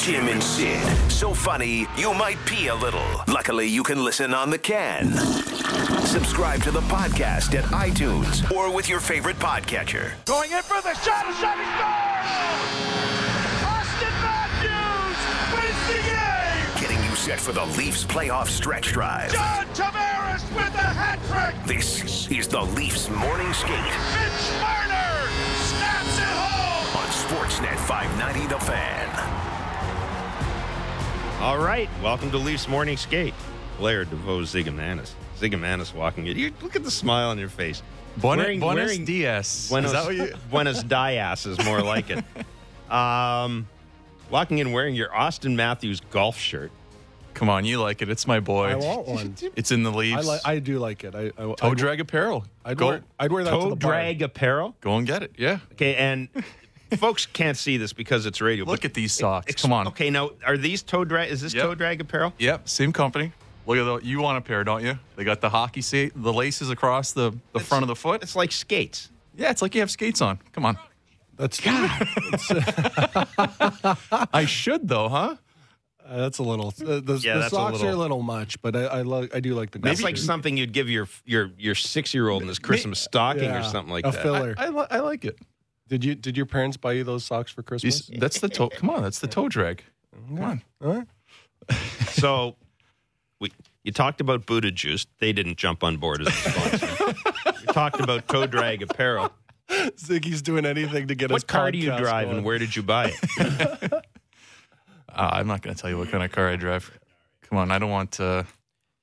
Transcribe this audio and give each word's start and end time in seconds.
Jim 0.00 0.28
and 0.28 0.42
Sid. 0.42 0.80
So 1.10 1.34
funny, 1.34 1.86
you 1.94 2.14
might 2.14 2.38
pee 2.46 2.68
a 2.68 2.74
little. 2.74 3.04
Luckily, 3.28 3.66
you 3.66 3.82
can 3.82 4.02
listen 4.02 4.32
on 4.32 4.48
the 4.48 4.56
can. 4.56 5.12
Subscribe 6.06 6.62
to 6.62 6.70
the 6.70 6.80
podcast 6.82 7.54
at 7.54 7.64
iTunes 7.64 8.50
or 8.50 8.74
with 8.74 8.88
your 8.88 8.98
favorite 8.98 9.36
podcatcher. 9.36 10.12
Going 10.24 10.50
in 10.52 10.62
for 10.62 10.80
the 10.80 10.94
shot. 10.94 11.28
A 11.28 11.34
shot. 11.34 11.54
He 11.58 11.64
scores! 11.76 12.30
Auston 13.68 14.14
Matthews 14.24 15.20
wins 15.52 15.86
the 15.92 16.00
game! 16.08 16.80
Getting 16.80 17.10
you 17.10 17.14
set 17.14 17.38
for 17.38 17.52
the 17.52 17.66
Leafs 17.76 18.02
playoff 18.04 18.48
stretch 18.48 18.92
drive. 18.92 19.30
John 19.32 19.66
Tavares 19.74 20.48
with 20.54 20.74
a 20.76 20.88
hat 20.96 21.20
trick! 21.28 21.66
This 21.66 22.30
is 22.30 22.48
the 22.48 22.62
Leafs 22.62 23.10
Morning 23.10 23.52
Skate 23.52 23.70
Mitch 23.70 24.60
Marner 24.62 25.28
snaps 25.60 26.16
it 26.16 26.24
home! 26.24 26.96
on 26.96 27.08
Sportsnet 27.10 27.76
590 27.86 28.46
The 28.46 28.60
Fan. 28.60 29.39
All 31.40 31.58
right, 31.58 31.88
welcome 32.02 32.30
to 32.32 32.36
Leafs 32.36 32.68
Morning 32.68 32.96
Skate. 32.98 33.32
Blair 33.78 34.04
Deveaux 34.04 34.42
Zigomanis. 34.42 35.12
Zigomanis 35.38 35.94
walking 35.94 36.26
in. 36.26 36.36
You 36.36 36.52
look 36.60 36.76
at 36.76 36.84
the 36.84 36.90
smile 36.90 37.30
on 37.30 37.38
your 37.38 37.48
face. 37.48 37.82
Buenos, 38.18 38.44
Wearing- 38.44 38.60
Buenos 38.60 38.86
wearing- 38.90 39.04
Dias. 39.06 39.68
Buenos, 39.70 39.90
Is 39.90 39.92
that 39.94 40.04
what 40.04 40.14
you? 40.16 40.34
Buenos 40.50 40.82
Dias 40.82 41.46
is 41.46 41.62
more 41.64 41.80
like 41.82 42.10
it. 42.10 42.24
Um, 42.90 43.68
walking 44.30 44.58
in 44.58 44.72
wearing 44.72 44.96
your 44.96 45.10
Auston 45.10 45.54
Matthews 45.54 46.00
golf 46.10 46.36
shirt. 46.36 46.72
Come 47.34 47.48
on, 47.48 47.64
you 47.64 47.80
like 47.80 48.02
it. 48.02 48.08
It's 48.08 48.26
my 48.26 48.40
boy. 48.40 48.64
I 48.70 48.74
want 48.74 49.06
one. 49.06 49.36
It's 49.54 49.70
in 49.70 49.84
the 49.84 49.92
I 49.92 49.94
leaves. 49.94 50.26
like. 50.26 50.40
I 50.44 50.58
do 50.58 50.80
like 50.80 51.04
it. 51.04 51.14
I, 51.14 51.26
I 51.26 51.30
Toe 51.54 51.56
I'd, 51.62 51.76
drag 51.76 52.00
apparel. 52.00 52.44
I'd 52.64 52.76
go, 52.76 52.88
wear. 52.88 53.04
I'd 53.20 53.30
wear 53.30 53.44
that 53.44 53.50
to 53.50 53.56
Toe 53.56 53.70
the 53.70 53.76
bar. 53.76 53.92
drag 53.92 54.22
apparel. 54.22 54.74
go 54.80 54.96
and 54.96 55.06
get 55.06 55.22
it. 55.22 55.30
Yeah. 55.38 55.60
Okay, 55.74 55.94
and 55.94 56.28
folks 56.98 57.26
can't 57.26 57.56
see 57.56 57.76
this 57.76 57.92
because 57.92 58.26
it's 58.26 58.40
radio. 58.40 58.64
Look 58.64 58.84
at 58.84 58.94
these 58.94 59.12
socks. 59.12 59.46
ex- 59.48 59.62
Come 59.62 59.72
on. 59.72 59.88
Okay, 59.88 60.10
now 60.10 60.30
are 60.46 60.56
these 60.56 60.82
toe 60.82 61.04
drag? 61.04 61.30
Is 61.30 61.40
this 61.40 61.54
Yep. 61.54 61.62
toe 61.64 61.74
drag 61.74 62.00
apparel? 62.00 62.32
Yep. 62.38 62.68
Same 62.68 62.92
company. 62.92 63.32
Look 63.66 63.78
at 63.78 63.84
the. 63.84 63.98
You 64.08 64.20
want 64.20 64.38
a 64.38 64.40
pair, 64.40 64.64
don't 64.64 64.82
you? 64.84 64.98
They 65.16 65.24
got 65.24 65.40
the 65.40 65.50
hockey 65.50 65.82
sa- 65.82 66.08
the 66.16 66.32
laces 66.32 66.70
across 66.70 67.12
the 67.12 67.32
the 67.52 67.60
front 67.60 67.82
of 67.82 67.88
the 67.88 67.96
foot. 67.96 68.22
It's 68.22 68.34
like 68.34 68.52
skates. 68.52 69.10
Yeah, 69.36 69.50
it's 69.50 69.62
like 69.62 69.74
you 69.74 69.80
have 69.80 69.90
skates 69.90 70.20
on. 70.20 70.38
Come 70.52 70.64
on. 70.66 70.76
That's 71.36 71.58
I 74.32 74.44
should 74.46 74.88
though, 74.88 75.08
huh? 75.08 75.36
uh, 76.06 76.16
that's 76.16 76.38
a 76.38 76.42
little. 76.42 76.68
Uh, 76.68 77.00
the 77.00 77.20
Yeah, 77.22 77.34
the 77.34 77.40
that's 77.40 77.52
a 77.52 77.56
socks 77.56 77.74
are 77.80 77.84
a 77.84 77.88
little- 77.88 78.00
little 78.00 78.22
much, 78.22 78.60
but 78.62 78.74
I 78.76 78.84
I, 78.84 79.02
like, 79.02 79.34
I 79.34 79.40
do 79.40 79.54
like 79.54 79.70
the. 79.70 79.78
That's 79.78 80.00
golf 80.00 80.04
like 80.04 80.16
shirt. 80.16 80.26
something 80.26 80.56
you'd 80.56 80.72
give 80.72 80.90
your 80.90 81.08
your 81.24 81.50
your 81.58 81.74
six 81.74 82.12
year 82.12 82.28
old 82.28 82.42
in 82.42 82.48
his 82.48 82.58
Christmas 82.58 83.00
stocking 83.00 83.50
or 83.50 83.62
something 83.62 83.92
like 83.92 84.06
a 84.06 84.10
that. 84.10 84.22
filler. 84.22 84.54
I, 84.58 84.68
li- 84.68 84.86
I 84.90 84.98
like 85.00 85.24
it. 85.24 85.38
Did 85.90 86.04
you 86.04 86.14
did 86.14 86.36
your 86.36 86.46
parents 86.46 86.76
buy 86.76 86.92
you 86.92 87.04
those 87.04 87.24
socks 87.24 87.50
for 87.50 87.62
Christmas? 87.62 88.06
These, 88.06 88.20
that's 88.20 88.38
the 88.38 88.48
toe. 88.48 88.68
Come 88.68 88.88
on, 88.90 89.02
that's 89.02 89.18
the 89.18 89.26
toe 89.26 89.48
drag. 89.48 89.82
Come 90.28 90.40
on. 90.40 90.62
All 90.82 90.94
right. 90.94 91.06
So, 92.10 92.56
we 93.40 93.50
you 93.82 93.90
talked 93.92 94.20
about 94.20 94.46
Buddha 94.46 94.70
juice. 94.70 95.06
They 95.18 95.32
didn't 95.32 95.56
jump 95.58 95.82
on 95.82 95.96
board 95.96 96.20
as 96.20 96.28
a 96.28 96.30
sponsor. 96.30 97.14
you 97.60 97.66
talked 97.72 97.98
about 98.00 98.28
toe 98.28 98.46
drag 98.46 98.82
apparel. 98.82 99.32
Ziggy's 99.68 100.42
doing 100.42 100.64
anything 100.64 101.08
to 101.08 101.14
get 101.16 101.30
his 101.30 101.42
What 101.42 101.46
car 101.48 101.72
do 101.72 101.78
you 101.78 101.96
drive 101.96 102.26
going. 102.26 102.38
and 102.38 102.46
where 102.46 102.58
did 102.58 102.74
you 102.74 102.82
buy 102.82 103.12
it? 103.38 103.92
Uh, 105.12 105.28
I'm 105.32 105.48
not 105.48 105.60
going 105.60 105.74
to 105.74 105.82
tell 105.82 105.90
you 105.90 105.98
what 105.98 106.08
kind 106.08 106.22
of 106.22 106.30
car 106.30 106.48
I 106.48 106.54
drive. 106.54 106.96
Come 107.42 107.58
on, 107.58 107.72
I 107.72 107.80
don't 107.80 107.90
want 107.90 108.20
uh, 108.20 108.44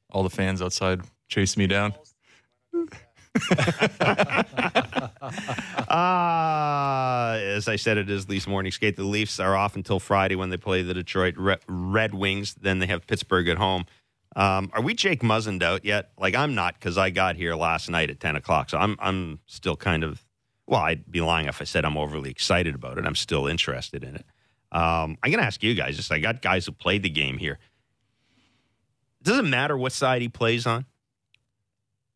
all 0.10 0.24
the 0.24 0.30
fans 0.30 0.62
outside 0.62 1.02
chasing 1.28 1.60
me 1.62 1.68
down. 1.68 1.94
Ah, 5.90 7.36
as 7.36 7.68
I 7.68 7.76
said, 7.76 7.98
it 7.98 8.10
is 8.10 8.28
Leafs 8.30 8.48
morning 8.48 8.72
skate. 8.72 8.96
The 8.96 9.04
Leafs 9.04 9.40
are 9.40 9.56
off 9.56 9.76
until 9.76 10.00
Friday 10.00 10.36
when 10.36 10.50
they 10.50 10.58
play 10.58 10.82
the 10.82 10.94
Detroit 10.94 11.36
Re- 11.38 11.58
Red 11.68 12.14
Wings. 12.14 12.56
Then 12.56 12.80
they 12.80 12.88
have 12.88 13.08
Pittsburgh 13.08 13.48
at 13.48 13.58
home. 13.58 13.86
Um, 14.36 14.70
are 14.74 14.82
we 14.82 14.94
Jake 14.94 15.22
Muzzined 15.22 15.64
out 15.64 15.86
yet? 15.86 16.12
Like 16.18 16.36
I'm 16.36 16.56
not 16.56 16.76
because 16.76 16.98
I 16.98 17.10
got 17.10 17.36
here 17.36 17.56
last 17.56 17.90
night 17.90 18.10
at 18.10 18.20
ten 18.20 18.36
o'clock. 18.36 18.70
So 18.70 18.78
I'm 18.78 18.96
I'm 19.00 19.40
still 19.48 19.76
kind 19.76 20.04
of 20.04 20.24
well. 20.68 20.82
I'd 20.82 21.10
be 21.12 21.22
lying 21.22 21.48
if 21.48 21.62
I 21.62 21.64
said 21.64 21.86
I'm 21.86 21.98
overly 21.98 22.30
excited 22.30 22.76
about 22.76 22.98
it. 22.98 23.06
I'm 23.06 23.16
still 23.16 23.48
interested 23.48 24.04
in 24.04 24.16
it. 24.16 24.26
Um, 24.72 25.18
I'm 25.24 25.32
gonna 25.32 25.44
ask 25.44 25.64
you 25.64 25.74
guys. 25.74 25.96
Just 25.96 26.12
I 26.12 26.20
got 26.20 26.42
guys 26.42 26.66
who 26.66 26.72
played 26.74 27.02
the 27.04 27.10
game 27.10 27.38
here. 27.38 27.58
It 29.26 29.46
matter 29.46 29.78
what 29.78 29.92
side 29.92 30.22
he 30.22 30.30
plays 30.30 30.68
on? 30.68 30.86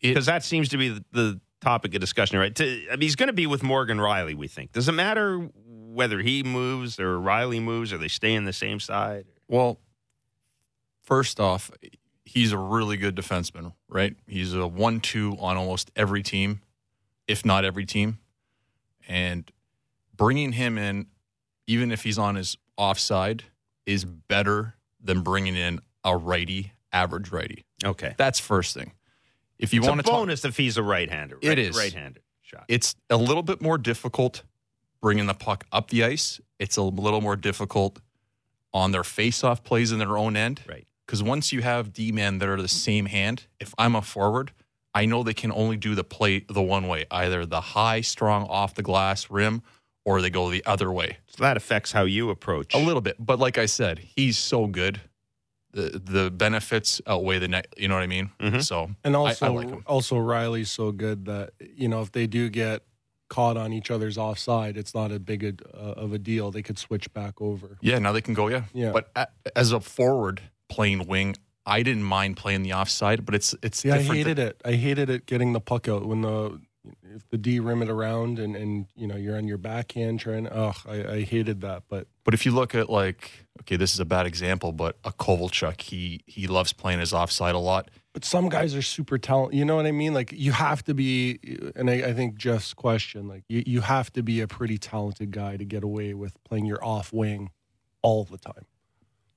It- 0.02 0.10
Because 0.10 0.26
that 0.28 0.44
seems 0.44 0.70
to 0.70 0.78
be 0.78 0.90
the, 0.90 1.04
the 1.12 1.42
topic 1.62 1.94
of 1.94 2.02
discussion, 2.02 2.40
right? 2.40 2.54
To, 2.56 2.64
I 2.90 2.92
mean, 2.92 3.02
he's 3.02 3.16
going 3.16 3.28
to 3.28 3.34
be 3.34 3.48
with 3.48 3.64
Morgan 3.64 3.98
Rielly. 4.00 4.36
We 4.36 4.48
think. 4.48 4.72
Does 4.72 4.88
it 4.90 4.94
matter 4.94 5.50
whether 5.66 6.20
he 6.22 6.44
moves 6.44 7.00
or 7.00 7.18
Rielly 7.18 7.62
moves, 7.62 7.92
or 7.94 7.98
they 7.98 8.08
stay 8.08 8.34
in 8.34 8.46
the 8.46 8.54
same 8.54 8.80
side? 8.80 9.26
Well, 9.48 9.80
first 11.02 11.40
off, 11.40 11.70
he's 12.26 12.52
a 12.52 12.58
really 12.58 12.98
good 12.98 13.16
defenseman, 13.16 13.74
right? 13.90 14.16
He's 14.28 14.54
a 14.54 14.66
one-two 14.68 15.38
on 15.40 15.58
almost 15.58 15.92
every 15.96 16.24
team, 16.24 16.62
if 17.28 17.46
not 17.46 17.66
every 17.66 17.86
team. 17.86 18.20
And 19.08 19.52
bringing 20.16 20.54
him 20.54 20.78
in, 20.78 21.08
even 21.68 21.92
if 21.92 22.04
he's 22.04 22.18
on 22.18 22.36
his 22.36 22.58
offside, 22.78 23.44
is 23.86 24.06
better 24.06 24.76
than 25.04 25.22
bringing 25.22 25.56
in 25.56 25.80
a 26.04 26.16
righty, 26.16 26.72
average 26.94 27.32
righty. 27.32 27.66
Okay, 27.84 28.14
That's 28.18 28.40
first 28.40 28.74
thing. 28.76 28.94
If 29.62 29.74
you 29.74 29.80
it's 29.80 29.88
want 29.88 30.00
a 30.00 30.04
to 30.04 30.10
talk, 30.10 30.20
bonus 30.20 30.44
if 30.44 30.58
he's 30.58 30.78
a 30.78 30.84
right-hander. 30.84 31.38
It 31.42 31.48
right, 31.48 31.60
is. 31.60 31.78
right-handed 31.78 32.24
shot. 32.42 32.66
it's 32.68 32.96
a 33.10 33.18
little 33.18 33.44
bit 33.44 33.62
more 33.62 33.78
difficult 33.78 34.44
bringing 35.02 35.28
the 35.28 35.34
puck 35.34 35.66
up 35.72 35.90
the 35.90 36.04
ice. 36.04 36.42
It's 36.60 36.78
a 36.78 36.84
little 36.84 37.22
more 37.22 37.36
difficult 37.36 38.00
on 38.74 38.92
their 38.92 39.04
face-off 39.04 39.64
plays 39.64 39.92
in 39.92 40.00
their 40.00 40.18
own 40.18 40.36
end. 40.36 40.62
Right. 40.68 40.86
Because 41.06 41.24
once 41.24 41.52
you 41.52 41.62
have 41.62 41.92
D 41.92 42.12
men 42.12 42.38
that 42.40 42.48
are 42.48 42.62
the 42.62 42.68
same 42.68 43.06
hand, 43.06 43.48
if 43.60 43.74
I'm 43.78 43.96
a 43.96 44.02
forward, 44.02 44.52
I 44.94 45.06
know 45.06 45.24
they 45.24 45.34
can 45.34 45.52
only 45.52 45.78
do 45.78 45.96
the 45.96 46.04
play 46.04 46.46
the 46.48 46.62
one 46.62 46.88
way, 46.88 47.06
either 47.12 47.46
the 47.46 47.62
high, 47.62 48.02
strong 48.02 48.44
off 48.48 48.76
the 48.76 48.84
glass 48.84 49.30
rim, 49.30 49.62
or 50.06 50.22
they 50.22 50.30
go 50.30 50.50
the 50.50 50.64
other 50.66 50.92
way. 50.92 51.18
So 51.28 51.44
that 51.44 51.58
affects 51.58 51.92
how 51.92 52.04
you 52.04 52.30
approach. 52.30 52.74
A 52.74 52.78
little 52.78 53.02
bit, 53.02 53.16
but 53.20 53.40
like 53.40 53.58
I 53.58 53.66
said, 53.66 54.00
he's 54.00 54.38
so 54.38 54.68
good. 54.68 55.02
The 55.74 56.02
the 56.04 56.32
benefits 56.32 57.00
outweigh 57.08 57.40
the 57.40 57.48
net. 57.48 57.68
You 57.78 57.88
know 57.88 57.96
what 57.96 58.04
I 58.04 58.08
mean? 58.08 58.32
Mhm. 58.40 58.64
So 58.64 58.92
And 59.04 59.16
also, 59.16 59.46
I 59.46 59.50
like 59.50 59.70
also 59.88 60.16
Rielly's 60.18 60.70
so 60.70 60.92
good 60.92 61.26
that 61.26 61.52
you 61.76 61.88
know 61.88 62.02
if 62.02 62.12
they 62.12 62.28
do 62.28 62.50
get 62.50 62.84
caught 63.30 63.56
on 63.56 63.72
each 63.72 63.90
other's 63.90 64.18
offside, 64.18 64.76
it's 64.76 64.94
not 64.94 65.12
a 65.12 65.18
big 65.20 65.44
a, 65.44 65.54
uh, 65.74 65.94
of 66.04 66.12
a 66.12 66.20
deal. 66.20 66.52
They 66.52 66.62
could 66.62 66.78
switch 66.78 67.12
back 67.14 67.42
over. 67.42 67.78
Yeah, 67.82 68.00
now 68.00 68.12
they 68.12 68.20
can 68.22 68.34
go. 68.34 68.48
Yeah, 68.50 68.64
Yeah. 68.74 68.92
But 68.92 69.10
a, 69.16 69.28
as 69.56 69.72
a 69.72 69.80
forward 69.80 70.42
playing 70.68 71.08
wing, 71.08 71.36
I 71.66 71.84
didn't 71.84 72.04
mind 72.04 72.36
playing 72.36 72.64
the 72.64 72.74
offside, 72.74 73.26
but 73.26 73.34
it's 73.34 73.56
it's 73.64 73.86
Yeah, 73.86 73.94
I 73.96 73.98
different. 74.00 74.18
hated 74.18 74.40
it. 74.40 74.62
I 74.66 74.74
hated 74.74 75.10
it 75.10 75.26
getting 75.26 75.54
the 75.54 75.62
puck 75.62 75.88
out 75.88 76.06
when 76.06 76.22
the 76.22 76.60
if 77.16 77.30
the 77.30 77.38
D 77.38 77.60
rim 77.62 77.82
it 77.82 77.90
around 77.90 78.40
and 78.40 78.56
and 78.58 78.88
you 78.96 79.08
know 79.08 79.16
you're 79.16 79.38
on 79.38 79.48
your 79.48 79.58
backhand 79.60 80.20
trying. 80.20 80.48
Ugh, 80.48 80.76
I, 80.86 81.06
I 81.06 81.22
hated 81.22 81.62
that. 81.62 81.84
But 81.88 82.08
But 82.26 82.34
if 82.34 82.46
you 82.46 82.52
look 82.52 82.76
at 82.76 82.90
like, 82.90 83.41
okay, 83.60 83.76
this 83.76 83.94
is 83.94 84.00
a 84.00 84.06
bad 84.06 84.26
example, 84.26 84.72
but 84.72 84.98
a 85.04 85.12
Kovalchuk, 85.12 85.82
he 85.82 86.22
he 86.26 86.48
loves 86.48 86.74
playing 86.74 87.00
his 87.00 87.14
offside 87.14 87.56
a 87.56 87.60
lot. 87.60 87.90
but 88.14 88.26
some 88.26 88.50
guys 88.50 88.76
are 88.76 88.82
super 88.82 89.18
talented. 89.18 89.58
You 89.58 89.66
know 89.66 89.76
what 89.76 89.86
I 89.86 89.92
mean? 89.92 90.14
Like 90.14 90.32
you 90.32 90.52
have 90.52 90.84
to 90.86 90.94
be. 90.94 91.40
And 91.76 91.90
I, 91.90 91.94
I 91.94 92.14
think 92.14 92.36
Jeff's 92.36 92.74
question, 92.74 93.28
like 93.28 93.44
you, 93.48 93.64
you 93.66 93.82
have 93.82 94.12
to 94.14 94.24
be 94.24 94.42
a 94.42 94.48
pretty 94.48 94.78
talented 94.78 95.32
guy 95.32 95.58
to 95.58 95.66
get 95.66 95.84
away 95.84 96.14
with 96.14 96.36
playing 96.44 96.66
your 96.66 96.84
off 96.84 97.14
wing 97.14 97.52
all 98.02 98.24
the 98.24 98.38
time. 98.38 98.66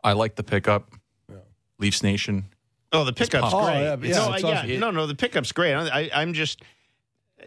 I 0.03 0.13
like 0.13 0.37
the 0.37 0.43
pickup. 0.43 0.93
Yeah. 1.29 1.37
Leafs 1.79 2.03
Nation. 2.03 2.47
Oh, 2.93 3.05
the 3.05 3.13
pickup's 3.13 3.53
oh, 3.53 3.65
great. 3.65 3.77
Oh, 3.77 3.81
yeah, 3.81 3.97
yeah, 4.01 4.17
no, 4.17 4.33
it's 4.35 4.69
yeah, 4.69 4.79
no, 4.79 4.91
no, 4.91 5.07
the 5.07 5.17
pickup's 5.17 5.51
great. 5.51 5.75
I, 5.75 6.11
I'm 6.15 6.33
just, 6.33 6.63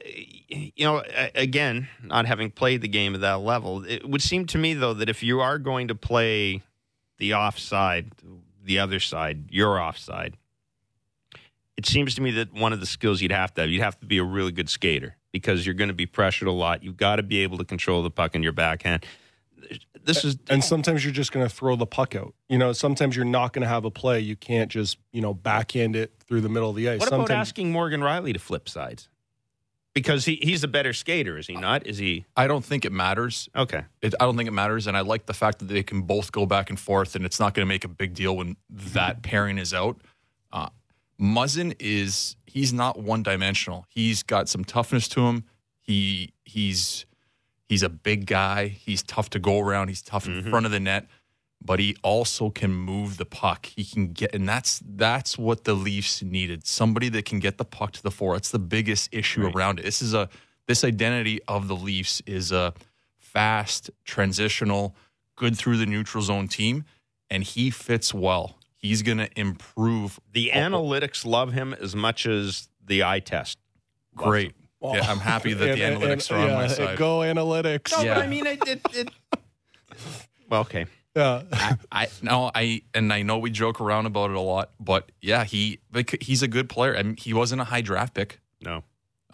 you 0.06 0.86
know, 0.86 1.04
again, 1.36 1.88
not 2.04 2.26
having 2.26 2.52
played 2.52 2.82
the 2.82 2.88
game 2.88 3.16
at 3.16 3.22
that 3.22 3.42
level, 3.42 3.84
it 3.86 4.08
would 4.08 4.22
seem 4.22 4.46
to 4.48 4.58
me 4.58 4.74
though 4.74 4.94
that 4.94 5.10
if 5.10 5.24
you 5.24 5.40
are 5.40 5.58
going 5.58 5.88
to 5.88 5.96
play 5.96 6.64
the 7.18 7.34
offside, 7.34 8.12
the 8.64 8.80
other 8.80 9.00
side, 9.00 9.46
your 9.50 9.80
offside, 9.82 10.36
it 11.78 11.86
seems 11.86 12.16
to 12.16 12.22
me 12.22 12.32
that 12.32 12.54
one 12.54 12.74
of 12.74 12.80
the 12.80 12.86
skills 12.86 13.22
you'd 13.22 13.32
have 13.32 13.54
to 13.56 13.62
have, 13.62 13.70
you'd 13.70 13.84
have 13.84 14.00
to 14.00 14.06
be 14.06 14.18
a 14.18 14.24
really 14.24 14.52
good 14.52 14.70
skater 14.70 15.16
because 15.32 15.66
you're 15.66 15.76
going 15.76 15.90
to 15.90 15.94
be 15.94 16.06
pressured 16.06 16.48
a 16.48 16.52
lot. 16.52 16.84
You've 16.84 16.98
got 16.98 17.18
to 17.18 17.24
be 17.24 17.40
able 17.40 17.58
to 17.60 17.66
control 17.66 18.02
the 18.02 18.10
puck 18.10 18.36
in 18.36 18.44
your 18.44 18.54
backhand. 18.54 19.06
This 20.04 20.24
is 20.24 20.38
And 20.50 20.64
sometimes 20.64 21.04
you're 21.04 21.14
just 21.14 21.32
going 21.32 21.48
to 21.48 21.54
throw 21.54 21.76
the 21.76 21.86
puck 21.86 22.16
out. 22.16 22.34
You 22.48 22.58
know, 22.58 22.72
sometimes 22.72 23.16
you're 23.16 23.26
not 23.26 23.54
going 23.54 23.64
to 23.64 23.68
have 23.68 23.86
a 23.86 23.92
play. 23.92 24.20
You 24.22 24.36
can't 24.36 24.72
just 24.72 24.98
you 25.12 25.22
know 25.22 25.34
backhand 25.34 25.96
it 25.96 26.14
through 26.26 26.42
the 26.42 26.50
middle 26.50 26.70
of 26.70 26.76
the 26.76 26.90
ice. 26.90 27.00
What 27.00 27.10
about 27.10 27.18
sometimes 27.28 27.50
asking 27.50 27.72
Morgan 27.72 28.02
Rielly 28.02 28.34
to 28.34 28.40
flip 28.40 28.70
sides? 28.70 29.10
Because 29.98 30.26
he, 30.26 30.38
he's 30.44 30.64
a 30.64 30.68
better 30.68 30.94
skater, 30.94 31.40
is 31.40 31.48
he 31.48 31.56
not? 31.56 31.88
Is 31.88 31.98
he 31.98 32.28
I 32.36 32.46
don't 32.46 32.64
think 32.64 32.86
it 32.86 32.92
matters. 32.92 33.50
okay? 33.56 33.86
It, 34.00 34.14
I 34.20 34.26
don't 34.26 34.38
think 34.38 34.48
it 34.48 34.52
matters, 34.52 34.86
and 34.86 34.96
I 34.96 35.02
like 35.02 35.26
the 35.26 35.34
fact 35.34 35.58
that 35.58 35.70
they 35.70 35.82
can 35.82 36.04
both 36.04 36.32
go 36.32 36.46
back 36.46 36.70
and 36.70 36.80
forth, 36.80 37.16
and 37.16 37.26
it's 37.26 37.40
not 37.40 37.56
going 37.56 37.66
to 37.66 37.68
make 37.68 37.84
a 37.84 37.88
big 37.88 38.14
deal 38.14 38.38
when 38.38 38.58
that 38.70 39.24
pairing 39.24 39.58
is 39.58 39.74
out. 39.74 40.00
Uh, 40.52 40.70
Muzzin 41.20 41.76
is 41.80 42.36
he's 42.46 42.72
not 42.72 43.00
one 43.00 43.24
dimensional. 43.24 43.88
He's 43.90 44.22
got 44.22 44.48
some 44.48 44.64
toughness 44.64 45.08
to 45.08 45.22
him. 45.22 45.46
He 45.82 46.32
he's 46.46 47.08
he's 47.68 47.82
a 47.82 47.90
big 47.90 48.28
guy. 48.28 48.68
He's 48.68 49.02
tough 49.02 49.32
to 49.32 49.40
go 49.40 49.60
around. 49.60 49.88
He's 49.88 50.04
tough 50.04 50.28
in 50.28 50.44
front 50.48 50.68
of 50.68 50.72
the 50.72 50.80
net. 50.80 51.08
But 51.64 51.80
he 51.80 51.98
also 52.04 52.50
can 52.50 52.72
move 52.74 53.18
the 53.18 53.26
puck. 53.26 53.66
He 53.66 53.84
can 53.84 54.14
get, 54.14 54.34
and 54.34 54.48
that's 54.48 54.82
that's 54.86 55.38
what 55.38 55.64
the 55.64 55.74
Leafs 55.74 56.22
needed. 56.22 56.66
Somebody 56.66 57.10
that 57.10 57.26
can 57.26 57.40
get 57.40 57.58
the 57.58 57.66
puck 57.66 57.92
to 57.94 58.04
the 58.04 58.12
fore. 58.12 58.34
That's 58.34 58.52
the 58.52 58.60
biggest 58.60 59.10
issue 59.12 59.48
around 59.48 59.80
it. 59.80 59.84
This 59.84 60.02
is 60.02 60.14
a 60.14 60.30
this 60.68 60.84
identity 60.84 61.40
of 61.48 61.68
the 61.68 61.76
Leafs 61.76 62.22
is 62.26 62.52
a 62.52 62.74
fast, 63.18 63.90
transitional, 64.06 64.96
good 65.36 65.58
through 65.58 65.78
the 65.78 65.86
neutral 65.86 66.24
zone 66.24 66.48
team, 66.48 66.86
and 67.30 67.44
he 67.44 67.70
fits 67.70 68.14
well. 68.14 68.58
He's 68.76 69.02
going 69.02 69.18
to 69.18 69.30
improve. 69.36 70.20
The 70.34 70.52
oh, 70.54 70.58
oh, 70.58 70.62
analytics 70.62 71.26
love 71.26 71.54
him 71.54 71.74
as 71.74 71.96
much 71.96 72.26
as 72.26 72.70
the 72.86 73.04
eye 73.04 73.20
test. 73.20 73.58
Great. 74.16 74.54
him. 74.82 74.94
yeah, 74.96 75.10
I'm 75.10 75.20
happy 75.20 75.54
that 75.54 75.76
the 75.76 75.84
And- 75.84 76.02
analytics 76.02 76.30
and- 76.30 76.40
are 76.40 76.44
on 76.44 76.50
yeah, 76.50 76.56
my 76.56 76.68
side. 76.68 76.98
Go 76.98 77.20
analytics. 77.20 77.92
No, 77.92 78.04
Yeah. 78.04 78.16
but 78.16 78.24
I 78.24 78.28
mean, 78.28 78.46
it. 78.46 78.68
it, 78.68 78.82
it 78.94 79.10
well, 80.50 80.62
okay. 80.62 80.86
Yeah. 81.18 81.76
I 81.92 82.08
no, 82.22 82.52
I 82.54 82.82
and 82.94 83.12
I 83.12 83.24
know 83.24 83.38
we 83.40 83.50
joke 83.50 83.82
around 83.82 84.06
about 84.06 84.30
it 84.30 84.36
a 84.36 84.42
lot, 84.42 84.72
but 84.80 85.12
yeah, 85.22 85.44
he 85.44 85.80
he's 86.22 86.44
a 86.44 86.48
good 86.48 86.70
player. 86.70 86.96
I 86.96 87.04
mean, 87.04 87.18
he 87.18 87.34
wasn't 87.34 87.62
a 87.62 87.66
high 87.66 87.82
draft 87.82 88.14
pick. 88.14 88.40
No. 88.62 88.84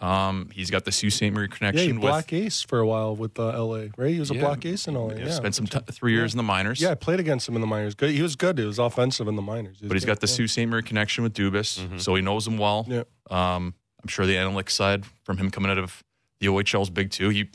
Um, 0.00 0.50
he's 0.52 0.70
got 0.70 0.84
the 0.84 0.92
Sault 0.92 1.12
Ste. 1.12 1.32
Marie 1.32 1.48
Yeah, 1.50 1.56
connection 1.56 1.86
he 1.86 1.92
with. 1.92 2.00
black 2.02 2.32
ace 2.32 2.62
for 2.62 2.80
a 2.80 2.86
while 2.86 3.14
with 3.14 3.38
uh, 3.38 3.52
LA, 3.64 3.86
right? 3.96 4.12
He 4.12 4.18
was 4.18 4.30
a 4.30 4.34
Yeah. 4.34 4.40
black 4.40 4.66
ace 4.66 4.86
in 4.88 4.94
LA. 4.94 5.14
yeah, 5.14 5.26
Yeah, 5.26 5.30
spent 5.30 5.54
some 5.54 5.66
t- 5.66 5.78
three 5.92 6.12
years 6.12 6.34
in 6.34 6.36
the 6.36 6.42
minors. 6.42 6.80
yeah, 6.80 6.90
I 6.90 6.94
played 6.94 7.20
against 7.20 7.48
him 7.48 7.54
in 7.54 7.60
the 7.60 7.66
minors. 7.66 7.94
Good. 7.94 8.10
He 8.10 8.20
was 8.20 8.34
good. 8.36 8.58
He 8.58 8.64
was 8.66 8.78
offensive 8.78 9.28
in 9.28 9.36
the 9.36 9.42
minors. 9.42 9.78
He 9.80 9.86
but 9.86 9.94
he's 9.94 10.04
good. 10.04 10.08
got 10.12 10.20
the 10.20 10.26
Yeah. 10.26 10.34
Sault 10.48 10.50
Ste. 10.50 10.66
Marie 10.68 10.82
connection 10.82 11.22
with 11.24 11.32
Dubas, 11.32 12.00
so 12.00 12.14
he 12.16 12.22
knows 12.22 12.46
him 12.46 12.58
well. 12.58 12.84
Yeah. 12.88 13.04
Um, 13.30 13.74
I'm 14.02 14.08
sure 14.08 14.26
the 14.26 14.34
analytics 14.34 14.70
side 14.72 15.04
from 15.24 15.38
him 15.38 15.50
coming 15.50 15.70
out 15.70 15.78
of 15.78 16.02
the 16.40 16.48
OHL 16.48 16.82
is 16.82 16.90
big 16.90 17.10
too. 17.10 17.28
He 17.30 17.48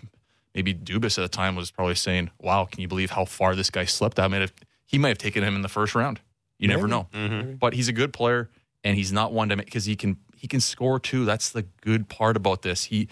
maybe 0.56 0.74
Dubas 0.74 1.18
at 1.18 1.22
the 1.22 1.28
time 1.30 1.56
was 1.56 1.72
probably 1.72 1.96
saying, 1.96 2.31
"Wow, 2.40 2.66
can 2.66 2.81
you 2.81 2.88
believe 2.88 3.12
how 3.12 3.25
far 3.25 3.56
this 3.56 3.69
guy 3.69 3.86
slipped?" 3.86 4.19
I 4.19 4.28
mean, 4.28 4.42
if, 4.42 4.54
he 4.86 4.98
might 4.98 5.10
have 5.10 5.18
taken 5.18 5.44
him 5.44 5.56
in 5.56 5.62
the 5.62 5.69
first 5.69 5.96
round. 5.96 6.19
You 6.57 6.68
never 6.68 6.88
know. 6.88 7.07
Mm-hmm. 7.13 7.54
But 7.54 7.74
he's 7.74 7.88
a 7.88 7.94
good 7.94 8.12
player, 8.12 8.50
and 8.84 8.98
he's 8.98 9.12
not 9.13 9.31
one 9.31 9.50
to 9.50 9.56
make 9.56 9.66
because 9.66 9.86
he 9.86 9.96
can 9.96 10.18
he 10.36 10.48
can 10.48 10.60
score 10.60 11.00
too. 11.00 11.24
That's 11.25 11.50
the 11.51 11.63
good 11.81 12.10
part 12.10 12.36
about 12.36 12.63
this. 12.63 12.86
He 12.86 13.07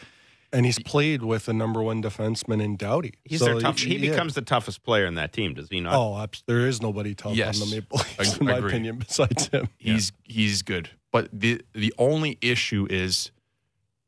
and 0.51 0.65
he's 0.65 0.79
played 0.79 1.23
with 1.23 1.45
the 1.45 1.53
number 1.53 1.81
one 1.81 2.01
defenseman 2.01 2.61
in 2.61 2.75
Doughty. 2.77 3.13
He's 3.25 3.39
So 3.39 3.45
their 3.45 3.59
tough. 3.59 3.79
He 3.79 3.95
yeah. 3.97 4.11
becomes 4.11 4.33
the 4.33 4.41
toughest 4.41 4.83
player 4.83 5.05
in 5.05 5.15
that 5.15 5.33
team, 5.33 5.53
does 5.53 5.69
he 5.69 5.79
not? 5.81 5.93
Oh, 5.93 6.17
abs- 6.17 6.43
there 6.47 6.67
is 6.67 6.81
nobody 6.81 7.15
tough 7.15 7.35
Yes. 7.35 7.61
on 7.61 7.69
the 7.69 7.75
Maple 7.75 7.97
Leafs, 7.99 8.37
in 8.37 8.45
my 8.45 8.57
opinion, 8.57 8.97
besides 8.97 9.47
him. 9.47 9.69
he's 9.77 10.11
he's 10.23 10.61
good. 10.61 10.89
But 11.11 11.29
the 11.31 11.61
the 11.73 11.93
only 11.97 12.37
issue 12.41 12.87
is 12.89 13.31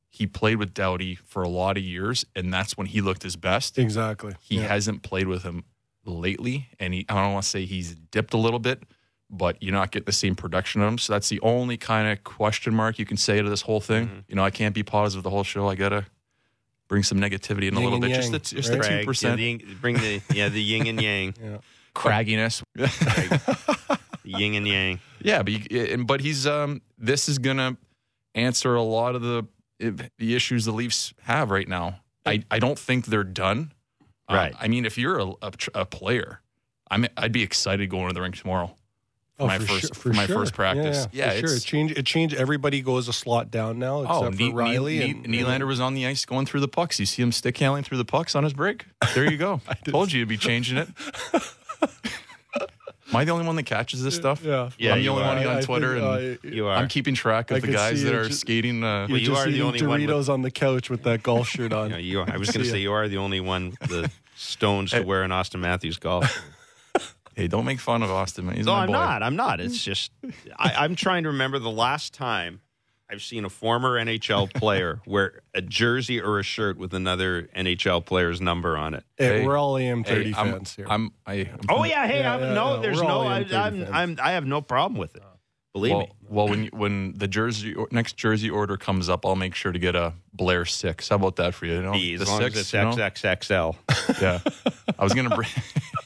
he 0.09 0.25
played 0.27 0.57
with 0.57 0.73
Doughty 0.73 1.15
for 1.15 1.44
a 1.44 1.50
lot 1.50 1.77
of 1.77 1.83
years, 1.83 2.25
and 2.35 2.51
that's 2.53 2.75
when 2.77 2.88
he 2.88 3.00
looked 3.01 3.23
his 3.23 3.35
best. 3.35 3.77
Exactly. 3.77 4.33
He 4.41 4.56
Yeah. 4.57 4.67
hasn't 4.67 5.03
played 5.03 5.27
with 5.27 5.44
him 5.44 5.63
lately, 6.06 6.69
and 6.79 6.94
he, 6.94 7.06
I 7.09 7.15
don't 7.23 7.33
want 7.33 7.44
to 7.44 7.50
say 7.50 7.65
he's 7.65 7.94
dipped 7.95 8.33
a 8.33 8.38
little 8.38 8.59
bit, 8.59 8.83
but 9.29 9.61
you're 9.61 9.73
not 9.73 9.91
getting 9.91 10.06
the 10.06 10.11
same 10.11 10.35
production 10.35 10.81
of 10.81 10.88
him. 10.88 10.97
So 10.97 11.13
that's 11.13 11.29
the 11.29 11.39
only 11.41 11.77
kind 11.77 12.07
of 12.11 12.23
question 12.23 12.73
mark 12.73 12.97
you 12.97 13.06
can 13.06 13.17
say 13.17 13.41
to 13.41 13.47
this 13.50 13.61
whole 13.61 13.79
thing. 13.81 14.07
Mm-hmm. 14.07 14.19
You 14.29 14.35
know, 14.35 14.44
I 14.44 14.50
can't 14.50 14.73
be 14.73 14.81
positive 14.81 15.23
the 15.23 15.29
whole 15.29 15.44
show. 15.44 15.67
I 15.67 15.75
gotta 15.75 16.06
bring 16.88 17.03
some 17.03 17.19
negativity 17.19 17.67
in 17.67 17.75
a 17.75 17.79
little 17.79 18.00
bit, 18.00 18.09
yang, 18.09 18.19
just 18.19 18.31
the, 18.31 18.39
just 18.39 18.69
right? 18.71 18.81
the 18.81 19.00
two 19.01 19.06
percent 19.06 19.39
yeah, 19.39 19.57
bring 19.79 19.95
the 19.97 20.21
yeah 20.33 20.50
the 20.50 20.61
yin 20.63 20.88
and 20.88 21.00
yang, 21.00 21.35
Yeah. 21.44 21.57
cragginess. 21.94 22.63
the 22.73 22.89
yin 24.23 24.56
and 24.56 24.67
yang. 24.67 25.00
Yeah, 25.21 25.44
but 25.44 25.51
you, 25.71 25.81
and- 25.83 26.07
but 26.07 26.21
he's 26.21 26.47
um 26.47 26.81
this 26.97 27.27
is 27.29 27.38
gonna 27.38 27.77
answer 28.33 28.73
a 28.73 28.81
lot 28.81 29.13
of 29.15 29.21
the 29.21 29.45
the 29.80 30.36
issues 30.36 30.66
the 30.66 30.72
Leafs 30.72 31.14
have 31.24 31.50
right 31.52 31.68
now. 31.68 32.02
I, 32.26 32.44
I 32.52 32.60
don't 32.60 32.78
think 32.78 33.06
they're 33.08 33.24
done. 33.24 33.72
Um, 34.28 34.36
Right. 34.38 34.54
I 34.60 34.68
mean, 34.68 34.86
if 34.86 34.98
you're 34.98 35.18
a, 35.20 35.28
a, 35.42 35.52
a 35.74 35.86
player, 35.86 36.42
I'm 36.92 37.08
I'd 37.18 37.31
be 37.31 37.42
excited 37.42 37.90
going 37.90 38.08
to 38.10 38.14
the 38.14 38.22
rink 38.22 38.36
tomorrow. 38.38 38.76
For 39.38 39.48
my 39.48 39.56
Oh, 39.56 39.60
for 39.60 39.66
first 39.68 39.81
sure- 39.81 39.96
for 39.96 40.10
my 40.14 40.26
sure. 40.26 40.36
first 40.36 40.54
practice. 40.54 41.08
Yeah, 41.14 41.34
Yeah, 41.34 41.42
for 41.42 41.48
sure. 41.48 41.56
It 41.58 41.64
changed. 41.64 41.98
It 41.98 42.06
changed. 42.06 42.36
Everybody 42.36 42.81
goes 42.81 43.08
a 43.08 43.14
slot 43.14 43.50
down 43.50 43.80
now, 43.80 44.02
except 44.02 44.36
oh, 44.42 44.50
for 44.52 44.54
Rielly 44.58 45.00
Ne- 45.00 45.10
and 45.12 45.28
Ne- 45.28 45.44
Nylander 45.44 45.66
was 45.66 45.80
on 45.80 45.94
the 45.96 46.06
ice 46.06 46.26
going 46.26 46.46
through 46.46 46.60
the 46.60 46.68
pucks. 46.68 47.00
You 47.00 47.06
see 47.06 47.22
him 47.24 47.31
stick 47.31 47.58
handling 47.58 47.84
through 47.86 47.98
the 48.00 48.06
pucks 48.06 48.36
on 48.36 48.44
his 48.44 48.54
break. 48.54 48.86
There 49.16 49.31
you 49.31 49.38
go. 49.38 49.62
I 49.68 49.76
Told 49.76 50.12
you 50.12 50.20
you'd 50.20 50.28
be 50.30 50.38
changing 50.38 50.78
it. 50.78 50.90
Am 53.09 53.15
I 53.15 53.25
the 53.25 53.31
only 53.31 53.45
one 53.45 53.56
that 53.56 53.63
catches 53.63 54.03
this 54.03 54.15
stuff? 54.15 54.44
Yeah, 54.44 54.69
Yeah, 54.77 54.91
I'm 54.94 54.97
the 55.00 55.03
you 55.03 55.09
only 55.11 55.23
are. 55.23 55.27
one 55.35 55.47
on 55.47 55.57
I 55.57 55.61
Twitter, 55.61 56.00
think, 56.00 56.39
and 56.44 56.53
uh, 56.53 56.56
You 56.56 56.67
are. 56.67 56.75
I'm 56.75 56.88
keeping 56.88 57.15
track 57.15 57.51
I 57.51 57.56
of 57.56 57.61
the 57.61 57.67
could 57.67 57.75
guys 57.75 57.97
see 57.97 58.03
that 58.06 58.13
it 58.13 58.17
are 58.17 58.27
just- 58.27 58.41
skating. 58.41 58.83
Uh, 58.83 59.07
You're 59.07 59.17
you 59.17 59.25
just 59.27 59.41
are 59.41 59.45
the 59.45 59.50
eating 59.51 59.61
only 59.65 59.81
one 59.88 60.01
with- 60.01 60.09
Doritos 60.09 60.29
on 60.31 60.41
the 60.44 60.51
couch 60.51 60.89
with 60.89 61.03
that 61.03 61.23
golf 61.23 61.47
shirt 61.50 61.73
on. 61.73 61.85
You 61.89 61.94
know, 61.94 61.97
you 61.97 62.19
are, 62.21 62.29
I 62.31 62.38
was 62.38 62.50
going 62.51 62.63
to 62.63 62.69
say 62.69 62.79
you 62.79 62.91
are 62.94 63.07
the 63.07 63.17
only 63.17 63.39
one 63.39 63.73
the 63.88 64.11
stones 64.35 64.91
to 64.91 65.01
wear 65.01 65.23
an 65.23 65.31
Auston 65.31 65.59
Matthews 65.59 65.97
golf. 65.97 66.25
Hey, 67.35 67.47
don't 67.47 67.63
make 67.63 67.79
fun 67.79 68.03
of 68.03 68.09
Auston. 68.09 68.44
Man. 68.44 68.57
He's 68.57 68.65
No, 68.65 68.73
my 68.73 68.81
I'm 68.81 68.88
boy. 68.88 68.94
not. 68.94 69.23
I'm 69.23 69.38
not. 69.38 69.61
It's 69.61 69.81
just 69.81 70.11
I, 70.57 70.73
I'm 70.79 70.94
trying 70.94 71.23
to 71.23 71.29
remember 71.29 71.57
the 71.57 71.71
last 71.71 72.13
time 72.13 72.59
I've 73.11 73.23
seen 73.23 73.44
a 73.44 73.50
former 73.50 73.97
NHL 74.03 74.53
player 74.53 75.01
wear 75.07 75.41
a 75.56 75.61
jersey 75.61 76.21
or 76.21 76.39
a 76.39 76.44
shirt 76.44 76.77
with 76.77 76.94
another 76.94 77.50
NHL 77.56 78.06
player's 78.06 78.39
number 78.39 78.77
on 78.77 78.94
it. 78.94 79.03
Hey, 79.17 79.39
Hey, 79.39 79.45
we're 79.45 79.57
all 79.57 79.73
AM30 79.73 80.06
Hey, 80.06 80.33
I'm, 80.38 80.51
fans 80.51 80.75
here. 80.75 80.85
I'm, 80.88 81.11
I, 81.25 81.33
I'm 81.33 81.59
Oh 81.69 81.83
yeah, 81.83 82.06
hey, 82.07 82.19
Yeah, 82.19 82.35
I'm, 82.35 82.41
yeah, 82.41 82.53
no, 82.53 82.75
yeah, 82.75 82.81
there's 82.81 83.01
no, 83.01 83.07
all 83.07 83.27
I, 83.27 83.44
M30 83.44 83.88
I'm. 83.88 83.94
I'm, 83.94 84.17
I 84.21 84.31
have 84.33 84.45
no 84.45 84.61
problem 84.61 85.00
with 85.00 85.15
it. 85.15 85.23
Believe 85.73 85.91
well, 85.91 86.00
me. 86.00 86.11
well, 86.29 86.47
when 86.50 86.63
you, 86.63 86.69
when 86.73 87.13
the 87.15 87.27
jersey 87.27 87.75
or, 87.75 87.88
next 87.91 88.17
jersey 88.17 88.50
order 88.50 88.75
comes 88.75 89.07
up, 89.07 89.23
I'll 89.23 89.35
make 89.35 89.53
sure 89.53 89.71
to 89.71 89.77
get 89.77 89.95
a 89.95 90.13
Blair 90.33 90.65
six. 90.65 91.09
How 91.09 91.17
about 91.17 91.35
that 91.35 91.53
for 91.53 91.67
you? 91.67 91.75
you 91.75 91.81
know, 91.83 91.94
As 91.94 92.19
the 92.19 92.25
long 92.25 92.41
six, 92.41 92.56
as 92.56 92.61
it's 92.61 92.73
you 92.73 92.81
know? 92.81 92.91
XXXL. 92.91 93.75
Yeah, 94.19 94.39
I 94.97 95.03
was 95.03 95.13
gonna 95.13 95.35
bring 95.35 95.47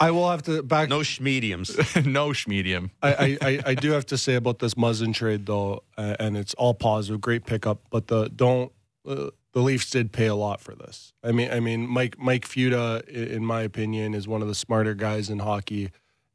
I 0.00 0.10
will 0.12 0.30
have 0.30 0.42
to 0.44 0.62
back. 0.62 0.88
No 0.88 1.00
schmediums. 1.00 2.06
no 2.06 2.32
medium. 2.48 2.90
I, 3.02 3.38
I, 3.42 3.62
I, 3.66 3.74
do 3.74 3.92
have 3.92 4.06
to 4.06 4.16
say 4.18 4.34
about 4.34 4.58
this 4.58 4.72
Muzzin 4.74 5.12
trade 5.12 5.44
though, 5.44 5.82
uh, 5.98 6.16
and 6.18 6.38
it's 6.38 6.54
all 6.54 6.72
positive, 6.72 7.20
great 7.20 7.44
pickup. 7.44 7.82
But 7.90 8.06
the 8.06 8.30
don't 8.30 8.72
uh, 9.06 9.28
the 9.52 9.60
Leafs 9.60 9.90
did 9.90 10.10
pay 10.10 10.26
a 10.26 10.34
lot 10.34 10.60
for 10.62 10.74
this. 10.74 11.12
I 11.22 11.32
mean, 11.32 11.50
I 11.50 11.60
mean, 11.60 11.86
Mike 11.86 12.18
Mike 12.18 12.48
Futa, 12.48 13.02
i- 13.08 13.34
in 13.34 13.44
my 13.44 13.60
opinion, 13.60 14.14
is 14.14 14.26
one 14.26 14.40
of 14.40 14.48
the 14.48 14.54
smarter 14.54 14.94
guys 14.94 15.28
in 15.28 15.40
hockey. 15.40 15.90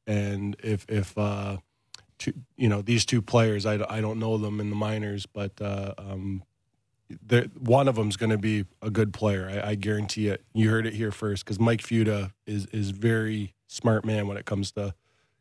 And 0.05 0.55
if 0.63 0.85
if 0.87 1.17
uh, 1.17 1.57
two, 2.19 2.33
you 2.55 2.69
know 2.69 2.83
these 2.83 3.03
two 3.03 3.23
players, 3.23 3.65
I, 3.65 3.83
I 3.89 3.99
don't 3.99 4.19
know 4.19 4.37
them 4.37 4.59
in 4.59 4.69
the 4.69 4.75
minors, 4.75 5.25
but 5.25 5.59
uh, 5.59 5.95
um, 5.97 6.43
one 7.57 7.87
of 7.87 7.95
them's 7.95 8.15
going 8.15 8.29
to 8.29 8.37
be 8.37 8.65
a 8.83 8.91
good 8.91 9.11
player. 9.11 9.61
I, 9.63 9.71
I 9.71 9.75
guarantee 9.75 10.27
it. 10.27 10.43
You 10.53 10.69
heard 10.69 10.85
it 10.85 10.93
here 10.93 11.11
first 11.11 11.43
because 11.43 11.59
Mike 11.59 11.81
Futa 11.81 12.31
is 12.45 12.67
is 12.67 12.91
very 12.91 13.54
smart 13.75 14.05
man 14.05 14.27
when 14.27 14.37
it 14.37 14.45
comes 14.45 14.71
to 14.71 14.93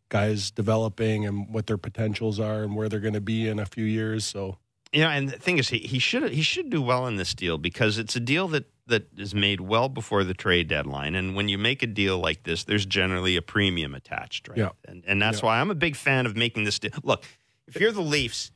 guys 0.09 0.51
developing 0.51 1.27
and 1.27 1.53
what 1.53 1.67
their 1.67 1.79
potentials 1.79 2.39
are 2.39 2.63
and 2.63 2.77
where 2.77 2.89
they're 2.89 3.01
going 3.01 3.15
to 3.15 3.21
be 3.21 3.49
in 3.49 3.59
a 3.59 3.67
few 3.67 3.85
years. 3.85 4.25
So 4.25 4.59
you 4.93 5.01
know, 5.03 5.09
and 5.09 5.29
the 5.29 5.39
thing 5.39 5.59
is, 5.59 5.69
he, 5.71 5.79
he 5.79 5.99
should 5.99 6.31
he 6.33 6.43
should 6.43 6.71
do 6.71 6.81
well 6.81 7.07
in 7.07 7.17
this 7.17 7.35
deal 7.35 7.59
because 7.59 7.99
it's 7.99 8.15
a 8.15 8.21
deal 8.21 8.47
that 8.49 8.67
that 8.87 9.09
is 9.17 9.35
made 9.35 9.61
well 9.61 9.89
before 9.89 10.23
the 10.25 10.35
trade 10.35 10.69
deadline. 10.69 11.15
And 11.15 11.35
when 11.35 11.49
you 11.49 11.59
make 11.59 11.83
a 11.83 11.87
deal 11.87 12.19
like 12.19 12.43
this, 12.45 12.65
there's 12.65 12.87
generally 12.87 13.35
a 13.35 13.43
premium 13.43 13.95
attached, 13.95 14.47
right? 14.49 14.59
Yeah. 14.59 14.69
And 14.87 15.03
and 15.07 15.21
that's 15.21 15.41
Yeah. 15.41 15.47
why 15.47 15.61
I'm 15.61 15.71
a 15.71 15.75
big 15.75 15.97
fan 15.97 16.27
of 16.27 16.37
making 16.37 16.63
this 16.65 16.79
deal. 16.79 16.93
Look, 17.03 17.25
if 17.67 17.81
you're 17.81 17.91
the 17.93 18.03
Leafs, 18.03 18.53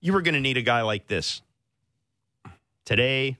you 0.00 0.12
were 0.12 0.22
going 0.22 0.34
to 0.34 0.40
need 0.40 0.56
a 0.56 0.62
guy 0.62 0.82
like 0.82 1.06
this 1.08 1.42
today, 2.84 3.36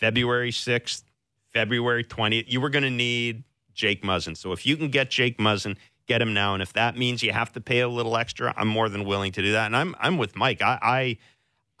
February 0.00 0.50
sixth, 0.52 1.04
February 1.52 2.02
twentieth. 2.02 2.46
You 2.52 2.60
were 2.60 2.70
going 2.70 2.84
to 2.84 2.90
need 2.90 3.44
Jake 3.74 4.02
Muzzin. 4.02 4.36
So 4.36 4.52
if 4.52 4.66
you 4.66 4.76
can 4.76 4.88
get 4.88 5.10
Jake 5.10 5.38
Muzzin. 5.38 5.76
Get 6.08 6.20
him 6.20 6.34
now, 6.34 6.52
and 6.52 6.60
if 6.60 6.72
that 6.72 6.98
means 6.98 7.22
you 7.22 7.30
have 7.30 7.52
to 7.52 7.60
pay 7.60 7.78
a 7.78 7.88
little 7.88 8.16
extra, 8.16 8.52
I'm 8.56 8.66
more 8.66 8.88
than 8.88 9.04
willing 9.04 9.30
to 9.32 9.40
do 9.40 9.52
that. 9.52 9.66
And 9.66 9.76
I'm 9.76 9.94
I'm 10.00 10.18
with 10.18 10.34
Mike. 10.34 10.60
I, 10.60 10.76
I 10.82 11.18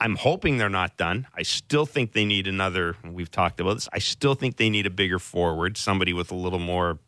I'm 0.02 0.16
hoping 0.16 0.58
they're 0.58 0.68
not 0.68 0.96
done. 0.96 1.28
I 1.32 1.42
still 1.42 1.86
think 1.86 2.12
they 2.12 2.24
need 2.24 2.48
another. 2.48 2.96
We've 3.04 3.30
talked 3.30 3.60
about 3.60 3.74
this. 3.74 3.88
I 3.92 3.98
still 3.98 4.34
think 4.34 4.56
they 4.56 4.68
need 4.68 4.86
a 4.86 4.90
bigger 4.90 5.20
forward, 5.20 5.76
somebody 5.76 6.12
with 6.12 6.30
a 6.30 6.36
little 6.36 6.60
more 6.60 6.98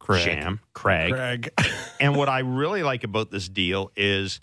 Craig. 0.00 0.24
jam, 0.24 0.60
Craig. 0.72 1.12
Craig, 1.12 1.50
And 2.00 2.16
what 2.16 2.28
I 2.28 2.40
really 2.40 2.82
like 2.82 3.04
about 3.04 3.30
this 3.30 3.48
deal 3.48 3.92
is 3.94 4.40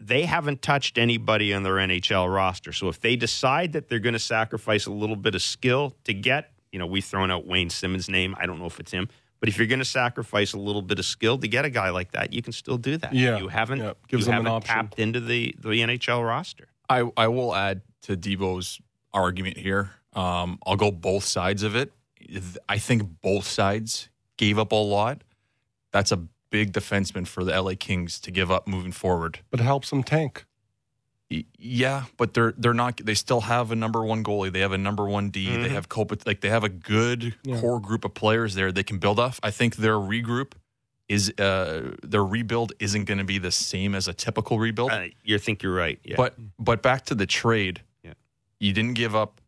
they 0.00 0.24
haven't 0.24 0.60
touched 0.60 0.98
anybody 0.98 1.54
on 1.54 1.62
their 1.62 1.76
NHL 1.76 2.32
roster. 2.32 2.72
So 2.72 2.88
if 2.88 3.00
they 3.00 3.16
decide 3.16 3.72
that 3.72 3.88
they're 3.88 3.98
going 3.98 4.12
to 4.12 4.18
sacrifice 4.18 4.84
a 4.86 4.92
little 4.92 5.16
bit 5.16 5.34
of 5.34 5.42
skill 5.42 5.96
to 6.04 6.12
get, 6.12 6.51
you 6.72 6.78
know, 6.78 6.86
we've 6.86 7.04
thrown 7.04 7.30
out 7.30 7.46
Wayne 7.46 7.70
Simmonds' 7.70 8.08
name. 8.08 8.34
I 8.40 8.46
don't 8.46 8.58
know 8.58 8.66
if 8.66 8.80
it's 8.80 8.90
him. 8.92 9.08
But 9.40 9.48
if 9.48 9.58
you're 9.58 9.66
going 9.66 9.80
to 9.80 9.84
sacrifice 9.84 10.52
a 10.52 10.58
little 10.58 10.82
bit 10.82 10.98
of 11.00 11.04
skill 11.04 11.36
to 11.38 11.48
get 11.48 11.64
a 11.64 11.70
guy 11.70 11.90
like 11.90 12.12
that, 12.12 12.32
you 12.32 12.42
can 12.42 12.52
still 12.52 12.78
do 12.78 12.96
that. 12.98 13.12
Yeah. 13.12 13.38
you 13.38 13.48
haven't 13.48 13.80
Yeah. 13.80 13.92
Gives 14.08 14.20
you 14.22 14.26
them 14.26 14.34
haven't 14.44 14.52
option. 14.52 14.74
tapped 14.74 14.98
into 14.98 15.20
the 15.20 15.54
the 15.58 15.68
NHL 15.70 16.26
roster. 16.26 16.68
I, 16.88 17.10
I 17.16 17.28
will 17.28 17.54
add 17.54 17.82
to 18.02 18.16
Debo's 18.16 18.80
argument 19.12 19.56
here. 19.56 19.90
Um, 20.14 20.58
I'll 20.66 20.76
go 20.76 20.90
both 20.90 21.24
sides 21.24 21.62
of 21.62 21.74
it. 21.74 21.92
I 22.68 22.78
think 22.78 23.20
both 23.20 23.46
sides 23.46 24.08
gave 24.36 24.58
up 24.58 24.70
a 24.72 24.76
lot. 24.76 25.22
That's 25.90 26.12
a 26.12 26.18
big 26.50 26.72
defenseman 26.72 27.26
for 27.26 27.44
the 27.44 27.60
LA 27.60 27.72
Kings 27.78 28.20
to 28.20 28.30
give 28.30 28.50
up 28.50 28.68
moving 28.68 28.92
forward. 28.92 29.40
but 29.50 29.58
it 29.60 29.64
helps 29.64 29.90
them 29.90 30.02
tank. 30.04 30.44
Yeah, 31.58 32.04
but 32.16 32.34
they're 32.34 32.52
they're 32.56 32.74
not. 32.74 32.98
They 33.04 33.14
still 33.14 33.42
have 33.42 33.70
a 33.70 33.76
number 33.76 34.04
one 34.04 34.22
goalie. 34.24 34.52
They 34.52 34.60
have 34.60 34.72
a 34.72 34.78
number 34.78 35.06
one 35.06 35.30
D. 35.30 35.56
They 35.56 35.68
have. 35.68 35.86
Like 36.26 36.40
they 36.40 36.48
have 36.48 36.64
a 36.64 36.68
good 36.68 37.36
core 37.60 37.80
group 37.80 38.04
of 38.04 38.14
players 38.14 38.54
there. 38.54 38.72
They 38.72 38.82
can 38.82 38.98
build 38.98 39.18
off. 39.18 39.40
I 39.42 39.50
think 39.50 39.76
their 39.76 39.94
regroup 39.94 40.52
is 41.08 41.30
uh 41.38 41.94
their 42.02 42.24
rebuild 42.24 42.72
isn't 42.78 43.04
going 43.04 43.18
to 43.18 43.24
be 43.24 43.38
the 43.38 43.50
same 43.50 43.94
as 43.94 44.08
a 44.08 44.14
typical 44.14 44.58
rebuild. 44.58 44.90
Uh, 44.90 45.06
you 45.22 45.38
think 45.38 45.62
you're 45.62 45.74
right. 45.74 45.98
Yeah. 46.04 46.16
But 46.16 46.34
but 46.58 46.82
back 46.82 47.04
to 47.06 47.14
the 47.14 47.26
trade. 47.26 47.82
Yeah. 48.02 48.14
You 48.60 48.72
didn't 48.72 48.94
give 48.94 49.14
up 49.14 49.40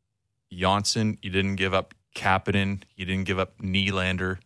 Janssen. 0.52 1.18
You 1.22 1.30
didn't 1.30 1.56
give 1.56 1.74
up 1.74 1.94
Kapanen. 2.14 2.82
You 2.96 3.04
didn't 3.04 3.24
give 3.24 3.38
up 3.38 3.58
Nylander. 3.58 4.38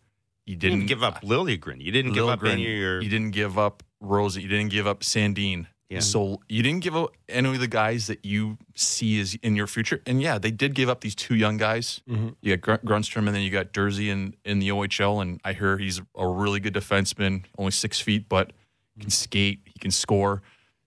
You 0.45 0.53
you 0.53 0.55
didn't, 0.55 0.79
didn't 0.79 0.89
give 0.89 1.03
up 1.03 1.21
Liljegren. 1.21 1.81
You 1.81 1.91
didn't 1.91 2.13
give 2.13 2.27
up 2.27 2.43
any 2.43 2.65
of 2.65 2.71
your. 2.71 3.01
You 3.01 3.09
didn't 3.09 3.31
give 3.31 3.59
up 3.59 3.83
Rosa. 3.99 4.41
You 4.41 4.47
didn't 4.47 4.71
give 4.71 4.87
up 4.87 5.01
Sandin. 5.01 5.67
Yeah. 5.89 6.01
So 6.01 6.39
you 6.47 6.61
didn't 6.61 6.81
give 6.81 6.95
up 6.95 7.13
any 7.27 7.49
of 7.49 7.59
the 7.59 7.67
guys 7.67 8.05
that 8.07 8.23
you 8.23 8.59
see 8.75 9.19
as 9.19 9.35
in 9.41 9.55
your 9.55 9.65
future. 9.65 10.01
And 10.05 10.21
yeah, 10.21 10.37
they 10.37 10.51
did 10.51 10.75
give 10.75 10.87
up 10.87 11.01
these 11.01 11.15
two 11.15 11.33
young 11.33 11.57
guys. 11.57 12.01
Mm-hmm. 12.07 12.29
You 12.41 12.57
got 12.57 12.81
Gr- 12.81 12.87
Grundstrom 12.87 13.25
and 13.25 13.29
then 13.29 13.41
you 13.41 13.49
got 13.49 13.73
Durzi 13.73 14.09
in, 14.09 14.35
in 14.45 14.59
the 14.59 14.69
OHL. 14.69 15.21
And 15.21 15.41
I 15.43 15.53
hear 15.53 15.79
he's 15.79 15.99
a 16.15 16.27
really 16.27 16.59
good 16.59 16.75
defenseman, 16.75 17.45
only 17.57 17.71
six 17.71 17.99
feet, 17.99 18.29
but 18.29 18.53
can 18.99 19.09
skate, 19.09 19.61
he 19.65 19.79
can 19.79 19.91
score. 19.91 20.43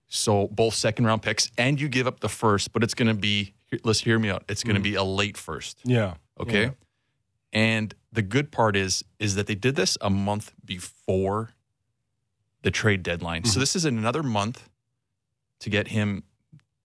So 0.07 0.47
both 0.47 0.75
second 0.75 1.05
round 1.05 1.21
picks, 1.21 1.51
and 1.57 1.81
you 1.81 1.89
give 1.89 2.07
up 2.07 2.19
the 2.19 2.29
first, 2.29 2.71
but 2.71 2.83
it's 2.83 2.93
going 2.93 3.07
to 3.07 3.13
be, 3.13 3.55
let's 3.83 3.99
hear 3.99 4.19
me 4.19 4.29
out. 4.29 4.43
It's 4.47 4.63
going 4.63 4.75
to 4.75 4.81
be 4.81 4.95
a 4.95 5.03
late 5.03 5.35
first. 5.37 5.79
Yeah. 5.83 6.13
Okay. 6.39 6.65
Yeah. 6.65 6.69
And 7.51 7.93
the 8.11 8.21
good 8.21 8.51
part 8.51 8.75
is 8.75 9.03
is 9.19 9.35
that 9.35 9.47
they 9.47 9.55
did 9.55 9.75
this 9.75 9.97
a 10.01 10.09
month 10.09 10.53
before 10.63 11.51
the 12.61 12.71
trade 12.71 13.03
deadline. 13.03 13.43
So 13.43 13.59
this 13.59 13.75
is 13.75 13.85
another 13.85 14.23
month 14.23 14.69
to 15.63 15.69
get 15.69 15.87
him 15.89 16.23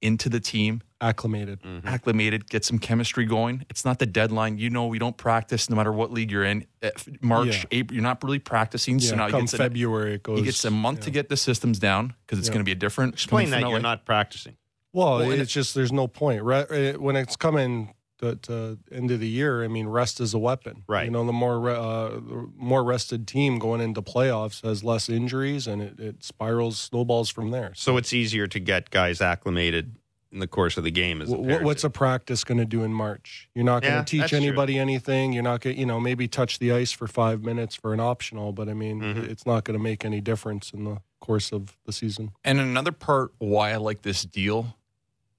into 0.00 0.28
the 0.28 0.38
team, 0.38 0.80
Acclimated. 1.00 1.58
acclimated, 1.84 2.48
get 2.48 2.64
some 2.64 2.78
chemistry 2.78 3.24
going. 3.24 3.64
It's 3.68 3.84
not 3.84 3.98
the 3.98 4.06
deadline. 4.06 4.56
You 4.58 4.70
know, 4.70 4.86
we 4.86 4.98
don't 5.00 5.16
practice 5.16 5.68
no 5.68 5.74
matter 5.74 5.92
what 5.92 6.12
league 6.12 6.30
you're 6.30 6.44
in. 6.44 6.66
Uh, 6.82 6.90
March, 7.20 7.48
Yeah. 7.48 7.64
April, 7.72 7.94
you're 7.96 8.02
not 8.04 8.22
really 8.22 8.38
practicing. 8.38 9.00
Yeah. 9.00 9.08
so 9.10 9.16
now 9.16 9.26
he 9.26 9.32
come 9.32 9.40
gets, 9.42 9.54
an- 9.54 9.58
February, 9.58 10.14
it 10.14 10.22
goes. 10.22 10.38
he 10.38 10.44
gets 10.44 10.64
a 10.64 10.70
month 10.70 11.00
to 11.00 11.10
get 11.10 11.28
the 11.28 11.36
systems 11.36 11.80
down 11.80 12.14
because 12.26 12.38
it's 12.38 12.46
Yeah. 12.48 12.54
going 12.54 12.60
to 12.60 12.64
be 12.64 12.72
a 12.72 12.76
different. 12.76 13.14
Explain 13.14 13.46
coming 13.46 13.50
that 13.50 13.60
from 13.62 13.70
you're 13.72 13.80
not 13.80 14.04
practicing. 14.06 14.56
Well, 14.92 15.18
Well, 15.18 15.32
it's 15.32 15.52
just 15.52 15.74
there's 15.74 15.92
no 15.92 16.06
point. 16.06 16.42
Re- 16.44 16.92
uh, 16.94 16.98
when 16.98 17.16
it's 17.16 17.34
coming 17.36 17.92
to, 18.18 18.36
to 18.36 18.78
end 18.90 19.10
of 19.10 19.20
the 19.20 19.28
year, 19.28 19.64
I 19.64 19.68
mean, 19.68 19.86
rest 19.88 20.20
is 20.20 20.34
a 20.34 20.38
weapon. 20.38 20.84
Right. 20.88 21.04
You 21.06 21.10
know, 21.10 21.24
the 21.24 21.32
more 21.32 21.70
uh, 21.70 22.08
the 22.10 22.48
more 22.56 22.82
rested 22.84 23.26
team 23.26 23.58
going 23.58 23.80
into 23.80 24.02
playoffs 24.02 24.62
has 24.62 24.82
less 24.84 25.08
injuries, 25.08 25.66
and 25.66 25.80
it, 25.82 25.98
it 26.00 26.24
spirals, 26.24 26.78
snowballs 26.78 27.30
from 27.30 27.50
there. 27.50 27.72
So 27.74 27.96
it's 27.96 28.12
easier 28.12 28.46
to 28.46 28.58
get 28.60 28.90
guys 28.90 29.20
acclimated 29.20 29.96
in 30.30 30.40
the 30.40 30.46
course 30.46 30.76
of 30.76 30.84
the 30.84 30.90
game. 30.90 31.22
As 31.22 31.30
Wh- 31.30 31.62
what's 31.62 31.84
a 31.84 31.90
practice 31.90 32.44
going 32.44 32.58
to 32.58 32.66
do 32.66 32.82
in 32.84 32.92
March? 32.92 33.48
You're 33.54 33.64
not 33.64 33.80
going 33.80 33.94
to 33.94 33.98
Yeah, 34.00 34.04
teach 34.04 34.20
that's 34.20 34.30
true. 34.30 34.38
anybody 34.40 34.78
anything. 34.78 35.32
You're 35.32 35.42
not 35.42 35.60
going 35.62 35.76
to, 35.76 35.80
you 35.80 35.86
know, 35.86 35.98
maybe 36.00 36.28
touch 36.28 36.58
the 36.58 36.70
ice 36.72 36.92
for 36.92 37.06
five 37.06 37.42
minutes 37.42 37.74
for 37.74 37.94
an 37.94 38.00
optional, 38.00 38.52
but 38.52 38.68
I 38.68 38.74
mean, 38.74 39.00
Mm-hmm. 39.00 39.24
it's 39.30 39.46
not 39.46 39.64
going 39.64 39.78
to 39.78 39.82
make 39.82 40.04
any 40.04 40.20
difference 40.20 40.70
in 40.72 40.84
the 40.84 40.98
course 41.20 41.50
of 41.50 41.78
the 41.86 41.92
season. 41.92 42.32
And 42.44 42.60
another 42.60 42.92
part 42.92 43.32
why 43.38 43.70
I 43.72 43.76
like 43.76 44.02
this 44.02 44.22
deal 44.24 44.76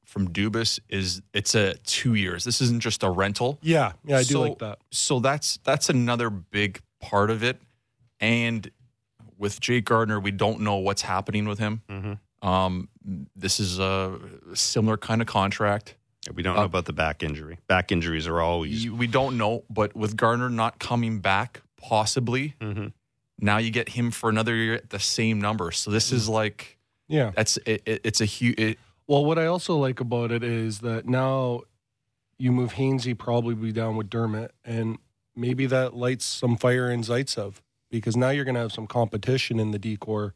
from 0.09 0.29
Dubas 0.29 0.79
is 0.89 1.21
it's 1.33 1.53
a 1.55 1.75
two 1.85 2.15
years. 2.15 2.43
This 2.43 2.61
isn't 2.61 2.81
just 2.81 3.03
a 3.03 3.09
rental. 3.09 3.59
Yeah, 3.61 3.93
yeah, 4.03 4.17
I 4.17 4.23
do 4.23 4.33
So- 4.33 4.41
like 4.41 4.57
that. 4.59 4.79
So 4.91 5.19
that's 5.19 5.57
that's 5.63 5.89
another 5.89 6.29
big 6.29 6.81
part 6.99 7.29
of 7.29 7.43
it. 7.43 7.61
And 8.19 8.69
with 9.37 9.59
Jake 9.59 9.85
Gardiner, 9.85 10.19
we 10.19 10.31
don't 10.31 10.61
know 10.61 10.75
what's 10.77 11.03
happening 11.03 11.47
with 11.47 11.59
him. 11.59 11.81
Mm-hmm. 11.89 12.47
Um, 12.47 12.89
this 13.35 13.59
is 13.59 13.79
a 13.79 14.19
similar 14.53 14.97
kind 14.97 15.21
of 15.21 15.27
contract. 15.27 15.95
We 16.33 16.43
don't 16.43 16.55
know 16.55 16.63
about 16.63 16.85
the 16.85 16.93
back 16.93 17.23
injury. 17.23 17.59
Back 17.67 17.91
injuries 17.91 18.27
are 18.27 18.41
always. 18.41 18.89
We 18.89 19.07
don't 19.07 19.37
know, 19.37 19.63
but 19.69 19.95
with 19.95 20.17
Gardiner 20.17 20.49
not 20.49 20.77
coming 20.79 21.19
back, 21.19 21.61
possibly 21.77 22.55
Mhm. 22.59 22.91
now 23.39 23.57
you 23.57 23.71
get 23.71 23.89
him 23.89 24.11
for 24.11 24.29
another 24.29 24.55
year 24.55 24.73
at 24.75 24.89
the 24.89 24.99
same 24.99 25.39
number. 25.39 25.71
So 25.71 25.91
this 25.91 26.11
is 26.11 26.27
like 26.27 26.77
Yeah. 27.07 27.31
that's 27.35 27.57
it, 27.65 27.81
it, 27.85 28.01
it's 28.03 28.19
a 28.21 28.25
huge. 28.25 28.59
It, 28.59 28.79
Well, 29.09 29.25
what 29.25 29.39
I 29.39 29.47
also 29.47 29.75
like 29.75 29.99
about 29.99 30.31
it 30.31 30.43
is 30.43 30.81
that 30.81 31.07
now 31.07 31.61
you 32.37 32.51
move 32.51 32.73
Hainsey 32.73 33.17
probably 33.17 33.55
be 33.55 33.71
down 33.71 33.95
with 33.95 34.07
Dermott, 34.07 34.51
and 34.63 34.99
maybe 35.35 35.65
that 35.65 35.95
lights 35.95 36.25
some 36.25 36.55
fire 36.55 36.91
in 36.91 37.01
Zaitsev 37.01 37.55
because 37.89 38.15
now 38.15 38.29
you're 38.29 38.45
going 38.45 38.53
to 38.53 38.61
have 38.61 38.71
some 38.71 38.85
competition 38.85 39.59
in 39.59 39.71
the 39.71 39.79
decor. 39.79 40.35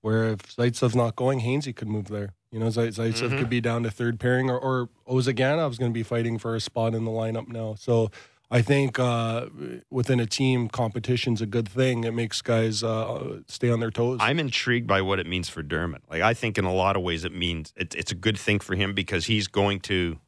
Where 0.00 0.24
if 0.24 0.56
Zaitsev's 0.56 0.96
not 0.96 1.16
going, 1.16 1.40
Hainsey 1.40 1.76
could 1.76 1.88
move 1.88 2.08
there. 2.08 2.32
You 2.50 2.60
know, 2.60 2.68
Zait- 2.68 2.94
Zaitsev 2.94 3.28
mm-hmm. 3.28 3.38
could 3.40 3.50
be 3.50 3.60
down 3.60 3.82
to 3.82 3.90
third 3.90 4.18
pairing, 4.18 4.48
or, 4.50 4.58
or 4.58 4.88
Ozhiganov's 5.06 5.76
going 5.76 5.90
to 5.90 5.94
be 5.94 6.02
fighting 6.02 6.38
for 6.38 6.54
a 6.54 6.60
spot 6.60 6.94
in 6.94 7.04
the 7.04 7.10
lineup 7.10 7.48
now. 7.48 7.74
So 7.74 8.10
I 8.50 8.62
think 8.62 8.98
uh, 8.98 9.46
within 9.90 10.20
a 10.20 10.26
team, 10.26 10.68
competition's 10.68 11.40
a 11.40 11.46
good 11.46 11.68
thing. 11.68 12.04
It 12.04 12.12
makes 12.12 12.42
guys 12.42 12.82
uh, 12.82 13.40
stay 13.48 13.70
on 13.70 13.80
their 13.80 13.90
toes. 13.90 14.18
I'm 14.20 14.38
intrigued 14.38 14.86
by 14.86 15.00
what 15.02 15.18
it 15.18 15.26
means 15.26 15.48
for 15.48 15.62
Dermott. 15.62 16.02
Like 16.10 16.22
I 16.22 16.34
think 16.34 16.58
in 16.58 16.64
a 16.64 16.72
lot 16.72 16.96
of 16.96 17.02
ways 17.02 17.24
it 17.24 17.34
means 17.34 17.72
it, 17.76 17.94
it's 17.94 18.12
a 18.12 18.14
good 18.14 18.38
thing 18.38 18.60
for 18.60 18.74
him 18.74 18.94
because 18.94 19.26
he's 19.26 19.48
going 19.48 19.80
to. 19.80 20.18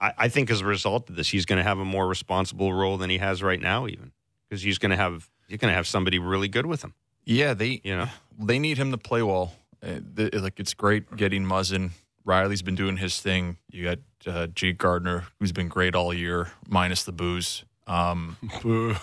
I, 0.00 0.12
I 0.18 0.28
think 0.28 0.50
as 0.50 0.60
a 0.60 0.66
result 0.66 1.08
of 1.08 1.16
this, 1.16 1.28
he's 1.28 1.46
going 1.46 1.56
to 1.56 1.62
have 1.62 1.78
a 1.78 1.84
more 1.84 2.06
responsible 2.06 2.72
role 2.72 2.98
than 2.98 3.10
he 3.10 3.18
has 3.18 3.42
right 3.42 3.60
now, 3.60 3.86
even 3.86 4.12
because 4.48 4.62
he's 4.62 4.78
going 4.78 4.90
to 4.90 4.96
have 4.96 5.30
he's 5.48 5.58
going 5.58 5.70
to 5.70 5.76
have 5.76 5.86
somebody 5.86 6.18
really 6.18 6.48
good 6.48 6.66
with 6.66 6.84
him. 6.84 6.94
yeah, 7.24 7.54
they 7.54 7.80
You 7.82 7.96
know, 7.96 8.08
they 8.38 8.58
need 8.58 8.78
him 8.78 8.90
to 8.90 8.98
play 8.98 9.22
well. 9.22 9.54
Uh, 9.82 10.00
th- 10.16 10.34
like 10.34 10.60
it's 10.60 10.74
great 10.74 11.16
getting 11.16 11.44
Muzzin. 11.44 11.90
Rielly's 12.26 12.62
been 12.62 12.74
doing 12.74 12.96
his 12.96 13.20
thing. 13.20 13.56
You 13.70 13.84
got 13.84 13.98
uh, 14.26 14.46
Jake 14.48 14.78
Gardiner, 14.78 15.24
who's 15.38 15.52
been 15.52 15.68
great 15.68 15.94
all 15.94 16.12
year, 16.12 16.48
minus 16.68 17.04
the 17.04 17.12
booze. 17.12 17.64
Um, 17.86 18.36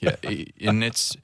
yeah, 0.00 0.16
and 0.60 0.82
it's 0.82 1.16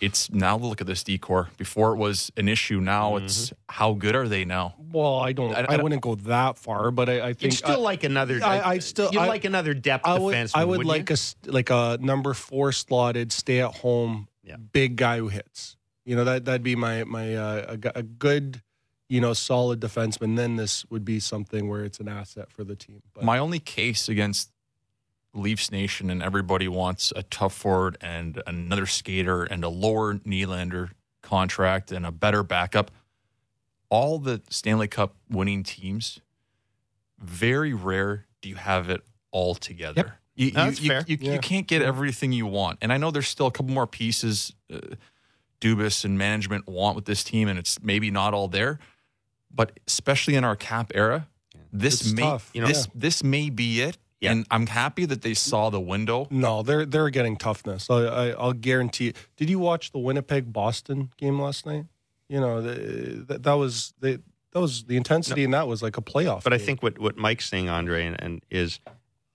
it's 0.00 0.30
now 0.30 0.56
look 0.56 0.80
at 0.80 0.86
this 0.86 1.02
decor. 1.02 1.48
Before 1.56 1.92
it 1.92 1.96
was 1.96 2.30
an 2.36 2.48
issue. 2.48 2.80
Now 2.80 3.16
it's 3.16 3.52
how 3.68 3.94
good 3.94 4.14
are 4.14 4.28
they 4.28 4.44
now? 4.44 4.74
well, 4.92 5.16
I 5.18 5.32
don't. 5.32 5.54
I- 5.54 5.60
I, 5.60 5.62
I 5.62 5.66
don't- 5.76 5.82
wouldn't 5.84 6.02
go 6.02 6.14
that 6.16 6.58
far, 6.58 6.90
but 6.90 7.08
I, 7.08 7.20
I 7.20 7.32
think 7.32 7.42
you'd 7.42 7.54
still 7.54 7.80
I- 7.80 7.90
like 7.90 8.04
another. 8.04 8.38
I- 8.44 8.60
I'd 8.72 8.82
still- 8.84 9.10
you'd 9.12 9.20
I- 9.22 9.28
like 9.28 9.44
another 9.44 9.72
depth 9.74 10.06
I 10.06 10.18
would, 10.18 10.34
defenseman. 10.34 10.50
I 10.56 10.64
would 10.64 10.84
like 10.84 11.08
you? 11.10 11.16
a 11.46 11.50
like 11.50 11.70
a 11.70 11.98
number 12.00 12.34
four 12.34 12.70
slotted, 12.72 13.32
stay 13.32 13.60
at 13.60 13.76
home, 13.76 14.28
Yeah. 14.44 14.56
big 14.56 14.96
guy 14.96 15.18
who 15.18 15.28
hits. 15.28 15.76
You 16.04 16.16
know 16.16 16.24
that 16.24 16.44
that'd 16.44 16.62
be 16.62 16.76
my 16.76 17.04
my 17.04 17.34
uh, 17.34 17.76
a, 17.94 17.98
a 17.98 18.02
good, 18.02 18.62
you 19.08 19.20
know, 19.20 19.32
solid 19.32 19.80
defenseman. 19.80 20.36
Then 20.36 20.56
this 20.56 20.84
would 20.90 21.04
be 21.04 21.20
something 21.20 21.68
where 21.68 21.84
it's 21.84 22.00
an 22.00 22.08
asset 22.08 22.50
for 22.50 22.64
the 22.64 22.76
team. 22.76 23.02
But 23.14 23.24
My 23.24 23.38
only 23.38 23.58
case 23.58 24.08
against 24.08 24.50
Leafs 25.34 25.70
Nation 25.70 26.10
and 26.10 26.22
everybody 26.22 26.68
wants 26.68 27.12
a 27.16 27.22
tough 27.24 27.54
forward 27.54 27.96
and 28.00 28.42
another 28.46 28.86
skater 28.86 29.44
and 29.44 29.64
a 29.64 29.68
lower 29.68 30.14
Nylander 30.14 30.90
contract 31.22 31.92
and 31.92 32.04
a 32.06 32.12
better 32.12 32.42
backup. 32.42 32.90
All 33.90 34.18
the 34.18 34.42
Stanley 34.50 34.88
Cup 34.88 35.14
winning 35.30 35.62
teams, 35.62 36.20
very 37.18 37.72
rare 37.72 38.26
do 38.42 38.48
you 38.48 38.56
have 38.56 38.90
it 38.90 39.02
all 39.30 39.54
together. 39.54 40.14
You, 40.34 40.52
No, 40.52 40.66
that's 40.66 40.80
you, 40.80 40.88
fair. 40.88 41.04
You, 41.06 41.16
you, 41.20 41.26
Yeah. 41.26 41.32
you 41.34 41.38
can't 41.40 41.66
get 41.66 41.82
everything 41.82 42.32
you 42.32 42.46
want. 42.46 42.78
And 42.82 42.92
I 42.92 42.98
know 42.98 43.10
there's 43.10 43.28
still 43.28 43.46
a 43.46 43.50
couple 43.50 43.72
more 43.72 43.86
pieces 43.86 44.52
uh, 44.72 44.80
Dubas 45.60 46.04
and 46.04 46.16
management 46.16 46.68
want 46.68 46.94
with 46.94 47.04
this 47.06 47.24
team, 47.24 47.48
and 47.48 47.58
it's 47.58 47.82
maybe 47.82 48.10
not 48.12 48.32
all 48.34 48.46
there. 48.46 48.78
But 49.54 49.78
especially 49.86 50.34
in 50.34 50.44
our 50.44 50.56
cap 50.56 50.92
era, 50.94 51.26
this 51.72 52.00
It's 52.00 52.12
may 52.12 52.22
tough, 52.22 52.50
you 52.54 52.60
know? 52.62 52.68
this 52.68 52.88
this 52.94 53.24
may 53.24 53.50
be 53.50 53.80
it. 53.80 53.98
Yeah. 54.20 54.32
And 54.32 54.46
I'm 54.50 54.66
happy 54.66 55.04
that 55.04 55.22
they 55.22 55.34
saw 55.34 55.70
the 55.70 55.80
window. 55.80 56.26
no, 56.30 56.62
they're 56.62 56.84
they're 56.84 57.10
getting 57.10 57.36
toughness. 57.36 57.88
I, 57.88 58.04
I 58.04 58.28
I'll 58.30 58.52
guarantee. 58.52 59.12
Did 59.36 59.48
you 59.48 59.60
watch 59.60 59.92
the 59.92 59.98
Winnipeg 59.98 60.52
Boston 60.52 61.10
game 61.16 61.40
last 61.40 61.66
night? 61.66 61.86
You 62.28 62.40
know 62.40 62.60
the, 62.60 63.24
that 63.28 63.42
that 63.44 63.52
was 63.54 63.94
the 64.00 64.20
that 64.52 64.60
was 64.60 64.84
the 64.84 64.96
intensity, 64.96 65.44
and 65.44 65.54
that 65.54 65.68
was 65.68 65.82
like 65.82 65.96
a 65.96 66.00
playoff. 66.02 66.42
But 66.42 66.52
I 66.52 66.58
think 66.58 66.82
what, 66.82 66.98
what 66.98 67.16
Mike's 67.16 67.48
saying, 67.48 67.68
Andre, 67.68 68.06
and, 68.06 68.20
and 68.20 68.42
is 68.50 68.80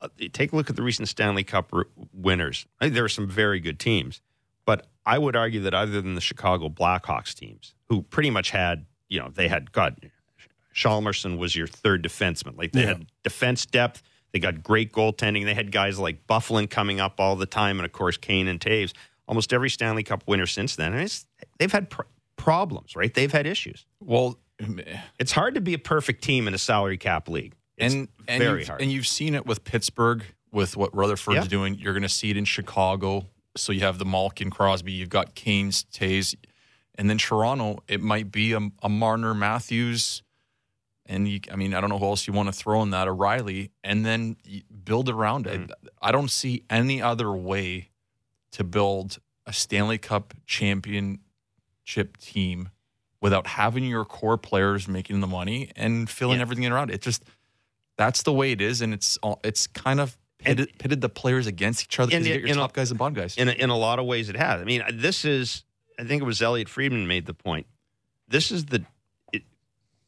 uh, 0.01 0.07
take 0.33 0.51
a 0.51 0.55
look 0.55 0.69
at 0.69 0.75
the 0.75 0.81
recent 0.83 1.07
Stanley 1.07 1.43
Cup 1.43 1.69
r- 1.71 1.85
winners. 2.11 2.65
I 2.81 2.85
think 2.85 2.95
there 2.95 3.05
are 3.05 3.09
some 3.09 3.27
very 3.27 3.59
good 3.59 3.79
teams, 3.79 4.21
but 4.65 4.87
I 5.05 5.17
would 5.17 5.35
argue 5.35 5.61
that 5.61 5.73
other 5.73 6.01
than 6.01 6.15
the 6.15 6.21
Chicago 6.21 6.67
Blackhawks 6.67 7.33
teams, 7.33 7.73
who 7.89 8.01
pretty 8.01 8.31
much 8.31 8.49
had, 8.51 8.85
you 9.13 9.19
know, 9.19 9.29
they 9.29 9.47
had 9.47 9.71
God, 9.71 10.09
Hjalmarsson 10.75 11.37
was 11.37 11.55
your 11.55 11.67
third 11.67 12.03
defenseman. 12.03 12.57
Like 12.57 12.71
they 12.71 12.81
Yeah. 12.81 12.87
had 12.87 13.07
defense 13.23 13.65
depth. 13.65 14.01
They 14.31 14.39
got 14.39 14.63
great 14.63 14.91
goaltending. 14.91 15.45
They 15.45 15.53
had 15.53 15.71
guys 15.71 15.99
like 15.99 16.25
Byfuglien 16.25 16.69
coming 16.69 16.99
up 16.99 17.19
all 17.19 17.35
the 17.35 17.45
time, 17.45 17.77
and 17.79 17.85
of 17.85 17.91
course 17.91 18.17
Kane 18.17 18.47
and 18.47 18.59
Toews. 18.59 18.93
Almost 19.27 19.53
every 19.53 19.69
Stanley 19.69 20.03
Cup 20.03 20.23
winner 20.27 20.47
since 20.47 20.75
then, 20.75 20.93
and 20.93 21.03
it's, 21.03 21.25
they've 21.59 21.71
had 21.71 21.89
pr- 21.89 22.01
problems, 22.35 22.95
right? 22.95 23.13
They've 23.13 23.31
had 23.31 23.45
issues. 23.45 23.85
Well, 23.99 24.39
It's 25.19 25.31
hard 25.31 25.55
to 25.55 25.61
be 25.61 25.73
a 25.73 25.79
perfect 25.79 26.23
team 26.23 26.47
in 26.47 26.53
a 26.53 26.57
salary 26.57 26.97
cap 26.97 27.27
league. 27.29 27.53
It's 27.77 27.93
and 27.93 28.07
and 28.27 28.41
very 28.41 28.59
you've, 28.59 28.67
hard. 28.67 28.81
and 28.81 28.91
you've 28.91 29.07
seen 29.07 29.33
it 29.35 29.45
with 29.45 29.63
Pittsburgh 29.63 30.23
with 30.51 30.75
what 30.77 30.93
Rutherford's 30.95 31.35
Yeah. 31.45 31.49
doing. 31.49 31.75
You're 31.75 31.93
going 31.93 32.03
to 32.03 32.09
see 32.09 32.29
it 32.29 32.37
in 32.37 32.45
Chicago. 32.45 33.27
So 33.57 33.71
you 33.71 33.81
have 33.81 33.97
the 33.99 34.05
Malkin, 34.05 34.49
Crosby. 34.51 34.91
You've 34.91 35.09
got 35.09 35.35
Kane's, 35.35 35.83
Toews, 35.85 36.35
and 36.95 37.09
then 37.09 37.17
Toronto. 37.17 37.83
It 37.87 38.01
might 38.01 38.31
be 38.31 38.53
a, 38.53 38.59
a 38.81 38.89
Marner 38.89 39.33
Matthews 39.33 40.21
And 41.05 41.27
you, 41.27 41.39
I 41.51 41.55
mean, 41.57 41.73
I 41.73 41.81
don't 41.81 41.89
know 41.89 41.97
who 41.99 42.05
else 42.05 42.27
you 42.27 42.33
want 42.33 42.47
to 42.47 42.53
throw 42.53 42.81
in 42.81 42.91
that, 42.91 43.07
O'Reilly, 43.07 43.71
and 43.83 44.05
then 44.05 44.37
build 44.85 45.09
around 45.09 45.47
it. 45.47 45.61
Mm. 45.67 45.71
I 46.01 46.11
don't 46.11 46.31
see 46.31 46.63
any 46.69 47.01
other 47.01 47.31
way 47.33 47.89
to 48.53 48.63
build 48.63 49.17
a 49.45 49.51
Stanley 49.51 49.97
Cup 49.97 50.33
championship 50.45 52.17
team 52.19 52.69
without 53.21 53.47
having 53.47 53.85
your 53.85 54.05
core 54.05 54.37
players 54.37 54.87
making 54.87 55.19
the 55.21 55.27
money 55.27 55.71
and 55.75 56.09
filling 56.09 56.37
Yeah. 56.37 56.43
everything 56.43 56.65
around 56.67 56.91
it. 56.91 57.01
Just 57.01 57.23
that's 57.97 58.23
the 58.23 58.33
way 58.33 58.51
it 58.51 58.61
is, 58.61 58.81
and 58.81 58.93
it's 58.93 59.17
all 59.17 59.39
it's 59.43 59.67
kind 59.67 59.99
of 59.99 60.17
pitted, 60.39 60.77
pitted 60.79 61.01
the 61.01 61.09
players 61.09 61.47
against 61.47 61.83
each 61.83 61.99
other 61.99 62.09
because 62.11 62.27
you 62.27 62.33
get 62.33 62.41
your 62.41 62.49
in 62.49 62.55
a- 62.57 62.61
top 62.61 62.73
guys 62.73 62.91
and 62.91 62.97
bottom 62.97 63.13
guys. 63.13 63.37
in 63.37 63.49
a, 63.49 63.51
in 63.51 63.69
a 63.69 63.77
lot 63.77 63.99
of 63.99 64.05
ways 64.05 64.29
it 64.29 64.35
has. 64.35 64.61
I 64.61 64.63
mean, 64.63 64.83
this 64.93 65.25
is 65.25 65.63
I 65.99 66.03
think 66.03 66.21
it 66.21 66.25
was 66.25 66.41
Elliotte 66.41 66.69
Friedman 66.69 67.07
made 67.07 67.25
the 67.25 67.33
point. 67.33 67.67
This 68.27 68.51
is 68.51 68.65
the 68.65 68.85
it, 69.31 69.43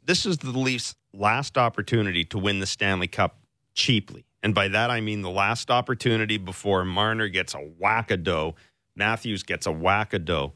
this 0.03 0.25
is 0.25 0.37
the 0.39 0.51
Leafs' 0.51 0.95
last 1.13 1.57
opportunity 1.57 2.23
to 2.25 2.37
win 2.37 2.59
the 2.59 2.65
Stanley 2.65 3.07
Cup 3.07 3.39
cheaply, 3.73 4.25
and 4.41 4.53
by 4.53 4.67
that 4.69 4.89
I 4.89 5.01
mean 5.01 5.21
the 5.21 5.29
last 5.29 5.69
opportunity 5.69 6.37
before 6.37 6.85
Marner 6.85 7.27
gets 7.27 7.53
a 7.53 7.59
whack 7.59 8.11
a 8.11 8.17
dough, 8.17 8.55
Matthews 8.95 9.43
gets 9.43 9.65
a 9.65 9.71
whack 9.71 10.13
a 10.13 10.19
dough, 10.19 10.53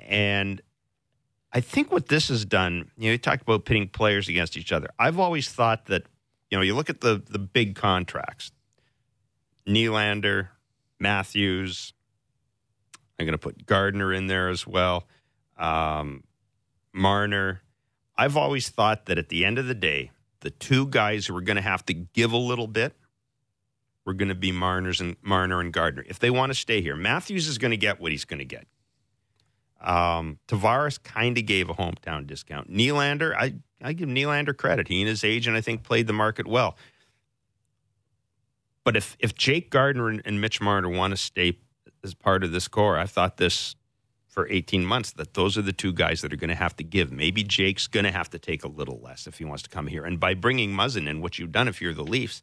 and 0.00 0.60
I 1.52 1.60
think 1.60 1.90
what 1.90 2.08
this 2.08 2.28
has 2.28 2.44
done. 2.44 2.90
You 2.96 3.06
know, 3.06 3.12
you 3.12 3.18
talked 3.18 3.42
about 3.42 3.64
pitting 3.64 3.88
players 3.88 4.28
against 4.28 4.56
each 4.56 4.72
other. 4.72 4.88
I've 4.98 5.18
always 5.18 5.48
thought 5.50 5.86
that 5.86 6.04
you 6.50 6.58
know 6.58 6.62
you 6.62 6.74
look 6.74 6.90
at 6.90 7.00
the 7.00 7.22
the 7.28 7.38
big 7.38 7.74
contracts, 7.74 8.52
Nylander, 9.66 10.48
Matthews. 10.98 11.92
I'm 13.18 13.26
going 13.26 13.32
to 13.32 13.38
put 13.38 13.66
Gardiner 13.66 14.12
in 14.12 14.26
there 14.26 14.48
as 14.48 14.66
well. 14.66 15.06
Um, 15.56 16.24
Marner. 16.92 17.62
I've 18.16 18.36
always 18.36 18.68
thought 18.68 19.06
that 19.06 19.18
at 19.18 19.28
the 19.28 19.44
end 19.44 19.58
of 19.58 19.66
the 19.66 19.74
day, 19.74 20.10
the 20.40 20.50
two 20.50 20.86
guys 20.86 21.26
who 21.26 21.36
are 21.36 21.40
going 21.40 21.56
to 21.56 21.62
have 21.62 21.84
to 21.86 21.94
give 21.94 22.32
a 22.32 22.36
little 22.36 22.66
bit 22.66 22.94
were 24.04 24.14
going 24.14 24.28
to 24.28 24.34
be 24.34 24.52
Marner's 24.52 25.00
and 25.00 25.16
Marner 25.22 25.60
and 25.60 25.72
Gardiner 25.72 26.04
if 26.08 26.18
they 26.18 26.30
want 26.30 26.50
to 26.50 26.58
stay 26.58 26.80
here. 26.80 26.96
Matthews 26.96 27.46
is 27.46 27.58
going 27.58 27.72
to 27.72 27.76
get 27.76 28.00
what 28.00 28.10
he's 28.10 28.24
going 28.24 28.38
to 28.38 28.44
get. 28.44 28.66
Um, 29.80 30.38
Tavares 30.48 31.00
kind 31.00 31.38
of 31.38 31.46
gave 31.46 31.70
a 31.70 31.74
hometown 31.74 32.26
discount. 32.26 32.72
Nylander, 32.72 33.34
I 33.36 33.54
I 33.80 33.92
give 33.92 34.08
Nylander 34.08 34.56
credit. 34.56 34.88
He 34.88 35.00
and 35.00 35.08
his 35.08 35.22
agent, 35.22 35.56
I 35.56 35.60
think, 35.60 35.84
played 35.84 36.06
the 36.06 36.12
market 36.12 36.46
well. 36.46 36.76
But 38.82 38.96
if 38.96 39.16
if 39.20 39.34
Jake 39.34 39.70
Gardiner 39.70 40.08
and, 40.08 40.22
and 40.24 40.40
Mitch 40.40 40.60
Marner 40.60 40.88
want 40.88 41.12
to 41.12 41.16
stay 41.16 41.58
as 42.04 42.14
part 42.14 42.44
of 42.44 42.52
this 42.52 42.68
core, 42.68 42.98
I've 42.98 43.10
thought 43.10 43.36
this 43.36 43.76
for 44.26 44.46
18 44.50 44.84
months 44.84 45.12
that 45.12 45.34
those 45.34 45.58
are 45.58 45.62
the 45.62 45.72
two 45.72 45.92
guys 45.92 46.20
that 46.20 46.32
are 46.32 46.36
going 46.36 46.48
to 46.48 46.54
have 46.54 46.76
to 46.76 46.84
give. 46.84 47.10
Maybe 47.10 47.42
Jake's 47.42 47.86
going 47.86 48.04
to 48.04 48.12
have 48.12 48.30
to 48.30 48.38
take 48.38 48.62
a 48.62 48.68
little 48.68 49.00
less 49.00 49.26
if 49.26 49.38
he 49.38 49.44
wants 49.44 49.62
to 49.64 49.70
come 49.70 49.86
here. 49.86 50.04
And 50.04 50.20
by 50.20 50.34
bringing 50.34 50.70
Muzzin 50.70 51.08
in, 51.08 51.20
what 51.20 51.38
you've 51.38 51.52
done 51.52 51.66
if 51.66 51.80
you're 51.80 51.94
the 51.94 52.04
Leafs, 52.04 52.42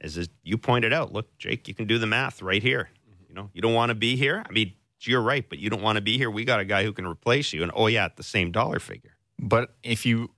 is 0.00 0.16
as 0.16 0.28
you 0.42 0.58
pointed 0.58 0.92
out, 0.92 1.12
look, 1.12 1.36
Jake, 1.38 1.68
you 1.68 1.74
can 1.74 1.86
do 1.86 1.98
the 1.98 2.06
math 2.06 2.42
right 2.42 2.62
here. 2.62 2.90
You 3.28 3.34
know, 3.34 3.50
you 3.52 3.62
don't 3.62 3.74
want 3.74 3.90
to 3.90 3.94
be 3.94 4.16
here. 4.16 4.42
I 4.48 4.52
mean, 4.52 4.72
you're 5.02 5.22
right, 5.22 5.48
but 5.48 5.58
you 5.58 5.70
don't 5.70 5.82
want 5.82 5.96
to 5.96 6.02
be 6.02 6.18
here. 6.18 6.30
We 6.30 6.44
got 6.44 6.60
a 6.60 6.64
guy 6.64 6.84
who 6.84 6.92
can 6.92 7.06
replace 7.06 7.52
you, 7.52 7.62
and 7.62 7.72
oh 7.74 7.86
yeah, 7.86 8.04
at 8.04 8.16
the 8.16 8.22
same 8.22 8.50
dollar 8.50 8.80
figure. 8.80 9.16
But 9.38 9.74
if 9.82 10.04
you, 10.04 10.30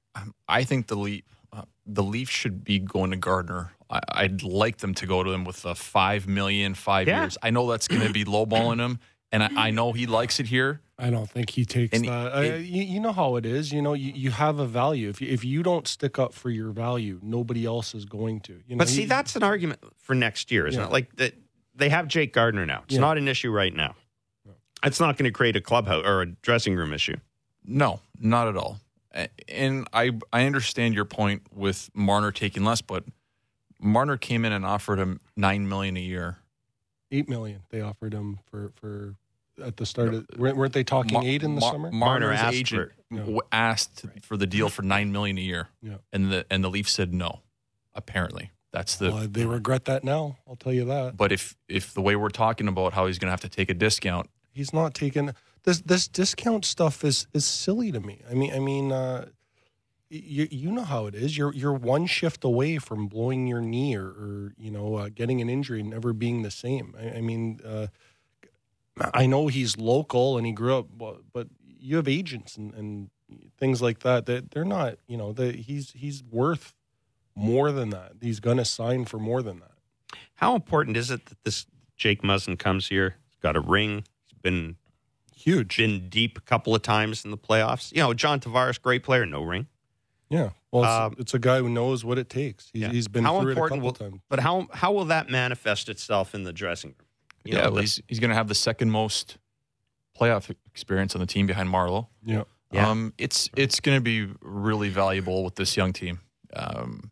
I 0.49 0.65
think 0.65 0.87
the 0.87 0.97
Leaf, 0.97 1.25
uh, 1.29 1.42
the 1.87 2.03
Leafs 2.03 2.31
should 2.31 2.65
be 2.65 2.79
going 2.79 3.11
to 3.11 3.17
Gardiner. 3.17 3.73
I, 3.91 4.01
I'd 4.13 4.43
like 4.43 4.79
them 4.79 4.95
to 4.95 5.07
go 5.07 5.23
to 5.23 5.31
him 5.31 5.45
with 5.45 5.65
a 5.65 5.75
five 5.75 6.27
million, 6.27 6.75
five 6.75 7.09
Yeah. 7.09 7.23
years. 7.23 7.37
I 7.43 7.51
know 7.51 7.71
that's 7.71 7.89
going 7.89 8.07
to 8.07 8.13
be 8.13 8.25
lowballing 8.25 8.79
him, 8.81 8.99
and 9.31 9.43
I, 9.43 9.51
I 9.57 9.71
know 9.71 9.93
he 9.93 10.07
likes 10.07 10.41
it 10.41 10.47
here. 10.47 10.81
I 10.99 11.11
don't 11.11 11.29
think 11.29 11.51
he 11.51 11.65
takes 11.65 11.97
And 11.97 12.07
that. 12.07 12.27
it- 12.45 12.55
I, 12.55 12.57
you, 12.59 12.83
you 12.85 13.01
know 13.01 13.13
how 13.13 13.35
it 13.37 13.45
is. 13.45 13.73
You 13.73 13.83
know, 13.83 13.95
you, 13.95 14.13
you 14.15 14.31
have 14.31 14.61
a 14.61 14.67
value. 14.67 15.09
If 15.09 15.21
you, 15.21 15.29
if 15.29 15.45
you 15.45 15.63
don't 15.65 15.89
stick 15.89 16.19
up 16.19 16.33
for 16.33 16.49
your 16.51 16.71
value, 16.71 17.19
nobody 17.23 17.67
else 17.67 17.95
is 17.95 18.05
going 18.05 18.41
to. 18.43 18.53
You 18.69 18.77
know, 18.77 18.79
But 18.79 18.89
see, 18.89 19.01
he- 19.03 19.07
that's 19.07 19.35
an 19.35 19.43
argument 19.43 19.81
for 19.99 20.15
next 20.15 20.51
year, 20.53 20.67
isn't 20.69 20.81
Yeah. 20.81 20.87
it? 20.87 20.93
Like 20.93 21.15
that, 21.17 21.35
they 21.75 21.89
have 21.89 22.07
Jake 22.07 22.33
Gardiner 22.33 22.67
now. 22.67 22.83
It's 22.85 22.95
Yeah. 22.95 23.01
not 23.01 23.19
an 23.19 23.27
issue 23.27 23.51
right 23.51 23.75
now. 23.75 23.97
It's 24.85 25.01
not 25.01 25.17
going 25.17 25.25
to 25.25 25.31
create 25.33 25.57
a 25.57 25.61
clubhouse 25.61 26.05
or 26.05 26.23
a 26.23 26.27
dressing 26.27 26.75
room 26.77 26.93
issue. 26.93 27.17
No, 27.65 28.01
not 28.19 28.49
at 28.49 28.57
all. 28.57 28.79
A- 29.15 29.29
And 29.49 29.87
I 29.93 30.13
I 30.33 30.47
understand 30.47 30.95
your 30.95 31.05
point 31.05 31.43
with 31.55 31.91
Marner 31.95 32.33
taking 32.33 32.65
less, 32.65 32.81
but 32.83 33.05
Marner 33.81 34.17
came 34.17 34.45
in 34.45 34.53
and 34.53 34.65
offered 34.65 34.99
him 34.99 35.21
nine 35.37 35.69
million 35.69 35.97
a 35.97 36.01
year. 36.01 36.39
eight 37.11 37.29
million 37.29 37.61
they 37.71 37.81
offered 37.81 38.13
him 38.15 38.39
for 38.51 38.73
for 38.77 39.17
at 39.63 39.77
the 39.77 39.85
start 39.85 40.15
of 40.15 40.27
weren't 40.39 40.57
weren't 40.57 40.73
they 40.73 40.85
talking 40.85 41.13
Mar- 41.15 41.23
eight 41.25 41.43
in 41.43 41.55
the 41.57 41.61
Mar- 41.61 41.73
summer? 41.73 41.91
Marner 41.93 42.27
Marner's 42.29 42.41
asked 42.41 42.55
agent 42.57 42.93
for 43.11 43.17
it. 43.17 43.19
w- 43.21 43.41
asked 43.53 44.07
for 44.23 44.37
the 44.37 44.47
deal 44.47 44.69
for 44.71 44.83
nine 44.83 45.13
million 45.13 45.37
a 45.37 45.43
year, 45.43 45.69
Yeah. 45.83 45.97
and 46.13 46.31
the 46.33 46.47
and 46.51 46.65
the 46.65 46.71
Leafs 46.71 46.93
said 46.93 47.13
no. 47.13 47.41
Apparently, 47.95 48.51
that's 48.73 48.97
the. 48.97 49.11
Well, 49.13 49.29
they 49.29 49.45
regret 49.45 49.85
that 49.85 50.03
now. 50.05 50.39
I'll 50.49 50.57
tell 50.57 50.73
you 50.73 50.87
that. 50.87 51.17
but 51.19 51.31
if 51.33 51.55
if 51.69 51.93
the 51.93 52.01
way 52.01 52.17
we're 52.17 52.31
talking 52.31 52.67
about 52.69 52.95
how 52.95 53.07
he's 53.07 53.19
going 53.19 53.27
to 53.29 53.33
have 53.33 53.41
to 53.43 53.49
take 53.51 53.69
a 53.69 53.75
discount, 53.75 54.31
He's 54.55 54.73
not 54.73 54.95
taking 54.95 55.35
this. 55.65 55.81
This 55.81 56.09
discount 56.09 56.65
stuff 56.65 57.05
is 57.05 57.27
is 57.33 57.45
silly 57.45 57.93
to 57.93 58.01
me. 58.01 58.23
I 58.31 58.35
mean, 58.35 58.53
I 58.53 58.59
mean, 58.59 58.93
uh, 58.93 59.27
you 60.09 60.47
you 60.51 60.71
know 60.71 60.85
how 60.85 61.07
it 61.07 61.15
is. 61.15 61.37
You're 61.37 61.55
you're 61.55 61.73
one 61.73 62.07
shift 62.07 62.45
away 62.45 62.79
from 62.79 63.07
blowing 63.07 63.47
your 63.47 63.61
knee 63.61 63.97
or, 63.97 64.07
or 64.07 64.55
you 64.59 64.71
know 64.71 64.97
uh, 64.97 65.09
getting 65.15 65.41
an 65.41 65.49
injury 65.49 65.81
and 65.81 65.91
never 65.91 66.13
being 66.13 66.43
the 66.43 66.51
same. 66.51 66.95
I, 66.99 67.19
I 67.19 67.21
mean, 67.21 67.61
uh, 67.65 67.87
I 69.15 69.27
know 69.27 69.47
he's 69.47 69.77
local 69.79 70.37
and 70.37 70.47
he 70.47 70.53
grew 70.53 70.77
up, 70.77 70.87
but, 70.97 71.21
but 71.33 71.49
you 71.65 71.97
have 71.97 72.09
agents 72.09 72.57
and, 72.57 72.75
and 72.75 73.11
things 73.59 73.81
like 73.81 74.01
that 74.01 74.27
that 74.27 74.51
they're 74.51 74.65
not. 74.65 74.97
You 75.07 75.17
know, 75.17 75.33
he's 75.33 75.93
he's 75.93 76.23
worth 76.23 76.75
more 77.35 77.73
than 77.73 77.91
that. 77.91 78.13
He's 78.21 78.41
going 78.41 78.59
to 78.59 78.65
sign 78.65 79.05
for 79.05 79.19
more 79.19 79.43
than 79.43 79.61
that. 79.61 79.73
How 80.35 80.55
important 80.55 80.97
is 80.97 81.11
it 81.11 81.27
that 81.27 81.43
this 81.45 81.67
Jake 81.97 82.23
Muzzin 82.23 82.59
comes 82.59 82.89
here? 82.89 83.17
He's 83.31 83.39
got 83.41 83.57
a 83.57 83.61
ring. 83.61 84.05
He's 84.27 84.39
been 84.43 84.77
Huge. 85.43 85.77
been 85.77 86.09
deep 86.09 86.39
a 86.39 86.41
couple 86.43 86.75
of 86.75 86.83
times 86.83 87.25
in 87.25 87.31
the 87.31 87.37
playoffs. 87.39 87.93
You 87.93 87.99
know, 88.03 88.15
John 88.15 88.41
Tavares, 88.41 88.81
great 88.81 89.03
player, 89.03 89.27
no 89.27 89.43
ring. 89.43 89.67
Yeah. 90.31 90.51
Well, 90.71 90.85
it's, 90.85 90.93
Um, 90.93 91.15
it's 91.19 91.35
a 91.35 91.39
guy 91.39 91.59
who 91.59 91.69
knows 91.69 92.05
what 92.05 92.19
it 92.19 92.29
takes. 92.31 92.71
He's, 92.73 92.83
Yeah. 92.83 92.89
he's 92.91 93.09
been 93.09 93.25
how 93.25 93.41
through 93.41 93.51
important 93.51 93.83
it 93.83 93.87
a 93.87 93.93
couple 93.93 94.05
will, 94.07 94.11
times. 94.13 94.23
But 94.29 94.41
how 94.41 94.67
how 94.73 94.93
will 94.93 95.05
that 95.07 95.29
manifest 95.29 95.89
itself 95.89 96.35
in 96.35 96.45
the 96.45 96.53
dressing 96.53 96.91
room? 96.99 97.07
You 97.45 97.53
yeah, 97.53 97.59
know, 97.59 97.65
well, 97.65 97.75
the- 97.75 97.81
he's 97.83 98.03
he's 98.09 98.19
going 98.21 98.31
to 98.31 98.35
have 98.37 98.49
the 98.49 98.55
second 98.55 98.91
most 98.91 99.37
playoff 100.19 100.55
experience 100.67 101.15
on 101.15 101.21
the 101.21 101.27
team 101.27 101.47
behind 101.47 101.69
Marleau. 101.69 102.07
Yeah. 102.25 102.45
Yeah. 102.71 102.89
Um, 102.89 103.13
it's 103.19 103.51
it's 103.57 103.81
going 103.81 103.99
to 103.99 104.03
be 104.03 104.33
really 104.41 104.89
valuable 104.89 105.45
with 105.45 105.57
this 105.57 105.77
young 105.77 105.93
team. 105.93 106.21
Um, 106.55 107.11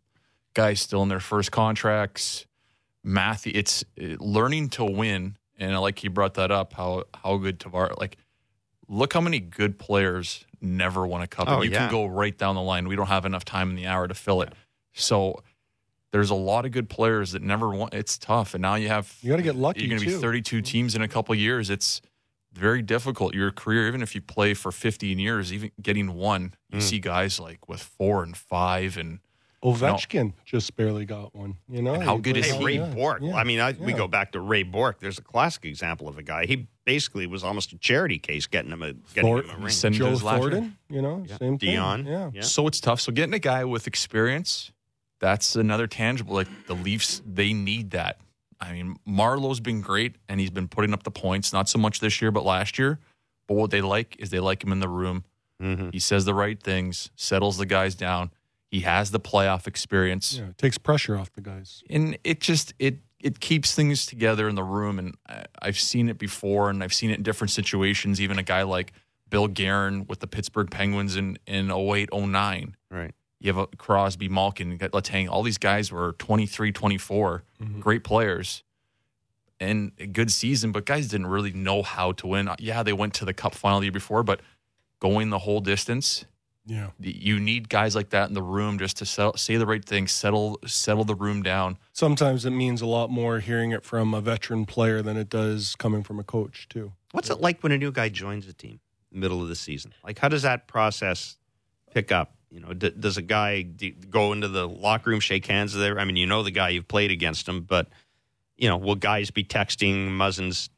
guys 0.55 0.79
still 0.81 1.03
in 1.03 1.09
their 1.09 1.19
first 1.19 1.51
contracts. 1.51 2.47
Matthew, 3.03 3.51
it's 3.55 3.83
uh, 4.01 4.15
learning 4.19 4.69
to 4.69 4.83
win, 4.85 5.37
and 5.57 5.73
I 5.73 5.77
like 5.77 6.03
you 6.03 6.09
brought 6.09 6.33
that 6.35 6.49
up. 6.51 6.73
How 6.73 7.03
how 7.13 7.37
good 7.37 7.59
Tavares 7.59 7.99
like. 7.99 8.17
Look 8.91 9.13
how 9.13 9.21
many 9.21 9.39
good 9.39 9.79
players 9.79 10.45
never 10.59 11.07
won 11.07 11.21
a 11.21 11.27
cup. 11.27 11.47
Oh, 11.47 11.55
and 11.55 11.63
you 11.65 11.71
yeah. 11.71 11.77
can 11.87 11.91
go 11.91 12.05
right 12.05 12.37
down 12.37 12.55
the 12.55 12.61
line. 12.61 12.87
We 12.89 12.95
don't 12.97 13.07
have 13.07 13.25
enough 13.25 13.45
time 13.45 13.69
in 13.69 13.75
the 13.77 13.87
hour 13.87 14.05
to 14.07 14.13
fill 14.13 14.41
it. 14.41 14.51
So 14.93 15.41
there's 16.11 16.29
a 16.29 16.35
lot 16.35 16.65
of 16.65 16.71
good 16.73 16.89
players 16.89 17.31
that 17.31 17.41
never 17.41 17.69
won. 17.69 17.87
It's 17.93 18.17
tough, 18.17 18.53
and 18.53 18.61
now 18.61 18.75
you 18.75 18.89
have 18.89 19.15
You 19.21 19.29
gotta 19.29 19.43
get 19.43 19.55
lucky, 19.55 19.79
You're 19.85 19.89
going 19.97 20.01
to 20.01 20.05
be 20.17 20.21
32 20.21 20.61
teams 20.61 20.93
in 20.93 21.01
a 21.01 21.07
couple 21.07 21.33
years. 21.35 21.69
It's 21.69 22.01
very 22.51 22.81
difficult. 22.81 23.33
Your 23.33 23.49
career, 23.51 23.87
even 23.87 24.01
if 24.01 24.13
you 24.13 24.19
play 24.21 24.53
for 24.53 24.73
15 24.73 25.17
years, 25.19 25.53
even 25.53 25.71
getting 25.81 26.13
one, 26.15 26.53
you 26.69 26.79
Mm. 26.79 26.81
see 26.81 26.99
guys 26.99 27.39
like 27.39 27.69
with 27.69 27.81
four 27.81 28.23
and 28.23 28.35
five, 28.35 28.97
and 28.97 29.19
Ovechkin 29.63 30.33
just 30.43 30.75
barely 30.75 31.05
got 31.05 31.35
one. 31.35 31.55
You 31.69 31.81
know, 31.83 31.93
And 31.93 32.03
how 32.03 32.17
good 32.17 32.35
is 32.37 32.47
Hey, 32.49 32.63
Ray 32.63 32.75
yeah, 32.77 32.87
Bourque. 32.87 33.19
yeah, 33.21 33.35
I 33.35 33.43
mean, 33.43 33.59
I, 33.59 33.73
we 33.73 33.93
go 33.93 34.07
back 34.07 34.31
to 34.31 34.39
Ray 34.39 34.63
Bourque. 34.63 34.99
There's 34.99 35.19
a 35.19 35.21
classic 35.21 35.65
example 35.65 36.07
of 36.07 36.17
a 36.17 36.23
guy. 36.23 36.47
He 36.47 36.67
basically 36.83 37.27
was 37.27 37.43
almost 37.43 37.71
a 37.71 37.77
charity 37.77 38.17
case 38.17 38.47
getting 38.47 38.71
him 38.71 38.81
a 38.81 38.93
getting 39.13 39.21
Thor- 39.29 39.43
him 39.43 39.61
a 39.61 39.65
ring. 39.65 39.91
Joe 39.93 40.09
his 40.09 40.23
last 40.23 40.41
year. 40.41 40.51
Thornton. 40.51 40.77
You 40.89 41.01
know, 41.03 41.23
Yeah. 41.27 41.37
same 41.37 41.57
thing. 41.59 41.69
Dion. 41.73 42.05
Yeah. 42.07 42.31
Yeah. 42.33 42.41
So 42.41 42.65
it's 42.67 42.79
tough. 42.79 42.99
So 43.01 43.11
getting 43.11 43.35
a 43.35 43.39
guy 43.39 43.63
with 43.63 43.85
experience, 43.85 44.71
that's 45.19 45.55
another 45.55 45.85
tangible. 45.85 46.33
Like 46.33 46.47
the 46.65 46.73
Leafs, 46.75 47.21
they 47.25 47.53
need 47.53 47.91
that. 47.91 48.17
I 48.59 48.73
mean, 48.73 48.95
Marleau's 49.07 49.59
been 49.59 49.81
great, 49.81 50.15
and 50.29 50.39
he's 50.39 50.51
been 50.51 50.67
putting 50.67 50.93
up 50.93 51.03
the 51.03 51.11
points. 51.11 51.51
Not 51.53 51.67
so 51.69 51.77
much 51.79 51.99
this 51.99 52.21
year, 52.21 52.31
but 52.31 52.45
last 52.45 52.77
year. 52.79 52.99
But 53.47 53.55
what 53.55 53.69
they 53.71 53.81
like 53.81 54.15
is 54.19 54.29
they 54.31 54.39
like 54.39 54.63
him 54.63 54.71
in 54.71 54.79
the 54.79 54.87
room. 54.89 55.23
Mhm. 55.61 55.91
He 55.93 55.99
says 55.99 56.25
the 56.25 56.33
right 56.33 56.61
things, 56.61 57.11
settles 57.15 57.57
the 57.57 57.65
guys 57.67 57.93
down. 57.95 58.31
He 58.71 58.79
has 58.81 59.11
the 59.11 59.19
playoff 59.19 59.67
experience. 59.67 60.37
Yeah, 60.37 60.47
it 60.47 60.57
takes 60.57 60.77
pressure 60.77 61.17
off 61.17 61.31
the 61.33 61.41
guys. 61.41 61.83
and 61.89 62.17
it 62.23 62.39
just 62.39 62.73
it 62.79 62.99
it 63.19 63.39
keeps 63.39 63.75
things 63.75 64.05
together 64.07 64.49
in 64.49 64.55
the 64.55 64.63
room 64.63 64.97
and 64.97 65.13
I, 65.29 65.43
i've 65.61 65.77
seen 65.79 66.09
it 66.09 66.17
before 66.17 66.71
and 66.71 66.81
i've 66.83 66.93
seen 66.93 67.11
it 67.11 67.17
in 67.17 67.23
different 67.23 67.51
situations 67.51 68.19
even 68.19 68.39
a 68.39 68.43
guy 68.43 68.63
like 68.63 68.93
bill 69.29 69.47
Guerin 69.47 70.07
with 70.07 70.21
the 70.21 70.25
pittsburgh 70.27 70.71
penguins 70.71 71.15
in 71.15 71.37
in 71.45 71.69
08 71.69 72.09
09 72.11 72.75
Right. 72.89 73.13
you 73.39 73.53
have 73.53 73.57
a 73.61 73.67
crosby 73.77 74.27
malkin 74.27 74.71
you 74.71 74.77
got 74.77 74.89
Letang 74.91 75.29
all 75.29 75.43
these 75.43 75.59
guys 75.59 75.91
were 75.91 76.13
23 76.13 76.71
24 76.71 77.43
mm-hmm. 77.61 77.79
great 77.79 78.03
players 78.03 78.63
and 79.59 79.91
a 79.99 80.07
good 80.07 80.31
season 80.31 80.71
but 80.71 80.85
guys 80.85 81.07
didn't 81.09 81.27
really 81.27 81.51
know 81.53 81.83
how 81.83 82.13
to 82.13 82.25
win 82.25 82.49
yeah 82.57 82.81
they 82.81 82.93
went 82.93 83.13
to 83.15 83.25
the 83.25 83.33
cup 83.33 83.53
final 83.53 83.79
the 83.81 83.85
year 83.85 83.91
before 83.91 84.23
but 84.23 84.41
going 84.99 85.29
the 85.29 85.39
whole 85.39 85.59
distance 85.59 86.25
Yeah. 86.65 86.91
You 86.99 87.39
need 87.39 87.69
guys 87.69 87.95
like 87.95 88.11
that 88.11 88.29
in 88.29 88.33
the 88.35 88.41
room 88.43 88.77
just 88.77 88.97
to 88.97 89.05
settle, 89.05 89.35
say 89.35 89.57
the 89.57 89.65
right 89.65 89.83
thing, 89.83 90.07
settle 90.07 90.59
settle 90.65 91.03
the 91.03 91.15
room 91.15 91.41
down. 91.41 91.77
Sometimes 91.91 92.45
it 92.45 92.51
means 92.51 92.81
a 92.81 92.85
lot 92.85 93.09
more 93.09 93.39
hearing 93.39 93.71
it 93.71 93.83
from 93.83 94.13
a 94.13 94.21
veteran 94.21 94.65
player 94.65 95.01
than 95.01 95.17
it 95.17 95.29
does 95.29 95.75
coming 95.75 96.03
from 96.03 96.19
a 96.19 96.23
coach, 96.23 96.67
too. 96.69 96.93
What's 97.11 97.29
it 97.29 97.41
like 97.41 97.61
when 97.63 97.71
a 97.71 97.77
new 97.77 97.91
guy 97.91 98.09
joins 98.09 98.47
a 98.47 98.53
team 98.53 98.79
middle 99.11 99.41
of 99.41 99.49
the 99.49 99.55
season? 99.55 99.93
Like, 100.03 100.19
how 100.19 100.27
does 100.29 100.43
that 100.43 100.67
process 100.67 101.37
pick 101.93 102.11
up? 102.11 102.35
You 102.49 102.59
know, 102.59 102.73
d- 102.73 102.93
does 102.97 103.17
a 103.17 103.21
guy 103.21 103.63
d- 103.63 103.95
go 104.09 104.31
into 104.31 104.47
the 104.47 104.67
locker 104.67 105.09
room, 105.09 105.19
shake 105.19 105.47
hands 105.47 105.73
there? 105.73 105.99
I 105.99 106.05
mean, 106.05 106.15
you 106.15 106.27
know 106.27 106.43
the 106.43 106.51
guy 106.51 106.69
you've 106.69 106.87
played 106.87 107.11
against 107.11 107.47
him, 107.47 107.61
but 107.61 107.87
you 108.57 108.69
know, 108.69 108.77
will 108.77 108.95
guys 108.95 109.31
be 109.31 109.43
texting 109.43 110.09
Muzzin's 110.11 110.69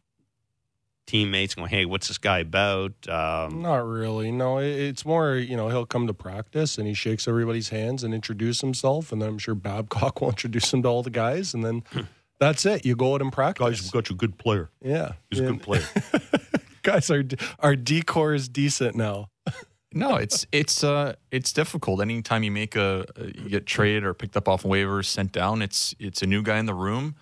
teammates 1.06 1.56
going, 1.56 1.70
"Hey, 1.70 1.86
what's 1.86 2.08
this 2.08 2.18
guy 2.18 2.40
about?" 2.40 2.94
Um, 3.08 3.62
Not 3.62 3.86
really. 3.88 4.32
No, 4.32 4.58
it- 4.60 4.68
it's 4.68 5.06
more, 5.06 5.36
you 5.36 5.56
know, 5.56 5.70
he'll 5.70 5.86
come 5.86 6.08
to 6.08 6.14
practice 6.14 6.78
and 6.78 6.88
he 6.88 6.94
shakes 6.94 7.28
everybody's 7.28 7.70
hands 7.70 8.04
and 8.04 8.14
introduce 8.14 8.62
himself. 8.62 9.12
And 9.12 9.22
then 9.22 9.30
I'm 9.30 9.38
sure 9.38 9.56
Babcock 9.56 10.22
will 10.22 10.30
introduce 10.30 10.74
him 10.74 10.82
to 10.84 10.90
all 10.90 11.04
the 11.04 11.10
guys. 11.10 11.54
And 11.54 11.64
then 11.64 11.84
that's 12.40 12.66
it. 12.66 12.86
You 12.86 12.96
go 12.96 13.16
out 13.16 13.22
and 13.22 13.32
practice. 13.32 13.82
Guys, 13.82 13.92
got 13.92 14.10
you 14.10 14.16
a 14.16 14.18
good 14.18 14.38
player. 14.38 14.70
yeah. 14.84 15.14
He's 15.30 15.40
a 15.40 15.44
good 15.44 15.62
player. 15.62 15.84
guys, 16.82 17.10
our, 17.10 17.24
our 17.60 17.76
decor 17.76 18.34
is 18.34 18.50
decent 18.50 18.96
now. 18.96 19.30
No, 19.96 20.16
it's 20.16 20.48
it's 20.52 20.84
uh 20.84 21.14
it's 21.30 21.54
difficult. 21.54 22.02
Anytime 22.02 22.42
you 22.42 22.50
make 22.50 22.76
a 22.76 23.06
you 23.36 23.48
get 23.48 23.68
traded 23.68 24.04
or 24.04 24.16
picked 24.16 24.36
up 24.36 24.48
off 24.50 24.64
waivers, 24.64 25.06
sent 25.06 25.32
down, 25.32 25.62
it's 25.62 25.94
it's 26.00 26.24
a 26.24 26.26
new 26.26 26.42
guy 26.42 26.58
in 26.58 26.66
the 26.66 26.74
room, 26.74 27.14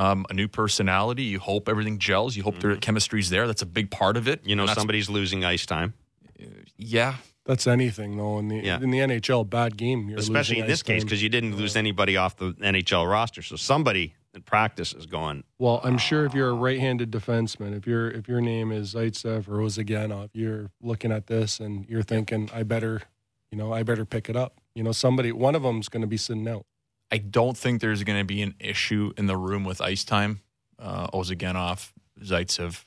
um, 0.00 0.24
a 0.30 0.34
new 0.34 0.48
personality. 0.48 1.24
You 1.24 1.38
hope 1.38 1.68
everything 1.68 1.98
gels. 1.98 2.34
You 2.34 2.42
hope 2.42 2.58
their 2.58 2.72
mm-hmm. 2.72 2.80
chemistry's 2.80 3.28
there. 3.28 3.46
That's 3.46 3.60
a 3.60 3.66
big 3.66 3.90
part 3.90 4.16
of 4.16 4.26
it. 4.26 4.40
You 4.44 4.56
know, 4.56 4.66
somebody's 4.66 5.10
losing 5.10 5.44
ice 5.44 5.66
time, 5.66 5.92
uh, 6.40 6.46
Yeah, 6.78 7.16
That's 7.44 7.66
anything, 7.66 8.16
though. 8.16 8.38
In 8.38 8.48
the, 8.48 8.56
Yeah. 8.56 8.80
in 8.80 8.90
the 8.90 9.00
NHL, 9.00 9.44
bad 9.44 9.76
game. 9.76 10.08
You're 10.08 10.18
especially 10.18 10.60
in 10.60 10.66
this 10.66 10.82
case 10.82 11.04
because 11.04 11.22
you 11.22 11.28
didn't 11.28 11.56
lose 11.56 11.76
anybody 11.76 12.16
off 12.16 12.36
the 12.36 12.52
NHL 12.60 13.10
roster. 13.10 13.42
So 13.42 13.56
somebody 13.56 14.14
in 14.34 14.42
practice 14.42 14.94
is 14.94 15.06
going, 15.06 15.44
Well, 15.58 15.80
I'm 15.82 15.94
ah. 15.94 15.98
sure 15.98 16.24
if 16.24 16.32
you're 16.32 16.50
a 16.50 16.54
right-handed 16.54 17.10
defenseman, 17.10 17.76
if 17.76 17.86
your 17.86 18.10
if 18.10 18.28
your 18.28 18.40
name 18.40 18.72
is 18.72 18.94
Zaitsev 18.94 19.48
or 19.48 19.58
Ozhiganov, 19.58 20.30
you're 20.32 20.70
looking 20.80 21.12
at 21.12 21.26
this 21.26 21.60
and 21.60 21.86
you're 21.88 22.02
thinking, 22.02 22.48
I 22.54 22.62
better, 22.62 23.02
you 23.50 23.58
know, 23.58 23.72
I 23.72 23.82
better 23.82 24.04
pick 24.04 24.30
it 24.30 24.36
up. 24.36 24.60
You 24.74 24.84
know, 24.84 24.92
somebody, 24.92 25.32
one 25.32 25.54
of 25.54 25.62
them's 25.62 25.88
going 25.88 26.02
to 26.02 26.06
be 26.06 26.16
sitting 26.16 26.46
out. 26.46 26.64
I 27.12 27.18
don't 27.18 27.56
think 27.56 27.80
there's 27.80 28.02
going 28.04 28.18
to 28.18 28.24
be 28.24 28.42
an 28.42 28.54
issue 28.60 29.12
in 29.16 29.26
the 29.26 29.36
room 29.36 29.64
with 29.64 29.80
ice 29.80 30.04
time. 30.04 30.40
Uh, 30.78 31.08
Ozhiganov, 31.08 31.90
Zaitsev, 32.22 32.84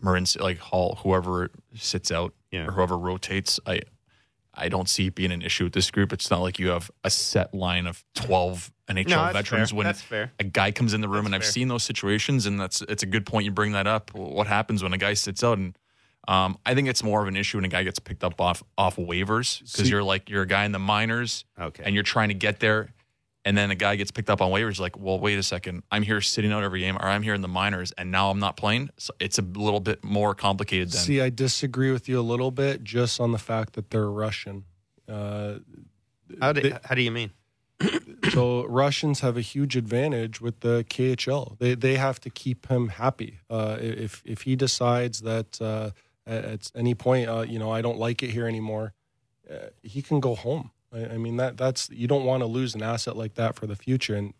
Marin, 0.00 0.26
like 0.40 0.58
Holl, 0.58 0.98
whoever 1.02 1.50
sits 1.74 2.10
out 2.10 2.34
Yeah. 2.50 2.66
or 2.66 2.72
whoever 2.72 2.96
rotates. 2.98 3.60
I 3.66 3.80
I 4.54 4.68
don't 4.68 4.88
see 4.88 5.06
it 5.06 5.14
being 5.14 5.32
an 5.32 5.40
issue 5.40 5.64
with 5.64 5.72
this 5.72 5.90
group. 5.90 6.12
It's 6.12 6.30
not 6.30 6.40
like 6.42 6.58
you 6.58 6.68
have 6.68 6.90
a 7.04 7.10
set 7.10 7.54
line 7.54 7.86
of 7.86 8.04
twelve 8.14 8.70
NHL 8.88 9.08
No, 9.08 9.32
veterans 9.32 9.70
fair. 9.70 9.76
when 9.78 9.86
That's 9.86 10.02
fair. 10.02 10.32
a 10.38 10.44
guy 10.44 10.70
comes 10.72 10.92
in 10.92 11.00
the 11.00 11.08
room, 11.08 11.24
That's 11.24 11.26
and 11.26 11.34
I've 11.36 11.42
fair. 11.42 11.52
seen 11.52 11.68
those 11.68 11.82
situations, 11.82 12.44
and 12.46 12.60
that's 12.60 12.82
it's 12.82 13.02
a 13.02 13.06
good 13.06 13.24
point 13.24 13.44
you 13.46 13.50
bring 13.50 13.72
that 13.72 13.86
up. 13.86 14.12
What 14.14 14.46
happens 14.46 14.82
when 14.82 14.92
a 14.92 14.98
guy 14.98 15.14
sits 15.14 15.42
out 15.42 15.56
and 15.58 15.74
um, 16.28 16.56
I 16.64 16.74
think 16.74 16.88
it's 16.88 17.02
more 17.02 17.20
of 17.22 17.28
an 17.28 17.36
issue 17.36 17.58
when 17.58 17.64
a 17.64 17.68
guy 17.68 17.82
gets 17.84 17.98
picked 17.98 18.22
up 18.24 18.40
off 18.40 18.62
off 18.78 18.96
waivers 18.96 19.60
because 19.60 19.90
you're 19.90 20.02
like 20.04 20.30
you're 20.30 20.42
a 20.42 20.46
guy 20.46 20.64
in 20.64 20.72
the 20.72 20.78
minors, 20.78 21.44
Okay. 21.60 21.82
and 21.84 21.94
you're 21.94 22.04
trying 22.04 22.28
to 22.28 22.34
get 22.34 22.60
there, 22.60 22.92
and 23.44 23.56
then 23.56 23.70
a 23.70 23.74
guy 23.74 23.96
gets 23.96 24.10
picked 24.12 24.30
up 24.30 24.40
on 24.40 24.50
waivers. 24.52 24.78
Like, 24.78 24.96
well, 24.98 25.18
wait 25.18 25.38
a 25.38 25.42
second, 25.42 25.82
I'm 25.90 26.02
here 26.02 26.20
sitting 26.20 26.52
out 26.52 26.62
every 26.62 26.80
game, 26.80 26.96
or 26.96 27.06
I'm 27.06 27.22
here 27.22 27.34
in 27.34 27.40
the 27.40 27.48
minors, 27.48 27.92
and 27.98 28.10
now 28.10 28.30
I'm 28.30 28.38
not 28.38 28.56
playing. 28.56 28.90
So 28.98 29.12
it's 29.18 29.38
a 29.38 29.42
little 29.42 29.80
bit 29.80 30.04
more 30.04 30.34
complicated 30.34 30.90
than 30.92 31.00
See, 31.00 31.20
I 31.20 31.28
disagree 31.30 31.90
with 31.90 32.08
you 32.08 32.20
a 32.20 32.22
little 32.22 32.50
bit 32.52 32.84
just 32.84 33.20
on 33.20 33.32
the 33.32 33.38
fact 33.38 33.72
that 33.74 33.90
they're 33.90 34.08
Russian. 34.10 34.64
Uh, 35.08 35.54
how, 36.40 36.52
do, 36.52 36.60
they- 36.60 36.78
how 36.84 36.94
do 36.94 37.02
you 37.02 37.10
mean? 37.10 37.32
so 38.30 38.64
Russians 38.66 39.20
have 39.20 39.36
a 39.36 39.40
huge 39.40 39.76
advantage 39.76 40.40
with 40.40 40.60
the 40.60 40.84
KHL. 40.88 41.58
They 41.58 41.74
they 41.74 41.96
have 41.96 42.20
to 42.20 42.30
keep 42.30 42.68
him 42.68 42.88
happy. 42.90 43.40
Uh, 43.50 43.76
if 43.80 44.22
if 44.24 44.42
he 44.42 44.54
decides 44.54 45.22
that 45.22 45.60
uh, 45.60 45.90
at, 46.26 46.70
any 46.74 46.94
point, 46.94 47.28
uh, 47.28 47.42
you 47.42 47.58
know, 47.58 47.70
I 47.70 47.82
don't 47.82 47.98
like 47.98 48.22
it 48.22 48.30
here 48.30 48.46
anymore, 48.46 48.92
uh, 49.50 49.68
he 49.82 50.02
can 50.02 50.20
go 50.20 50.34
home. 50.34 50.70
I, 50.92 51.06
I 51.06 51.16
mean 51.16 51.36
that 51.36 51.56
that's 51.56 51.90
you 51.90 52.06
don't 52.06 52.24
want 52.24 52.42
to 52.42 52.46
lose 52.46 52.74
an 52.74 52.82
asset 52.82 53.16
like 53.16 53.34
that 53.34 53.54
for 53.54 53.66
the 53.66 53.76
future. 53.76 54.14
And 54.14 54.34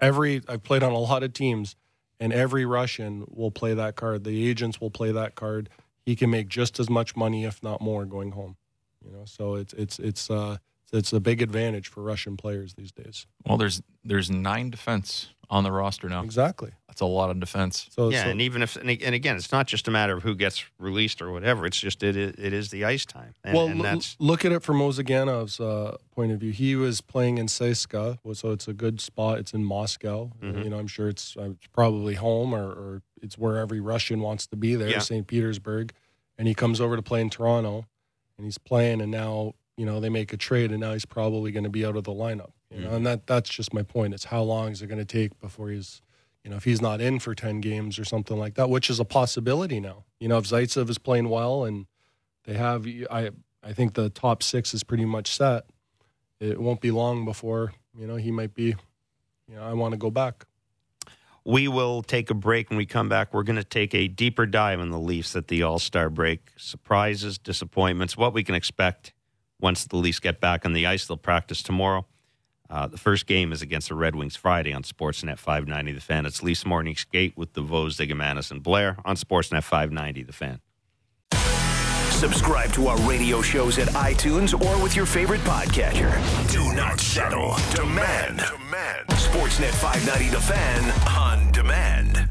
every 0.00 0.42
I've 0.48 0.62
played 0.62 0.82
on 0.82 0.92
a 0.92 0.98
lot 0.98 1.22
of 1.22 1.32
teams, 1.32 1.76
and 2.18 2.32
every 2.32 2.64
Russian 2.64 3.24
will 3.28 3.50
play 3.50 3.74
that 3.74 3.96
card. 3.96 4.24
The 4.24 4.48
agents 4.48 4.80
will 4.80 4.90
play 4.90 5.12
that 5.12 5.34
card. 5.34 5.68
He 6.04 6.16
can 6.16 6.30
make 6.30 6.48
just 6.48 6.78
as 6.78 6.88
much 6.88 7.16
money, 7.16 7.44
if 7.44 7.62
not 7.62 7.80
more, 7.80 8.04
going 8.04 8.32
home. 8.32 8.56
You 9.04 9.12
know, 9.12 9.24
so 9.24 9.54
it's 9.54 9.72
it's 9.74 9.98
it's 9.98 10.30
uh 10.30 10.58
it's 10.92 11.12
a 11.12 11.20
big 11.20 11.42
advantage 11.42 11.88
for 11.88 12.02
Russian 12.02 12.36
players 12.36 12.74
these 12.74 12.92
days. 12.92 13.26
well, 13.46 13.58
there's 13.58 13.82
there's 14.04 14.30
nine 14.30 14.70
defense 14.70 15.28
on 15.48 15.62
the 15.62 15.70
roster 15.70 16.08
now. 16.08 16.22
Exactly. 16.24 16.72
That's 16.88 17.00
a 17.00 17.06
lot 17.06 17.30
of 17.30 17.38
defense. 17.38 17.86
So 17.92 18.08
yeah, 18.10 18.24
so- 18.24 18.30
and 18.30 18.40
even 18.40 18.62
if 18.62 18.74
and 18.76 18.90
and 18.90 19.14
again, 19.14 19.36
it's 19.36 19.52
not 19.52 19.66
just 19.66 19.86
a 19.86 19.90
matter 19.92 20.16
of 20.16 20.22
who 20.24 20.34
gets 20.34 20.64
released 20.78 21.20
or 21.22 21.30
whatever. 21.30 21.66
It's 21.66 21.78
just 21.78 22.02
it 22.02 22.16
is, 22.16 22.34
it 22.38 22.52
is 22.52 22.70
the 22.70 22.84
ice 22.84 23.04
time, 23.06 23.34
and, 23.44 23.54
well, 23.56 23.66
and 23.68 23.84
l- 23.84 24.00
look 24.18 24.44
at 24.44 24.50
it 24.52 24.62
from 24.64 24.78
Ozhiganov's 24.80 25.60
uh, 25.60 25.96
point 26.12 26.32
of 26.32 26.40
view. 26.40 26.50
He 26.52 26.74
was 26.74 27.00
playing 27.00 27.38
in 27.38 27.46
CSKA, 27.46 28.18
so 28.36 28.50
it's 28.50 28.66
a 28.66 28.72
good 28.72 29.00
spot. 29.00 29.38
It's 29.38 29.52
in 29.54 29.64
Moscow. 29.64 30.30
Mm-hmm. 30.42 30.62
You 30.62 30.70
know, 30.70 30.78
I'm 30.78 30.88
sure 30.88 31.08
it's, 31.08 31.36
uh, 31.36 31.50
it's 31.50 31.66
probably 31.72 32.14
home 32.14 32.54
or, 32.54 32.64
or 32.66 33.02
it's 33.22 33.38
where 33.38 33.58
every 33.58 33.78
Russian 33.80 34.20
wants 34.20 34.46
to 34.48 34.56
be 34.56 34.74
there, 34.74 34.88
Yeah. 34.88 34.98
St. 35.00 35.26
Petersburg. 35.26 35.92
And 36.38 36.46
he 36.48 36.54
comes 36.54 36.80
over 36.80 36.96
to 36.96 37.02
play 37.02 37.20
in 37.22 37.30
Toronto, 37.30 37.86
and 38.36 38.44
he's 38.46 38.58
playing, 38.58 39.00
and 39.00 39.10
now 39.10 39.54
you 39.76 39.86
know 39.86 40.00
they 40.00 40.08
make 40.08 40.32
a 40.32 40.36
trade, 40.36 40.70
and 40.70 40.80
now 40.80 40.92
he's 40.92 41.06
probably 41.06 41.52
going 41.52 41.64
to 41.64 41.70
be 41.70 41.84
out 41.84 41.96
of 41.96 42.04
the 42.04 42.12
lineup. 42.12 42.52
You 42.70 42.80
know, 42.80 42.86
Mm-hmm. 42.88 42.96
and 42.96 43.06
that 43.06 43.26
that's 43.26 43.48
just 43.50 43.72
my 43.72 43.82
point. 43.82 44.14
It's 44.14 44.24
how 44.24 44.42
long 44.42 44.72
is 44.72 44.82
it 44.82 44.88
going 44.88 44.98
to 44.98 45.04
take 45.04 45.38
before 45.40 45.70
he's 45.70 46.02
you 46.44 46.50
know, 46.50 46.56
if 46.58 46.62
he's 46.64 46.80
not 46.80 47.00
in 47.00 47.18
for 47.18 47.34
10 47.34 47.60
games 47.60 47.98
or 47.98 48.04
something 48.04 48.38
like 48.38 48.54
that, 48.54 48.70
which 48.70 48.88
is 48.88 49.00
a 49.00 49.04
possibility 49.04 49.80
now. 49.80 50.04
You 50.20 50.28
know, 50.28 50.38
if 50.38 50.44
Zaitsev 50.44 50.88
is 50.88 50.96
playing 50.96 51.28
well 51.28 51.64
and 51.64 51.86
they 52.44 52.54
have, 52.54 52.86
I, 53.10 53.30
I 53.64 53.72
think 53.72 53.94
the 53.94 54.10
top 54.10 54.44
six 54.44 54.72
is 54.72 54.84
pretty 54.84 55.06
much 55.06 55.34
set. 55.34 55.64
It 56.38 56.60
won't 56.60 56.80
be 56.80 56.92
long 56.92 57.24
before, 57.24 57.72
you 57.98 58.06
know, 58.06 58.14
he 58.14 58.30
might 58.30 58.54
be, 58.54 58.76
you 59.48 59.56
know, 59.56 59.64
I 59.64 59.72
want 59.72 59.90
to 59.94 59.98
go 59.98 60.08
back. 60.08 60.46
We 61.44 61.66
will 61.66 62.02
take 62.02 62.30
a 62.30 62.34
break. 62.34 62.70
When 62.70 62.76
we 62.76 62.86
come 62.86 63.08
back, 63.08 63.34
we're 63.34 63.42
going 63.42 63.56
to 63.56 63.64
take 63.64 63.92
a 63.92 64.06
deeper 64.06 64.46
dive 64.46 64.78
on 64.78 64.90
the 64.90 65.00
Leafs 65.00 65.34
at 65.34 65.48
the 65.48 65.64
All 65.64 65.80
Star 65.80 66.08
break. 66.10 66.52
Surprises, 66.56 67.38
disappointments, 67.38 68.16
what 68.16 68.32
we 68.32 68.44
can 68.44 68.54
expect 68.54 69.12
once 69.60 69.84
the 69.84 69.96
Leafs 69.96 70.20
get 70.20 70.40
back 70.40 70.64
on 70.64 70.72
the 70.72 70.86
ice. 70.86 71.06
They'll 71.06 71.16
practice 71.16 71.62
tomorrow. 71.62 72.06
Uh, 72.68 72.86
the 72.88 72.98
first 72.98 73.26
game 73.26 73.52
is 73.52 73.62
against 73.62 73.88
the 73.88 73.94
Red 73.94 74.16
Wings 74.16 74.34
Friday 74.34 74.72
on 74.72 74.82
Sportsnet 74.82 75.38
590 75.38 75.92
The 75.92 76.00
Fan. 76.00 76.26
It's 76.26 76.42
Leafs 76.42 76.66
Morning 76.66 76.96
Skate 76.96 77.36
with 77.36 77.52
DeVos, 77.52 77.96
Zigomanis, 77.96 78.50
and 78.50 78.62
Blair 78.62 78.96
on 79.04 79.16
Sportsnet 79.16 79.62
590 79.62 80.22
The 80.24 80.32
Fan. 80.32 80.60
Subscribe 82.10 82.72
to 82.72 82.88
our 82.88 82.96
radio 83.02 83.42
shows 83.42 83.78
at 83.78 83.88
iTunes 83.88 84.58
or 84.58 84.82
with 84.82 84.96
your 84.96 85.06
favorite 85.06 85.42
podcatcher. 85.42 86.10
Do 86.50 86.74
not 86.74 86.98
settle. 86.98 87.54
Demand. 87.74 88.38
Demand. 88.38 89.06
Sportsnet 89.10 89.74
590 89.74 90.30
The 90.30 90.40
Fan 90.40 91.08
on 91.08 91.52
demand. 91.52 92.30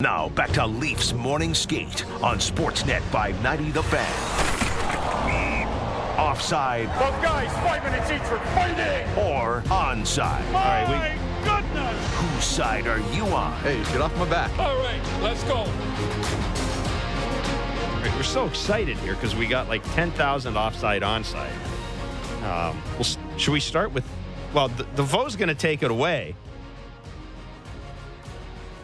Now 0.00 0.28
back 0.28 0.50
to 0.50 0.66
Leafs 0.66 1.14
Morning 1.14 1.54
Skate 1.54 2.04
on 2.22 2.36
Sportsnet 2.36 3.00
590 3.10 3.72
The 3.72 3.82
Fan. 3.82 4.53
Offside 6.18 6.86
Both 6.98 7.20
guys, 7.22 7.52
five 7.54 7.82
minutes 7.82 8.10
each 8.10 8.22
for 8.22 8.38
fighting. 8.54 9.06
or 9.18 9.62
onside. 9.66 10.46
All 10.48 10.52
right, 10.54 10.86
My 10.88 11.60
goodness. 11.60 12.14
Whose 12.14 12.44
side 12.44 12.86
are 12.86 13.00
you 13.12 13.24
on? 13.26 13.52
Hey, 13.62 13.82
get 13.92 14.00
off 14.00 14.16
my 14.16 14.28
back. 14.28 14.56
All 14.58 14.76
right, 14.78 15.00
let's 15.22 15.42
go. 15.44 15.54
All 15.54 15.66
right, 18.00 18.12
we're 18.16 18.22
so 18.22 18.46
excited 18.46 18.96
here 18.98 19.14
because 19.14 19.34
we 19.34 19.46
got 19.46 19.68
like 19.68 19.82
10,000 19.94 20.56
offside 20.56 21.02
onside. 21.02 21.50
Um, 22.42 22.80
well, 22.94 23.04
should 23.36 23.52
we 23.52 23.60
start 23.60 23.92
with, 23.92 24.04
well, 24.52 24.68
the, 24.68 24.84
the 24.94 25.02
Vo's 25.02 25.34
going 25.34 25.48
to 25.48 25.54
take 25.54 25.82
it 25.82 25.90
away. 25.90 26.36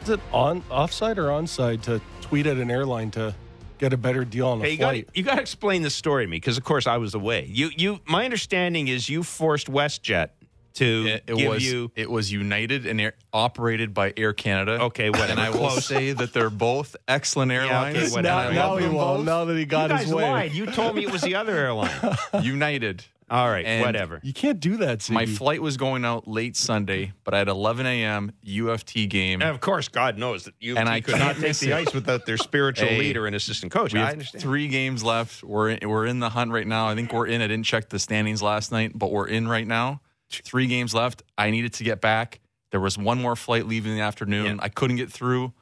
Is 0.02 0.08
it 0.08 0.20
on 0.32 0.64
offside 0.70 1.18
or 1.18 1.26
onside 1.28 1.82
to 1.82 2.00
tweet 2.22 2.46
at 2.46 2.56
an 2.56 2.70
airline 2.70 3.10
to 3.12 3.34
get 3.80 3.92
a 3.92 3.96
better 3.96 4.24
deal 4.24 4.46
on 4.48 4.60
a 4.60 4.64
Hey, 4.64 4.72
you 4.72 4.76
got 4.78 4.84
flight? 4.90 5.08
you 5.14 5.22
got 5.24 5.34
to 5.36 5.40
explain 5.40 5.82
the 5.82 5.90
story 5.90 6.24
to 6.24 6.30
me 6.30 6.36
because, 6.36 6.56
of 6.58 6.64
course, 6.64 6.86
I 6.86 6.98
was 6.98 7.14
away. 7.14 7.46
You, 7.50 7.70
you, 7.76 8.00
my 8.06 8.24
understanding 8.24 8.86
is 8.88 9.08
you 9.08 9.22
forced 9.24 9.66
WestJet 9.68 10.28
to 10.74 10.84
It, 11.08 11.24
it 11.26 11.36
give 11.36 11.48
was 11.48 11.64
you. 11.64 11.90
it 11.96 12.08
was 12.08 12.30
United 12.30 12.86
and 12.86 13.00
air, 13.00 13.14
operated 13.32 13.92
by 13.92 14.12
Air 14.16 14.32
Canada. 14.32 14.80
Okay, 14.82 15.10
whatever. 15.10 15.32
And 15.32 15.40
I 15.40 15.50
will 15.50 15.58
Close. 15.58 15.86
say 15.86 16.12
that 16.12 16.32
they're 16.32 16.48
both 16.50 16.94
excellent 17.08 17.50
airlines. 17.50 17.96
okay, 17.96 18.04
and 18.04 18.14
whatever. 18.14 18.50
I 18.50 18.54
now, 18.54 18.68
now 18.70 18.76
he 18.76 18.86
will. 18.86 18.94
both. 19.16 19.24
Now 19.26 19.44
that 19.46 19.54
he 19.54 19.60
You 19.60 19.66
got 19.66 19.90
guys 19.90 20.02
his 20.04 20.14
way. 20.14 20.30
lied. 20.30 20.52
You 20.52 20.66
told 20.66 20.94
me 20.94 21.02
it 21.04 21.10
was 21.10 21.22
the 21.22 21.34
other 21.34 21.56
airline. 21.56 21.90
United. 22.42 23.04
All 23.30 23.48
right, 23.48 23.64
And 23.64 23.80
whatever. 23.82 24.18
You 24.24 24.32
can't 24.32 24.58
do 24.58 24.78
that, 24.78 24.98
Ziggy. 24.98 25.10
My 25.12 25.24
flight 25.24 25.62
was 25.62 25.76
going 25.76 26.04
out 26.04 26.26
late 26.26 26.56
Sunday, 26.56 27.12
but 27.22 27.32
I 27.32 27.38
had 27.38 27.46
11 27.46 27.86
a.m. 27.86 28.32
UFT 28.44 29.08
game. 29.08 29.40
And 29.40 29.50
of 29.50 29.60
course, 29.60 29.86
God 29.86 30.18
knows 30.18 30.44
that 30.46 30.54
you 30.58 30.76
And 30.76 30.88
I 30.88 31.00
could 31.00 31.16
not 31.16 31.34
take 31.36 31.42
miss 31.42 31.60
the 31.60 31.72
ice 31.72 31.94
without 31.94 32.26
their 32.26 32.36
spiritual 32.36 32.88
Hey, 32.88 32.98
leader 32.98 33.28
and 33.28 33.36
assistant 33.36 33.70
coach. 33.70 33.94
We 33.94 34.00
I 34.00 34.06
have 34.06 34.12
understand. 34.14 34.42
three 34.42 34.66
games 34.66 35.04
left. 35.04 35.44
We're 35.44 35.70
in, 35.70 35.88
we're 35.88 36.06
in 36.06 36.18
the 36.18 36.30
hunt 36.30 36.50
right 36.50 36.66
now. 36.66 36.88
I 36.88 36.96
think 36.96 37.12
we're 37.12 37.28
in. 37.28 37.40
I 37.40 37.46
didn't 37.46 37.66
check 37.66 37.88
the 37.88 38.00
standings 38.00 38.42
last 38.42 38.72
night, 38.72 38.98
but 38.98 39.12
we're 39.12 39.28
in 39.28 39.46
right 39.46 39.66
now. 39.66 40.00
Three 40.28 40.66
games 40.66 40.92
left. 40.92 41.22
I 41.38 41.50
needed 41.50 41.72
to 41.74 41.84
get 41.84 42.00
back. 42.00 42.40
There 42.72 42.80
was 42.80 42.98
one 42.98 43.20
more 43.22 43.36
flight 43.36 43.64
leaving 43.66 43.92
in 43.92 43.98
the 43.98 44.02
afternoon. 44.04 44.56
Yeah. 44.56 44.56
I 44.64 44.68
couldn't 44.68 44.96
get 44.96 45.10
through 45.12 45.52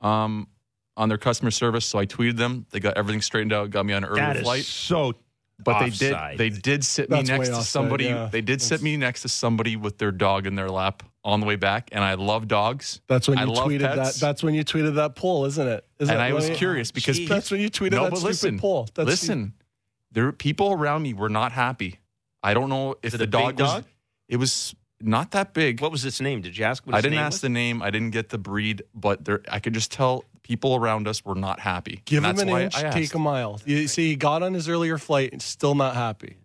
um, 0.00 0.48
on 0.96 1.10
their 1.10 1.18
customer 1.18 1.50
service, 1.50 1.84
so 1.84 1.98
I 1.98 2.06
tweeted 2.06 2.38
them. 2.38 2.64
They 2.70 2.80
got 2.80 2.96
everything 2.96 3.20
straightened 3.20 3.52
out, 3.52 3.68
got 3.68 3.84
me 3.84 3.92
on 3.92 4.04
an 4.04 4.08
early 4.10 4.20
That 4.20 4.36
is 4.36 4.42
flight. 4.42 4.64
so. 4.64 5.12
But 5.64 5.76
offside. 5.76 6.38
they 6.38 6.48
did. 6.50 6.54
They 6.54 6.60
did 6.60 6.84
sit 6.84 7.10
me 7.10 7.16
That's 7.16 7.28
next 7.28 7.48
to 7.48 7.54
offside, 7.54 7.66
somebody. 7.66 8.04
yeah. 8.06 8.28
They 8.30 8.40
did 8.40 8.62
sit 8.62 8.82
me 8.82 8.96
next 8.96 9.22
to 9.22 9.28
somebody 9.28 9.76
with 9.76 9.98
their 9.98 10.12
dog 10.12 10.46
in 10.46 10.54
their 10.54 10.68
lap 10.68 11.02
on 11.24 11.40
the 11.40 11.46
way 11.46 11.56
back, 11.56 11.90
and 11.92 12.02
I 12.02 12.14
love 12.14 12.48
dogs. 12.48 13.00
That's 13.06 13.28
when 13.28 13.38
you 13.38 13.46
love 13.46 13.66
tweeted 13.66 13.94
that. 13.94 14.14
That's 14.14 14.42
when 14.42 14.54
you 14.54 14.64
tweeted 14.64 14.94
that 14.96 15.14
poll, 15.14 15.44
isn't 15.44 15.66
it? 15.66 15.84
Isn't 15.98 16.14
and 16.14 16.22
it? 16.22 16.24
I 16.24 16.32
was 16.32 16.48
Let 16.48 16.58
curious 16.58 16.90
because 16.90 17.18
Jeez. 17.18 17.28
That's 17.28 17.50
when 17.50 17.60
you 17.60 17.70
tweeted 17.70 17.92
no, 17.92 18.04
that 18.04 18.10
but 18.10 18.18
stupid 18.18 18.30
listen, 18.30 18.58
poll. 18.58 18.88
That's 18.94 19.06
listen, 19.06 19.54
there 20.12 20.32
people 20.32 20.72
around 20.72 21.02
me 21.02 21.12
were 21.14 21.28
not 21.28 21.52
happy. 21.52 21.98
I 22.42 22.54
don't 22.54 22.68
know 22.70 22.96
if 23.02 23.16
the 23.16 23.26
dog 23.26 23.60
was. 23.60 23.70
dog? 23.70 23.84
It 24.28 24.36
was 24.36 24.74
not 25.00 25.30
that 25.32 25.54
big. 25.54 25.80
What 25.80 25.90
was 25.92 26.04
its 26.04 26.20
name? 26.20 26.40
Did 26.42 26.56
you 26.58 26.64
ask? 26.64 26.86
What 26.86 26.94
I 26.94 26.98
its 26.98 27.04
didn't 27.04 27.16
name 27.16 27.24
ask 27.24 27.34
was? 27.34 27.40
the 27.42 27.48
name. 27.48 27.82
I 27.82 27.90
didn't 27.90 28.10
get 28.10 28.28
the 28.28 28.38
breed, 28.38 28.82
but 28.94 29.24
there, 29.24 29.40
I 29.50 29.58
could 29.58 29.74
just 29.74 29.90
tell 29.92 30.24
people 30.42 30.74
around 30.76 31.06
us 31.08 31.24
were 31.24 31.34
not 31.34 31.60
happy. 31.60 32.02
Give 32.04 32.18
And 32.18 32.26
him 32.26 32.36
that's 32.36 32.42
an 32.42 32.50
why 32.50 32.62
inch, 32.62 32.76
I 32.76 32.90
take 32.90 33.14
a 33.14 33.18
mile. 33.18 33.60
You 33.64 33.86
see, 33.88 34.08
he 34.08 34.16
got 34.16 34.42
on 34.42 34.54
his 34.54 34.68
earlier 34.68 34.98
flight 34.98 35.32
and 35.32 35.40
still 35.40 35.74
not 35.74 35.94
happy. 35.94 36.36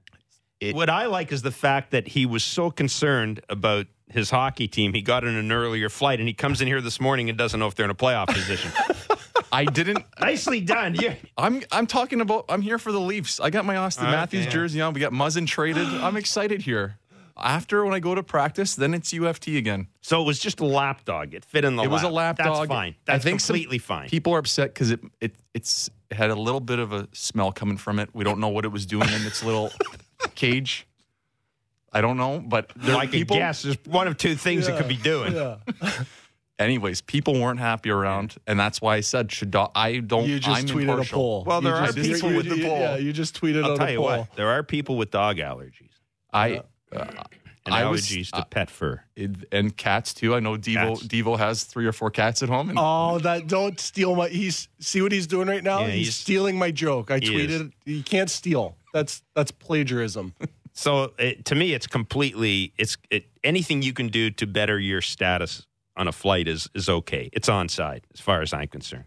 what 0.74 0.90
I 0.90 1.06
like 1.08 1.32
is 1.32 1.42
the 1.42 1.52
fact 1.52 1.92
that 1.92 2.08
he 2.10 2.26
was 2.26 2.44
so 2.44 2.70
concerned 2.72 3.42
about 3.50 3.88
his 4.08 4.30
hockey 4.30 4.68
team. 4.68 4.94
He 4.94 5.02
got 5.02 5.24
in 5.24 5.36
an 5.36 5.52
earlier 5.52 5.90
flight, 5.90 6.20
and 6.20 6.28
he 6.28 6.34
comes 6.34 6.62
in 6.62 6.68
here 6.68 6.82
this 6.82 7.02
morning 7.02 7.28
and 7.30 7.38
doesn't 7.38 7.60
know 7.60 7.68
if 7.68 7.76
they're 7.76 7.86
in 7.86 7.92
a 7.92 7.96
playoff 7.96 8.28
position. 8.28 8.72
I 9.52 9.66
didn't. 9.66 10.00
Nicely 10.20 10.62
done. 10.62 10.96
Yeah. 10.96 11.16
I'm 11.38 11.62
I'm 11.72 11.88
talking 11.88 12.22
about. 12.22 12.46
I'm 12.50 12.62
here 12.62 12.78
for 12.78 12.92
the 12.92 13.00
Leafs. 13.00 13.40
I 13.40 13.50
got 13.50 13.66
my 13.66 13.76
Auston 13.76 14.04
Okay. 14.04 14.12
Matthews 14.12 14.48
jersey 14.48 14.82
on. 14.82 14.94
We 14.94 15.00
got 15.00 15.12
Muzzin 15.12 15.48
traded. 15.48 15.88
I'm 15.88 16.18
excited 16.18 16.62
here. 16.62 16.98
After 17.38 17.84
when 17.84 17.94
I 17.94 18.00
go 18.00 18.16
to 18.16 18.24
practice, 18.24 18.76
then 18.76 18.94
it's 18.94 19.12
UFT 19.12 19.58
again. 19.58 19.88
So 20.02 20.22
it 20.22 20.26
was 20.26 20.40
just 20.40 20.62
a 20.62 20.66
lap 20.66 21.04
dog. 21.04 21.34
It 21.34 21.44
fit 21.44 21.66
in 21.66 21.76
the 21.76 21.84
it 21.84 21.90
was 21.90 22.04
a 22.04 22.08
lap. 22.08 22.38
lap 22.40 22.46
That's 22.48 22.60
dog. 22.60 22.68
fine. 22.70 22.92
I 23.08 23.14
That's 23.14 23.24
think 23.26 23.42
some 23.42 23.56
completely 23.56 23.78
fine. 23.80 24.08
People 24.10 24.34
are 24.36 24.40
upset 24.40 24.74
because 24.74 24.92
it, 24.92 25.02
it 25.20 25.36
it's 25.54 25.90
it 26.10 26.16
had 26.16 26.30
a 26.30 26.36
little 26.36 26.62
bit 26.62 26.80
of 26.80 26.94
a 26.94 27.08
smell 27.12 27.52
coming 27.52 27.76
from 27.78 28.00
it. 28.00 28.10
We 28.14 28.24
don't 28.24 28.40
know 28.40 28.48
what 28.48 28.64
it 28.64 28.70
was 28.70 28.86
doing 28.86 29.10
in 29.10 29.26
its 29.26 29.44
little 29.44 29.70
cage. 30.36 30.88
I 31.92 32.02
don't 32.02 32.18
know, 32.18 32.40
but 32.46 32.72
there 32.76 32.96
I 32.96 33.02
could 33.06 33.12
people. 33.12 33.36
guess 33.38 33.64
there's 33.64 33.78
one 33.86 34.08
of 34.08 34.18
two 34.18 34.36
things 34.36 34.68
it 34.68 34.78
could 34.78 34.88
be 34.88 34.98
doing. 34.98 35.34
Yeah. 35.34 35.58
Anyways, 36.60 37.02
people 37.02 37.34
weren't 37.42 37.60
happy 37.60 37.90
around, 37.90 38.36
and 38.48 38.58
that's 38.58 38.82
why 38.82 38.96
I 38.96 39.02
said 39.02 39.30
should 39.30 39.52
do- 39.52 39.68
I 39.76 39.98
don't. 40.00 40.26
You 40.26 40.40
just 40.40 40.58
I'm 40.62 40.66
tweeted 40.66 40.82
impartial. 40.84 41.18
a 41.18 41.22
poll. 41.22 41.44
Well, 41.46 41.60
there 41.62 41.74
You 41.74 41.80
are 41.80 41.92
just- 41.92 41.98
people 42.14 42.32
you- 42.32 42.38
with 42.38 42.48
the 42.50 42.58
you- 42.58 42.66
poll. 42.66 42.80
Yeah, 42.80 42.96
you 42.96 43.12
just 43.12 43.40
tweeted 43.42 43.64
I'll 43.66 43.72
out 43.74 43.78
tell 43.80 43.88
a 43.88 43.92
you 43.92 43.98
poll. 43.98 44.06
what, 44.08 44.36
there 44.38 44.48
are 44.50 44.64
people 44.64 44.96
with 44.96 45.12
dog 45.12 45.36
allergies 45.38 45.90
I 46.32 46.62
uh, 46.92 47.06
and 47.66 47.74
I 47.74 47.90
was 47.90 48.02
allergies 48.06 48.30
uh, 48.34 48.42
to 48.42 48.46
pet 48.46 48.70
fur. 48.70 49.02
it- 49.16 49.48
and 49.52 49.76
cats 49.76 50.14
too. 50.14 50.36
I 50.36 50.40
know 50.40 50.56
Devo. 50.56 51.00
Cats. 51.00 51.04
Devo 51.08 51.38
has 51.38 51.64
three 51.64 51.86
or 51.88 51.92
four 51.92 52.12
cats 52.12 52.44
at 52.44 52.50
home, 52.50 52.70
and 52.70 52.78
Oh, 52.80 53.18
that 53.20 53.48
don't 53.48 53.80
steal 53.80 54.16
my. 54.16 54.28
He's 54.30 54.68
see 54.80 55.02
what 55.02 55.12
he's 55.12 55.28
doing 55.28 55.48
right 55.48 55.64
now. 55.64 55.80
Yeah, 55.82 55.88
he's, 55.88 56.06
he's- 56.08 56.16
stealing 56.16 56.58
my 56.60 56.72
joke. 56.72 57.10
I 57.12 57.20
tweeted. 57.20 57.72
You 57.86 58.04
can't 58.04 58.30
steal. 58.30 58.76
That's 58.94 59.24
that's 59.36 59.52
plagiarism. 59.52 60.34
So 60.78 61.14
it, 61.18 61.46
to 61.46 61.56
me, 61.56 61.74
it's 61.74 61.88
completely 61.88 62.74
it's 62.78 62.98
it, 63.10 63.28
anything 63.46 63.82
you 63.82 63.94
can 63.94 64.10
do 64.10 64.30
to 64.32 64.46
better 64.46 64.78
your 64.78 65.00
status 65.02 65.66
on 65.96 66.10
a 66.10 66.12
flight 66.12 66.50
is 66.50 66.70
is 66.76 66.90
okay. 66.90 67.30
It's 67.32 67.48
onside 67.48 68.02
as 68.14 68.20
far 68.20 68.42
as 68.42 68.54
I'm 68.54 68.68
concerned. 68.68 69.06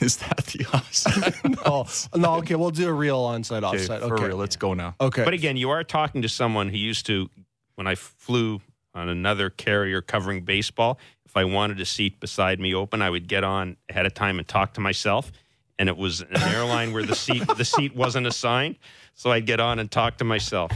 is 0.04 0.16
that 0.18 0.38
the 0.46 0.66
offside? 0.74 1.34
oh 1.64 1.86
no, 2.16 2.34
okay, 2.36 2.54
we'll 2.54 2.70
do 2.70 2.88
a 2.88 2.92
real 2.92 3.18
onside 3.22 3.58
okay, 3.64 3.78
offside. 3.82 4.00
for 4.02 4.14
Okay, 4.14 4.28
real, 4.28 4.36
let's 4.36 4.56
go 4.56 4.74
now. 4.74 4.94
okay. 5.00 5.24
But 5.24 5.34
again, 5.34 5.56
you 5.56 5.70
are 5.70 5.84
talking 5.84 6.22
to 6.22 6.28
someone 6.28 6.68
who 6.68 6.76
used 6.76 7.06
to 7.06 7.28
when 7.76 7.86
I 7.86 7.94
flew 7.94 8.60
on 8.94 9.08
another 9.08 9.50
carrier 9.50 10.02
covering 10.02 10.42
baseball. 10.44 10.98
If 11.24 11.36
I 11.36 11.44
wanted 11.44 11.80
a 11.80 11.84
seat 11.86 12.18
beside 12.18 12.58
me 12.58 12.74
open, 12.74 13.02
I 13.02 13.10
would 13.10 13.28
get 13.28 13.44
on 13.44 13.76
ahead 13.88 14.04
of 14.04 14.14
time 14.14 14.38
and 14.38 14.48
talk 14.48 14.74
to 14.74 14.80
myself. 14.80 15.30
And 15.78 15.88
it 15.88 15.96
was 15.96 16.20
an 16.20 16.36
airline 16.36 16.92
where 16.92 17.04
the 17.04 17.14
seat 17.14 17.46
the 17.56 17.64
seat 17.64 17.94
wasn't 17.94 18.26
assigned, 18.26 18.76
so 19.14 19.30
I'd 19.30 19.46
get 19.46 19.60
on 19.60 19.78
and 19.78 19.90
talk 19.90 20.18
to 20.18 20.24
myself. 20.24 20.70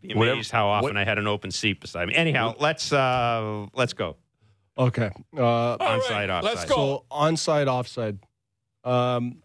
be 0.00 0.14
Whatever- 0.14 0.32
amazed 0.34 0.50
how 0.50 0.68
often 0.68 0.94
what- 0.94 0.96
I 0.96 1.04
had 1.04 1.18
an 1.18 1.28
open 1.28 1.50
seat 1.52 1.80
beside 1.80 2.08
me. 2.08 2.14
Anyhow, 2.14 2.54
let's 2.58 2.92
uh, 2.92 3.66
let's 3.74 3.92
go 3.92 4.16
okay. 4.78 5.10
Uh, 5.36 5.76
onside 5.78 6.28
offside. 6.30 6.68
So 6.68 7.04
onside, 7.10 7.66
offside. 7.66 8.18
Um, 8.84 9.42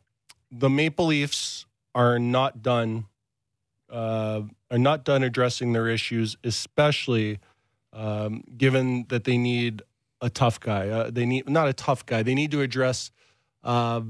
the 0.52 0.70
Maple 0.70 1.08
Leafs 1.08 1.66
are 1.94 2.20
not 2.20 2.62
done. 2.62 3.06
Uh, 3.90 4.42
are 4.70 4.78
not 4.78 5.06
done 5.06 5.24
addressing 5.24 5.74
their 5.74 5.88
issues, 5.88 6.36
especially 6.44 7.40
um, 7.94 8.44
given 8.58 9.06
that 9.10 9.24
they 9.24 9.38
need 9.38 9.82
a 10.22 10.30
tough 10.30 10.60
guy. 10.60 10.90
Uh, 10.90 11.10
they 11.10 11.26
need 11.26 11.50
not 11.50 11.68
a 11.68 11.74
tough 11.74 12.06
guy. 12.06 12.24
They 12.24 12.36
need 12.36 12.52
to 12.52 12.62
address. 12.62 13.12
Uh, 13.64 14.02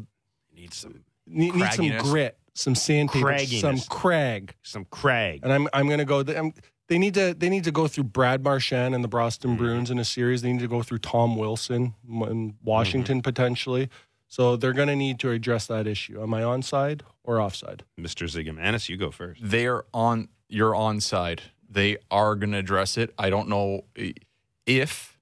need 0.55 0.73
some 0.73 1.03
need, 1.25 1.55
need 1.55 1.73
some 1.73 1.97
grit, 1.97 2.37
some 2.53 2.75
sandpaper, 2.75 3.37
some 3.45 3.79
crag. 3.81 4.55
some 4.63 4.85
crag. 4.85 5.41
And 5.43 5.53
I'm 5.53 5.67
I'm 5.73 5.87
going 5.87 5.99
to 5.99 6.05
go. 6.05 6.19
I'm, 6.19 6.53
they 6.87 6.97
need 6.97 7.13
to 7.15 7.33
they 7.33 7.49
need 7.49 7.63
to 7.65 7.71
go 7.71 7.87
through 7.87 8.05
Brad 8.05 8.43
Marchand 8.43 8.95
and 8.95 9.03
the 9.03 9.07
Boston 9.07 9.51
Mm-hmm. 9.51 9.63
Bruins 9.63 9.91
in 9.91 9.99
a 9.99 10.05
series. 10.05 10.41
They 10.41 10.51
need 10.53 10.61
to 10.61 10.67
go 10.67 10.81
through 10.83 10.99
Tom 10.99 11.35
Wilson 11.35 11.93
in 12.07 12.13
Mm-hmm. 12.19 12.49
Washington 12.63 13.21
potentially. 13.21 13.89
So 14.29 14.57
they're 14.57 14.73
going 14.73 14.89
to 14.89 14.95
need 14.95 15.19
to 15.19 15.31
address 15.31 15.67
that 15.67 15.87
issue. 15.87 16.21
Am 16.21 16.33
I 16.33 16.41
onside 16.41 17.01
or 17.23 17.39
offside? 17.39 17.83
Mr. 17.97 18.27
Zigomanis, 18.27 18.89
you 18.89 18.97
go 18.97 19.09
first. 19.11 19.39
They're 19.43 19.83
on. 19.93 20.27
You're 20.49 20.75
on 20.75 20.99
side. 21.01 21.41
They 21.69 21.97
are 22.11 22.35
going 22.35 22.51
to 22.51 22.57
address 22.57 22.97
it. 22.97 23.13
I 23.17 23.29
don't 23.29 23.47
know 23.49 23.85
if 24.65 25.17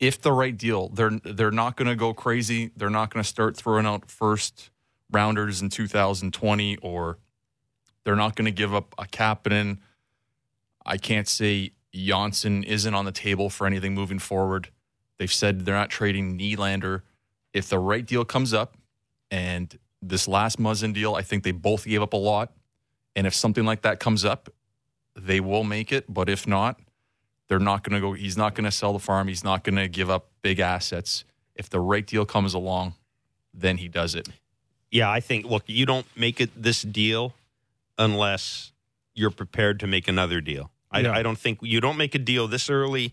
if 0.00 0.20
the 0.20 0.32
right 0.32 0.56
deal. 0.56 0.88
They're 0.88 1.10
they're 1.24 1.50
not 1.52 1.76
going 1.76 1.88
to 1.88 1.96
go 1.96 2.12
crazy. 2.14 2.70
They're 2.76 2.90
not 2.90 3.12
going 3.12 3.22
to 3.22 3.28
start 3.28 3.56
throwing 3.56 3.86
out 3.86 4.10
first 4.10 4.70
rounders 5.10 5.62
in 5.62 5.70
2020, 5.70 6.76
or 6.78 7.18
they're 8.04 8.16
not 8.16 8.34
going 8.36 8.46
to 8.46 8.50
give 8.52 8.74
up 8.74 8.94
a 8.98 9.06
captain. 9.06 9.80
I 10.84 10.96
can't 10.96 11.28
say 11.28 11.72
Janssen 11.94 12.64
isn't 12.64 12.94
on 12.94 13.04
the 13.04 13.12
table 13.12 13.50
for 13.50 13.66
anything 13.66 13.94
moving 13.94 14.18
forward. 14.18 14.68
They've 15.18 15.32
said 15.32 15.64
they're 15.64 15.74
not 15.74 15.90
trading 15.90 16.38
Nylander. 16.38 17.02
If 17.52 17.68
the 17.68 17.78
right 17.78 18.04
deal 18.04 18.24
comes 18.24 18.52
up, 18.52 18.76
and 19.30 19.76
this 20.02 20.28
last 20.28 20.58
Muzzin 20.58 20.92
deal, 20.92 21.14
I 21.14 21.22
think 21.22 21.44
they 21.44 21.52
both 21.52 21.84
gave 21.84 22.02
up 22.02 22.12
a 22.12 22.18
lot. 22.18 22.52
And 23.16 23.26
if 23.26 23.34
something 23.34 23.64
like 23.64 23.82
that 23.82 24.00
comes 24.00 24.24
up, 24.24 24.50
they 25.16 25.40
will 25.40 25.64
make 25.64 25.92
it. 25.92 26.12
But 26.12 26.28
if 26.28 26.46
not, 26.46 26.80
they're 27.48 27.58
not 27.58 27.84
going 27.84 27.94
to 27.94 28.00
go. 28.00 28.12
He's 28.12 28.36
not 28.36 28.54
going 28.54 28.64
to 28.64 28.70
sell 28.70 28.92
the 28.92 28.98
farm. 28.98 29.28
He's 29.28 29.44
not 29.44 29.64
going 29.64 29.76
to 29.76 29.88
give 29.88 30.10
up 30.10 30.30
big 30.42 30.60
assets. 30.60 31.24
If 31.54 31.70
the 31.70 31.80
right 31.80 32.06
deal 32.06 32.26
comes 32.26 32.54
along, 32.54 32.94
then 33.52 33.76
he 33.78 33.88
does 33.88 34.14
it. 34.14 34.28
Yeah, 34.90 35.10
I 35.10 35.20
think. 35.20 35.46
Look, 35.46 35.64
you 35.66 35.86
don't 35.86 36.06
make 36.16 36.40
it 36.40 36.50
this 36.60 36.82
deal 36.82 37.34
unless 37.98 38.72
you're 39.14 39.30
prepared 39.30 39.80
to 39.80 39.86
make 39.86 40.08
another 40.08 40.40
deal. 40.40 40.70
I, 40.94 41.00
Yeah. 41.00 41.12
I 41.12 41.22
don't 41.22 41.38
think 41.38 41.58
you 41.62 41.80
don't 41.80 41.96
make 41.96 42.14
a 42.14 42.18
deal 42.18 42.48
this 42.48 42.70
early, 42.70 43.12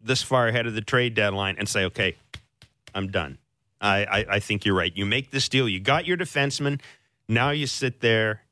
this 0.00 0.22
far 0.22 0.48
ahead 0.48 0.66
of 0.66 0.74
the 0.74 0.82
trade 0.82 1.14
deadline, 1.14 1.56
and 1.58 1.68
say, 1.68 1.84
"Okay, 1.84 2.16
I'm 2.94 3.08
done." 3.10 3.38
I, 3.80 4.04
I, 4.04 4.26
I 4.36 4.40
think 4.40 4.64
you're 4.64 4.74
right. 4.74 4.94
You 4.96 5.06
make 5.06 5.30
this 5.30 5.48
deal. 5.48 5.68
You 5.68 5.80
got 5.80 6.06
your 6.06 6.16
defenseman. 6.16 6.80
Now 7.28 7.50
you 7.50 7.66
sit 7.66 8.00
there. 8.00 8.42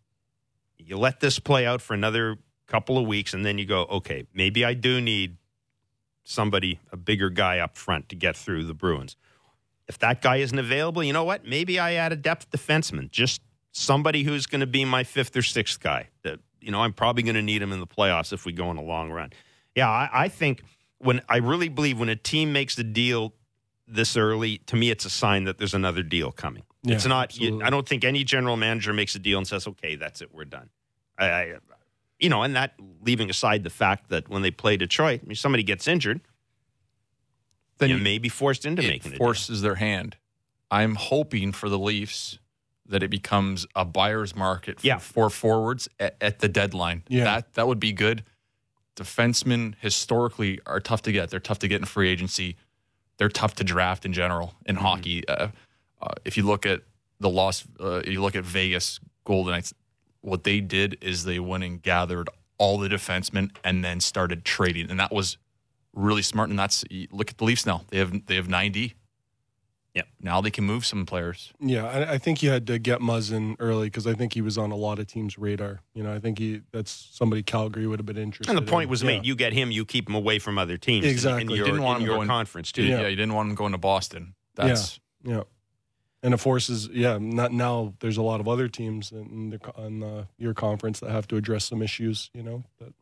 You 0.78 0.96
let 0.98 1.20
this 1.20 1.38
play 1.38 1.66
out 1.66 1.80
for 1.80 1.94
another 1.94 2.36
couple 2.66 2.98
of 2.98 3.06
weeks, 3.06 3.34
and 3.34 3.44
then 3.44 3.58
you 3.58 3.66
go, 3.66 3.82
"Okay, 3.82 4.26
maybe 4.32 4.64
I 4.64 4.74
do 4.74 5.00
need 5.00 5.36
somebody, 6.24 6.78
a 6.90 6.96
bigger 6.96 7.30
guy 7.30 7.58
up 7.58 7.76
front 7.76 8.08
to 8.10 8.16
get 8.16 8.36
through 8.36 8.64
the 8.64 8.74
Bruins." 8.74 9.16
if 9.88 9.98
that 9.98 10.22
guy 10.22 10.36
isn't 10.36 10.58
available, 10.58 11.02
you 11.02 11.12
know 11.12 11.24
what? 11.24 11.44
Maybe 11.44 11.78
I 11.78 11.94
add 11.94 12.12
a 12.12 12.16
depth 12.16 12.50
defenseman, 12.50 13.10
just 13.10 13.42
somebody 13.72 14.22
who's 14.22 14.46
going 14.46 14.60
to 14.60 14.66
be 14.66 14.84
my 14.84 15.04
fifth 15.04 15.36
or 15.36 15.42
sixth 15.42 15.80
guy. 15.80 16.08
That 16.22 16.38
you 16.62 16.70
know, 16.70 16.80
I'm 16.80 16.92
probably 16.92 17.22
going 17.22 17.34
to 17.34 17.42
need 17.42 17.60
him 17.62 17.72
in 17.72 17.80
the 17.80 17.86
playoffs 17.86 18.32
if 18.32 18.44
we 18.46 18.52
go 18.52 18.68
on 18.68 18.76
a 18.76 18.82
long 18.82 19.10
run. 19.10 19.30
Yeah, 19.74 19.88
I, 19.88 20.08
I 20.12 20.28
think 20.28 20.62
when 20.98 21.20
I 21.28 21.38
really 21.38 21.68
believe 21.68 21.98
when 21.98 22.08
a 22.08 22.16
team 22.16 22.52
makes 22.52 22.74
the 22.74 22.84
deal 22.84 23.34
this 23.88 24.16
early, 24.16 24.58
to 24.66 24.76
me, 24.76 24.90
it's 24.90 25.04
a 25.04 25.10
sign 25.10 25.44
that 25.44 25.58
there's 25.58 25.74
another 25.74 26.02
deal 26.02 26.30
coming. 26.32 26.62
Yeah, 26.84 26.94
it's 26.96 27.06
not. 27.06 27.38
You. 27.38 27.62
I 27.62 27.70
don't 27.70 27.86
think 27.88 28.04
any 28.04 28.24
general 28.24 28.56
manager 28.56 28.92
makes 28.92 29.14
a 29.14 29.18
deal 29.18 29.38
and 29.38 29.46
says, 29.46 29.66
"Okay, 29.66 29.94
that's 29.96 30.20
it, 30.20 30.32
we're 30.34 30.44
done." 30.44 30.68
I, 31.18 31.26
I, 31.26 31.54
you 32.18 32.28
know, 32.28 32.42
and 32.42 32.54
that 32.56 32.74
leaving 33.02 33.30
aside 33.30 33.62
the 33.64 33.70
fact 33.70 34.08
that 34.10 34.28
when 34.28 34.42
they 34.42 34.50
play 34.50 34.76
Detroit, 34.76 35.20
I 35.24 35.26
mean, 35.26 35.36
somebody 35.36 35.62
gets 35.62 35.86
injured, 35.88 36.20
Then 37.78 37.90
you 37.90 37.96
you- 37.96 38.02
may 38.02 38.18
be 38.18 38.28
forced 38.28 38.64
into 38.66 38.82
it 38.82 38.88
making 38.88 39.12
it. 39.12 39.18
forces 39.18 39.62
their 39.62 39.76
hand. 39.76 40.16
I'm 40.70 40.94
hoping 40.94 41.52
for 41.52 41.68
the 41.68 41.78
Leafs 41.78 42.38
that 42.86 43.02
it 43.02 43.08
becomes 43.10 43.66
a 43.76 43.84
buyer's 43.84 44.34
market 44.34 44.80
for, 44.80 44.86
Yeah. 44.86 44.98
for 44.98 45.30
forwards 45.30 45.88
at, 46.00 46.16
at 46.20 46.38
the 46.40 46.48
deadline. 46.48 47.02
Yeah. 47.08 47.24
That 47.24 47.54
that 47.54 47.66
would 47.68 47.80
be 47.80 47.92
good. 47.92 48.24
Defensemen 48.96 49.74
historically 49.80 50.60
are 50.66 50.80
tough 50.80 51.02
to 51.02 51.12
get. 51.12 51.30
They're 51.30 51.40
tough 51.40 51.58
to 51.60 51.68
get 51.68 51.80
in 51.80 51.86
free 51.86 52.10
agency. 52.10 52.56
They're 53.16 53.30
tough 53.30 53.54
to 53.56 53.64
draft 53.64 54.04
in 54.04 54.12
general 54.12 54.54
in 54.66 54.76
Mm-hmm. 54.76 54.84
hockey. 54.84 55.28
Uh, 55.28 55.48
uh, 56.00 56.08
if 56.24 56.36
you 56.36 56.42
look 56.42 56.66
at 56.66 56.82
the 57.20 57.30
loss, 57.30 57.64
uh, 57.80 58.02
you 58.06 58.20
look 58.20 58.36
at 58.36 58.44
Vegas 58.44 59.00
Golden 59.24 59.52
Knights. 59.52 59.72
What 60.20 60.44
they 60.44 60.60
did 60.60 60.98
is 61.00 61.24
they 61.24 61.38
went 61.38 61.64
and 61.64 61.80
gathered 61.82 62.28
all 62.58 62.78
the 62.78 62.88
defensemen 62.88 63.50
and 63.64 63.82
then 63.84 64.00
started 64.00 64.44
trading, 64.44 64.90
and 64.90 65.00
that 65.00 65.12
was 65.12 65.36
really 65.94 66.22
smart. 66.22 66.50
And 66.50 66.58
that's 66.58 66.84
look 67.10 67.30
at 67.30 67.38
the 67.38 67.44
Leafs 67.44 67.64
now. 67.66 67.82
They 67.88 67.98
have 67.98 68.26
they 68.26 68.36
have 68.36 68.48
ninety. 68.48 68.94
Yep. 69.94 70.06
Now 70.22 70.40
they 70.40 70.50
can 70.50 70.64
move 70.64 70.86
some 70.86 71.04
players. 71.04 71.52
Yeah, 71.60 71.84
I, 71.86 72.12
I 72.14 72.18
think 72.18 72.42
you 72.42 72.48
had 72.50 72.66
to 72.68 72.78
get 72.78 73.00
Muzzin 73.00 73.56
early 73.58 73.88
because 73.88 74.06
I 74.06 74.14
think 74.14 74.32
he 74.32 74.40
was 74.40 74.56
on 74.56 74.70
a 74.70 74.76
lot 74.76 74.98
of 74.98 75.06
teams' 75.06 75.36
radar. 75.36 75.80
You 75.92 76.02
know, 76.02 76.14
I 76.14 76.18
think 76.18 76.38
he 76.38 76.62
that's 76.72 76.90
somebody 76.90 77.42
Calgary 77.42 77.86
would 77.86 77.98
have 77.98 78.06
been 78.06 78.16
interested. 78.16 78.48
and 78.56 78.56
the 78.66 78.70
point 78.70 78.84
in. 78.84 78.90
was 78.90 79.02
Yeah. 79.02 79.08
made. 79.18 79.26
You 79.26 79.36
get 79.36 79.52
him, 79.52 79.70
you 79.70 79.84
keep 79.84 80.08
him 80.08 80.14
away 80.14 80.38
from 80.38 80.56
other 80.58 80.78
teams. 80.78 81.04
in- 81.04 81.10
Exactly. 81.10 81.42
In 81.42 81.50
You 81.50 81.56
your, 81.56 81.66
didn't 81.66 81.82
want 81.82 81.96
in 81.98 82.02
him 82.02 82.06
your 82.06 82.16
going- 82.16 82.28
conference, 82.28 82.72
too. 82.72 82.84
Yeah. 82.84 83.02
Yeah. 83.02 83.08
you 83.08 83.16
didn't 83.16 83.34
want 83.34 83.50
him 83.50 83.54
going 83.54 83.72
to 83.72 83.78
Boston. 83.78 84.34
That's 84.54 84.98
Yeah, 85.24 85.42
and 86.22 86.32
it 86.32 86.38
forces. 86.38 86.88
Yeah, 86.90 87.18
not 87.20 87.52
now. 87.52 87.92
There's 88.00 88.16
a 88.16 88.22
lot 88.22 88.40
of 88.40 88.48
other 88.48 88.68
teams 88.68 89.12
in 89.12 89.50
the 89.50 89.58
co- 89.58 89.72
on 89.76 90.02
uh, 90.02 90.24
your 90.38 90.54
conference 90.54 91.00
that 91.00 91.10
have 91.10 91.28
to 91.28 91.36
address 91.36 91.66
some 91.66 91.82
issues. 91.82 92.30
You 92.32 92.42
know, 92.42 92.64
but 92.78 92.92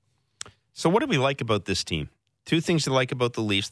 So, 0.73 0.91
what 0.91 1.01
do 1.01 1.07
we 1.07 1.19
like 1.19 1.41
about 1.41 1.67
this 1.67 1.85
team? 1.85 2.09
Two 2.47 2.61
things 2.61 2.83
to 2.85 2.93
like 2.93 3.13
about 3.13 3.35
the 3.35 3.43
Leafs. 3.43 3.71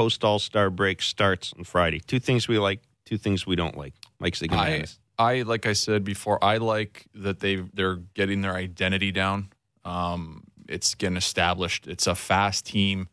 Post 0.00 0.24
All 0.24 0.38
Star 0.38 0.70
break 0.70 1.02
starts 1.02 1.52
on 1.58 1.64
Friday. 1.64 2.00
Two 2.00 2.18
things 2.18 2.48
we 2.48 2.58
like. 2.58 2.80
Two 3.04 3.18
things 3.18 3.46
we 3.46 3.54
don't 3.54 3.76
like. 3.76 3.92
Mike 4.18 4.34
I, 4.40 4.46
Zigomanis. 4.46 4.98
I 5.18 5.42
like 5.42 5.66
I 5.66 5.74
said 5.74 6.04
before. 6.04 6.42
I 6.42 6.56
like 6.56 7.04
that 7.16 7.40
they 7.40 7.56
they're 7.56 7.96
getting 8.14 8.40
their 8.40 8.54
identity 8.54 9.12
down. 9.12 9.50
Um, 9.84 10.44
it's 10.66 10.94
getting 10.94 11.18
established. 11.18 11.86
It's 11.86 12.06
a 12.06 12.14
fast 12.14 12.64
team, 12.64 13.08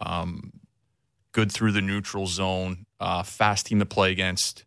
um, 0.00 0.54
good 1.30 1.52
through 1.52 1.70
the 1.70 1.82
neutral 1.82 2.26
zone. 2.26 2.84
Uh, 2.98 3.22
fast 3.22 3.66
team 3.66 3.78
to 3.78 3.86
play 3.86 4.10
against. 4.10 4.64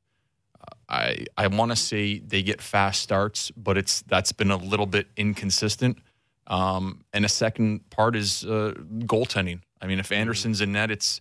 Uh, 0.57 0.75
I 0.87 1.25
I 1.37 1.47
want 1.47 1.71
to 1.71 1.75
say 1.75 2.19
they 2.19 2.43
get 2.43 2.61
fast 2.61 3.01
starts, 3.01 3.51
but 3.57 3.77
it's 3.77 4.03
that's 4.03 4.31
been 4.31 4.51
a 4.51 4.57
little 4.57 4.87
bit 4.87 5.07
inconsistent. 5.17 5.97
Um, 6.47 7.03
and 7.11 7.25
the 7.25 7.29
second 7.29 7.89
part 7.89 8.15
is 8.15 8.45
uh, 8.45 8.73
goaltending. 8.99 9.59
I 9.81 9.87
mean, 9.87 9.99
if 9.99 10.13
Andersen's 10.13 10.61
in 10.61 10.71
net, 10.71 10.91
it's. 10.91 11.19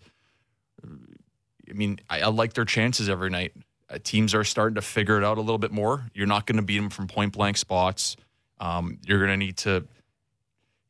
I 1.70 1.72
mean, 1.74 2.00
I, 2.09 2.22
I 2.22 2.26
like 2.26 2.54
their 2.54 2.64
chances 2.64 3.09
every 3.09 3.30
night. 3.30 3.52
Uh, 3.88 3.98
teams 4.02 4.35
are 4.35 4.44
starting 4.44 4.74
to 4.74 4.83
figure 4.83 5.18
it 5.18 5.24
out 5.24 5.38
a 5.38 5.40
little 5.40 5.59
bit 5.59 5.72
more. 5.72 6.06
You're 6.14 6.26
not 6.26 6.46
going 6.46 6.56
to 6.56 6.62
beat 6.62 6.78
them 6.78 6.90
from 6.90 7.06
point 7.06 7.33
blank 7.33 7.56
spots. 7.56 8.16
Um, 8.59 8.98
you're 9.06 9.18
going 9.18 9.30
to 9.30 9.37
need 9.37 9.56
to, 9.59 9.87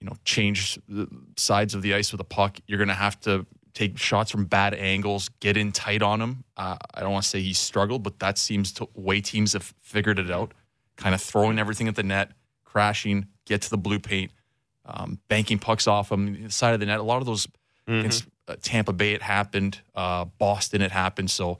you 0.00 0.06
know, 0.06 0.16
change 0.24 0.78
the 0.88 1.08
sides 1.36 1.74
of 1.74 1.82
the 1.82 1.94
ice 1.94 2.12
with 2.12 2.20
a 2.20 2.24
puck. 2.24 2.58
You're 2.66 2.78
going 2.78 2.88
to 2.88 2.94
have 2.94 3.20
to 3.20 3.46
take 3.72 3.96
shots 3.98 4.30
from 4.30 4.44
bad 4.44 4.74
angles, 4.74 5.28
get 5.40 5.56
in 5.56 5.72
tight 5.72 6.02
on 6.02 6.20
him. 6.20 6.44
Uh, 6.56 6.76
I 6.94 7.00
don't 7.00 7.12
want 7.12 7.24
to 7.24 7.30
say 7.30 7.40
he 7.40 7.52
struggled, 7.52 8.02
but 8.02 8.18
that 8.18 8.38
seems 8.38 8.72
to 8.72 8.88
way 8.94 9.20
teams 9.20 9.52
have 9.52 9.72
figured 9.80 10.18
it 10.18 10.30
out. 10.30 10.52
Kind 10.96 11.14
of 11.14 11.20
throwing 11.22 11.58
everything 11.58 11.88
at 11.88 11.94
the 11.94 12.02
net, 12.02 12.32
crashing, 12.64 13.26
get 13.46 13.62
to 13.62 13.70
the 13.70 13.78
blue 13.78 13.98
paint, 13.98 14.32
um, 14.84 15.18
banking 15.28 15.58
pucks 15.58 15.86
off 15.86 16.10
him, 16.10 16.42
the 16.44 16.50
side 16.50 16.74
of 16.74 16.80
the 16.80 16.86
net. 16.86 16.98
A 16.98 17.02
lot 17.02 17.18
of 17.18 17.26
those 17.26 17.46
against 17.86 18.24
uh, 18.24 18.26
Tampa 18.56 18.92
Bay, 18.92 19.12
it 19.12 19.22
happened. 19.22 19.80
Uh, 19.94 20.24
Boston, 20.24 20.82
it 20.82 20.90
happened. 20.90 21.30
So 21.30 21.58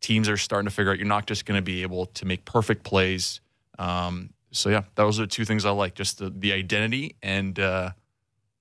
teams 0.00 0.28
are 0.28 0.36
starting 0.36 0.68
to 0.68 0.74
figure 0.74 0.92
out 0.92 0.98
you're 0.98 1.06
not 1.06 1.26
just 1.26 1.46
going 1.46 1.58
to 1.58 1.62
be 1.62 1.82
able 1.82 2.06
to 2.06 2.24
make 2.24 2.44
perfect 2.44 2.84
plays. 2.84 3.40
Um, 3.78 4.30
so 4.52 4.68
yeah, 4.68 4.82
those 4.94 5.18
are 5.18 5.22
the 5.22 5.28
two 5.28 5.44
things 5.44 5.64
I 5.64 5.70
like: 5.70 5.94
just 5.94 6.18
the, 6.18 6.30
the 6.30 6.52
identity 6.52 7.16
and 7.22 7.58
uh, 7.58 7.90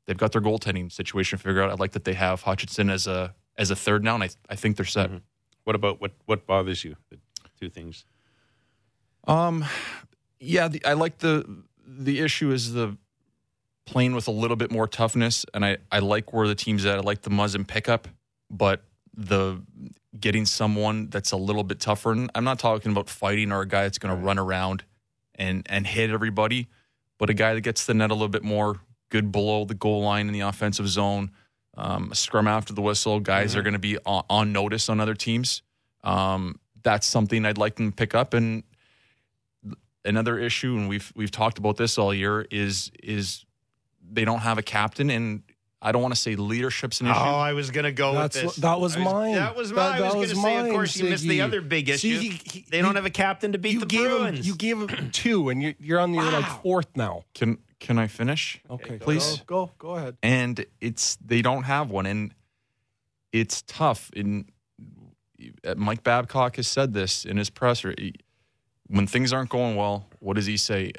they've 0.05 0.17
got 0.17 0.31
their 0.31 0.41
goaltending 0.41 0.91
situation 0.91 1.37
figured 1.37 1.63
out. 1.63 1.69
I 1.69 1.73
like 1.73 1.91
that 1.91 2.03
they 2.03 2.13
have 2.13 2.41
Hutchinson 2.41 2.89
as 2.89 3.07
a 3.07 3.33
as 3.57 3.71
a 3.71 3.75
third 3.75 4.03
now, 4.03 4.15
and 4.15 4.23
I 4.23 4.29
I 4.49 4.55
think 4.55 4.77
they're 4.77 4.85
set. 4.85 5.09
what 5.63 5.75
about 5.75 6.01
what? 6.01 6.11
What 6.25 6.45
bothers 6.45 6.83
you? 6.83 6.95
The 7.09 7.17
two 7.59 7.69
things. 7.69 8.05
Um, 9.27 9.65
yeah, 10.39 10.67
the, 10.67 10.83
I 10.85 10.93
like 10.93 11.19
the 11.19 11.63
the 11.85 12.19
issue 12.19 12.51
is 12.51 12.73
the 12.73 12.97
playing 13.89 14.13
with 14.13 14.27
a 14.27 14.31
little 14.31 14.55
bit 14.55 14.71
more 14.71 14.87
toughness, 14.87 15.45
and 15.53 15.65
I 15.65 15.77
I 15.91 15.99
like 15.99 16.31
where 16.31 16.47
the 16.47 16.55
team's 16.55 16.85
at. 16.85 16.99
I 16.99 17.01
like 17.01 17.23
the 17.23 17.31
Muzzin 17.31 17.67
pickup, 17.67 18.07
but 18.49 18.83
the 19.15 19.61
getting 20.19 20.45
someone 20.45 21.09
that's 21.09 21.31
a 21.31 21.37
little 21.37 21.63
bit 21.63 21.79
tougher. 21.79 22.11
And 22.11 22.29
I'm 22.35 22.43
not 22.43 22.59
talking 22.59 22.91
about 22.91 23.09
fighting 23.09 23.51
or 23.51 23.61
a 23.61 23.67
guy 23.67 23.83
that's 23.83 23.97
going 23.97 24.15
to 24.15 24.21
run 24.23 24.37
around 24.37 24.83
and 25.35 25.65
and 25.69 25.87
hit 25.87 26.11
everybody, 26.11 26.67
but 27.17 27.29
a 27.29 27.33
guy 27.33 27.53
that 27.55 27.61
gets 27.61 27.85
the 27.85 27.93
net 27.93 28.11
a 28.11 28.13
little 28.13 28.29
bit 28.29 28.43
more, 28.43 28.79
good 29.09 29.31
below 29.31 29.65
the 29.65 29.73
goal 29.73 30.03
line 30.03 30.27
in 30.27 30.33
the 30.33 30.41
offensive 30.41 30.87
zone. 30.87 31.31
Um, 31.75 32.11
a 32.11 32.15
scrum 32.15 32.47
after 32.47 32.73
the 32.73 32.81
whistle, 32.81 33.19
guys 33.19 33.55
are 33.55 33.61
going 33.61 33.73
to 33.73 33.79
be 33.79 33.97
on, 34.05 34.23
on 34.29 34.51
notice 34.51 34.89
on 34.89 34.99
other 34.99 35.15
teams. 35.15 35.61
Um, 36.03 36.59
that's 36.83 37.07
something 37.07 37.45
I'd 37.45 37.57
like 37.57 37.75
them 37.75 37.91
to 37.91 37.95
pick 37.95 38.13
up. 38.13 38.33
And 38.33 38.63
another 40.03 40.37
issue, 40.37 40.75
and 40.75 40.89
we've 40.89 41.11
we've 41.15 41.31
talked 41.31 41.57
about 41.57 41.77
this 41.77 41.97
all 41.97 42.13
year, 42.13 42.45
is 42.51 42.91
is 43.01 43.45
they 44.11 44.25
don't 44.25 44.39
have 44.39 44.57
a 44.57 44.63
captain, 44.63 45.09
and 45.09 45.43
I 45.81 45.91
don't 45.91 46.01
want 46.01 46.13
to 46.13 46.19
say 46.19 46.35
leadership's 46.35 46.99
an 47.01 47.07
issue. 47.07 47.15
Oh, 47.17 47.21
I 47.35 47.53
was 47.53 47.71
going 47.71 47.85
to 47.85 47.91
go 47.91 48.13
That's 48.13 48.35
with 48.35 48.45
what- 48.45 48.55
this. 48.55 48.61
that 48.63 48.79
was 48.81 48.97
I 48.97 49.03
mine. 49.03 49.35
That 49.35 49.55
was 49.55 49.69
That- 49.69 49.75
mine. 49.75 49.93
I 49.93 49.97
that 49.99 50.05
was 50.05 50.13
going 50.15 50.29
to 50.29 50.35
say, 50.35 50.57
of 50.57 50.63
mine, 50.65 50.71
course, 50.73 50.97
you 50.97 51.09
missed 51.09 51.23
the 51.23 51.41
other 51.41 51.61
big 51.61 51.87
issue. 51.89 52.19
See, 52.19 52.29
he- 52.29 52.41
he- 52.59 52.65
they 52.69 52.81
don't 52.81 52.91
you- 52.91 52.95
have 52.95 53.05
a 53.05 53.09
captain 53.09 53.53
to 53.53 53.57
beat 53.57 53.73
you 53.73 53.79
the 53.81 53.85
gave 53.85 54.09
Bruins. 54.09 54.39
him 54.39 54.45
you 54.45 54.55
gave 54.55 54.77
him 54.81 55.11
two, 55.11 55.49
and 55.49 55.61
you're 55.63 55.73
you're 55.79 55.99
on 55.99 56.13
your 56.13 56.29
like 56.31 56.45
fourth 56.61 56.87
now. 56.95 57.23
Can 57.33 57.59
can 57.79 57.97
I 57.97 58.07
finish? 58.07 58.59
Okay, 58.69 58.97
please. 58.97 59.41
go 59.45 59.67
go, 59.67 59.71
go 59.77 59.95
ahead. 59.95 60.17
and 60.21 60.65
it's 60.81 61.15
they 61.23 61.41
don't 61.41 61.63
have 61.63 61.89
one 61.89 62.05
and 62.05 62.33
it's 63.31 63.61
tough 63.61 64.09
in 64.13 64.45
uh, 65.63 65.75
Mike 65.77 66.03
Babcock 66.03 66.57
has 66.57 66.67
said 66.67 66.93
this 66.93 67.23
in 67.23 67.37
his 67.37 67.49
presser 67.49 67.95
when 68.87 69.07
things 69.07 69.31
aren't 69.31 69.49
going 69.49 69.77
well 69.77 70.07
what 70.19 70.35
does 70.35 70.45
he 70.47 70.57
say 70.57 70.91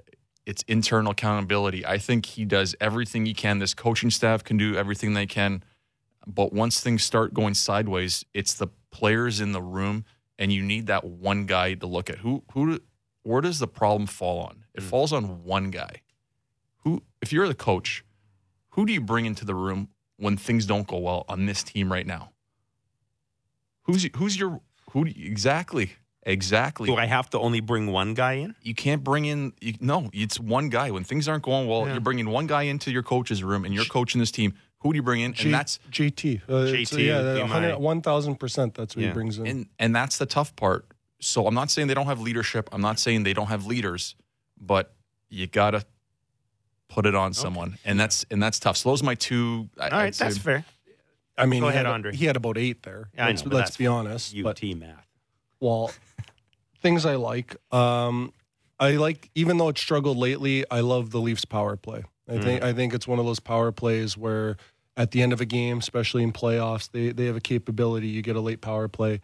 it's 0.50 0.64
internal 0.66 1.12
accountability. 1.12 1.86
I 1.86 1.98
think 1.98 2.26
he 2.26 2.44
does 2.44 2.74
everything 2.80 3.24
he 3.24 3.34
can. 3.34 3.60
This 3.60 3.72
coaching 3.72 4.10
staff 4.10 4.42
can 4.42 4.56
do 4.56 4.74
everything 4.74 5.14
they 5.14 5.26
can. 5.26 5.62
But 6.26 6.52
once 6.52 6.80
things 6.80 7.04
start 7.04 7.32
going 7.32 7.54
sideways 7.54 8.24
it's 8.34 8.54
the 8.54 8.66
players 8.90 9.40
in 9.40 9.52
the 9.52 9.62
room 9.62 10.04
and 10.40 10.52
you 10.52 10.62
need 10.64 10.88
that 10.88 11.04
one 11.04 11.46
guy 11.46 11.74
to 11.74 11.86
look 11.86 12.10
at. 12.10 12.18
Who 12.18 12.42
who 12.52 12.80
where 13.22 13.40
does 13.40 13.60
the 13.60 13.68
problem 13.68 14.08
fall 14.08 14.40
on? 14.40 14.64
It 14.74 14.82
hmm. 14.82 14.88
falls 14.88 15.12
on 15.12 15.44
one 15.44 15.70
guy. 15.70 16.02
Who 16.78 17.04
if 17.22 17.32
you're 17.32 17.46
the 17.46 17.54
coach 17.54 18.04
who 18.70 18.84
do 18.86 18.92
you 18.92 19.00
bring 19.00 19.26
into 19.26 19.44
the 19.44 19.54
room 19.54 19.88
when 20.16 20.36
things 20.36 20.66
don't 20.66 20.88
go 20.88 20.98
well 20.98 21.24
on 21.28 21.46
this 21.46 21.62
team 21.62 21.92
right 21.92 22.06
now? 22.06 22.32
Who's 23.84 24.08
who's 24.16 24.36
your 24.36 24.60
who 24.90 25.04
do 25.04 25.12
you, 25.12 25.30
exactly 25.30 25.92
exactly? 26.22 26.86
Do 26.86 26.96
I 26.96 27.06
have 27.06 27.30
to 27.30 27.38
only 27.38 27.60
bring 27.60 27.86
one 27.92 28.14
guy 28.14 28.34
in? 28.34 28.54
you 28.62 28.74
can't 28.74 29.02
bring 29.04 29.24
in 29.24 29.52
you, 29.60 29.74
no. 29.80 30.10
It's 30.12 30.38
one 30.40 30.68
guy 30.68 30.90
when 30.90 31.04
things 31.04 31.28
aren't 31.28 31.42
going 31.42 31.66
well. 31.68 31.86
Yeah. 31.86 31.92
You're 31.92 32.00
bringing 32.00 32.28
one 32.30 32.46
guy 32.46 32.62
into 32.62 32.90
your 32.90 33.02
coach's 33.02 33.42
room 33.42 33.64
and 33.64 33.74
you're 33.74 33.84
coaching 33.86 34.18
this 34.18 34.30
team. 34.30 34.54
Who 34.80 34.92
do 34.92 34.96
you 34.96 35.02
bring 35.02 35.20
in? 35.20 35.34
G- 35.34 35.44
And 35.44 35.54
that's 35.54 35.78
JT. 35.90 36.42
Uh, 36.48 36.56
it's- 36.64 36.90
JT 36.90 37.06
yeah, 37.06 37.22
would 37.22 37.34
be 37.34 37.40
100 37.42 37.68
my- 37.72 37.76
1000 37.76 38.36
percent. 38.36 38.74
That's 38.74 38.96
what 38.96 39.02
Yeah. 39.02 39.08
he 39.08 39.14
brings 39.14 39.38
in. 39.38 39.46
and 39.46 39.66
and 39.78 39.94
that's 39.96 40.18
the 40.18 40.26
tough 40.26 40.54
part. 40.56 40.86
So 41.20 41.46
I'm 41.46 41.54
not 41.54 41.70
saying 41.70 41.88
they 41.88 41.94
don't 41.94 42.06
have 42.06 42.20
leadership. 42.20 42.68
I'm 42.72 42.80
not 42.80 42.98
saying 42.98 43.24
they 43.24 43.34
don't 43.34 43.48
have 43.48 43.66
leaders, 43.66 44.14
but 44.58 44.94
you 45.28 45.46
gotta 45.46 45.84
put 46.88 47.04
it 47.06 47.14
on 47.14 47.34
someone, 47.34 47.78
and 47.84 48.00
that's 48.00 48.24
and 48.30 48.42
that's 48.42 48.58
tough. 48.58 48.76
So 48.78 48.88
those 48.88 49.02
are 49.02 49.04
my 49.04 49.14
two. 49.16 49.68
I, 49.78 49.84
All 49.84 49.90
right, 49.90 50.06
I'd 50.06 50.14
say- 50.14 50.24
that's 50.24 50.38
fair. 50.38 50.64
I 51.36 51.46
mean, 51.46 51.60
Go 51.60 51.66
he 51.68 51.74
ahead, 51.74 51.86
had, 51.86 51.92
Andre. 51.94 52.14
He 52.14 52.24
had 52.26 52.36
about 52.36 52.58
eight 52.58 52.82
there. 52.82 53.08
Yeah, 53.14 53.24
I 53.24 53.28
let's, 53.28 53.46
know, 53.46 53.56
let's 53.56 53.76
be 53.76 53.86
honest. 53.86 54.34
UT 54.34 54.42
But 54.42 54.62
math. 54.76 55.06
well, 55.60 55.90
things 56.80 57.06
I 57.06 57.16
like. 57.16 57.56
Um, 57.72 58.32
I 58.78 58.92
like 58.92 59.30
even 59.34 59.58
though 59.58 59.68
it 59.68 59.78
struggled 59.78 60.16
lately. 60.16 60.64
I 60.70 60.80
love 60.80 61.10
the 61.10 61.20
Leafs 61.20 61.44
power 61.44 61.76
play. 61.76 62.02
I 62.28 62.32
Mm. 62.34 62.42
think 62.42 62.62
I 62.62 62.72
think 62.72 62.94
it's 62.94 63.06
one 63.08 63.18
of 63.18 63.26
those 63.26 63.40
power 63.40 63.72
plays 63.72 64.16
where 64.16 64.56
at 64.96 65.10
the 65.10 65.22
end 65.22 65.32
of 65.32 65.40
a 65.40 65.44
game, 65.46 65.78
especially 65.78 66.22
in 66.22 66.32
playoffs, 66.32 66.90
they 66.90 67.10
they 67.12 67.26
have 67.26 67.36
a 67.36 67.40
capability. 67.40 68.08
You 68.08 68.22
get 68.22 68.36
a 68.36 68.40
late 68.40 68.60
power 68.60 68.88
play. 68.88 69.20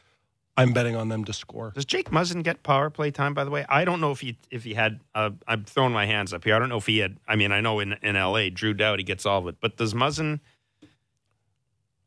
I'm 0.59 0.73
betting 0.73 0.97
on 0.97 1.11
them 1.11 1.23
to 1.27 1.35
score. 1.35 1.73
Does 1.75 1.85
Jake 1.85 2.11
Muzzin 2.11 2.43
get 2.43 2.63
power 2.63 2.89
play 2.89 3.11
time? 3.11 3.35
By 3.35 3.45
the 3.45 3.51
way, 3.51 3.67
I 3.69 3.85
don't 3.85 4.01
know 4.01 4.11
if 4.11 4.21
he 4.21 4.39
if 4.51 4.65
he 4.65 4.73
had. 4.75 5.01
Uh, 5.15 5.31
I'm 5.47 5.65
throwing 5.65 5.93
my 5.93 6.07
hands 6.07 6.33
up 6.33 6.45
here. 6.45 6.55
I 6.57 6.59
don't 6.59 6.71
know 6.71 6.79
if 6.79 6.87
he 6.87 6.99
had. 6.99 7.19
I 7.29 7.37
mean, 7.37 7.53
I 7.53 7.61
know 7.61 7.79
in 7.81 7.93
in 8.03 8.17
L.A. 8.17 8.49
Drew 8.51 8.73
Doughty 8.73 9.03
gets 9.03 9.27
all 9.27 9.41
of 9.41 9.49
it, 9.49 9.57
but 9.61 9.77
does 9.77 9.93
Muzzin? 9.95 10.41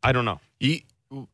I 0.01 0.11
don't 0.11 0.25
know. 0.25 0.39
He, 0.59 0.85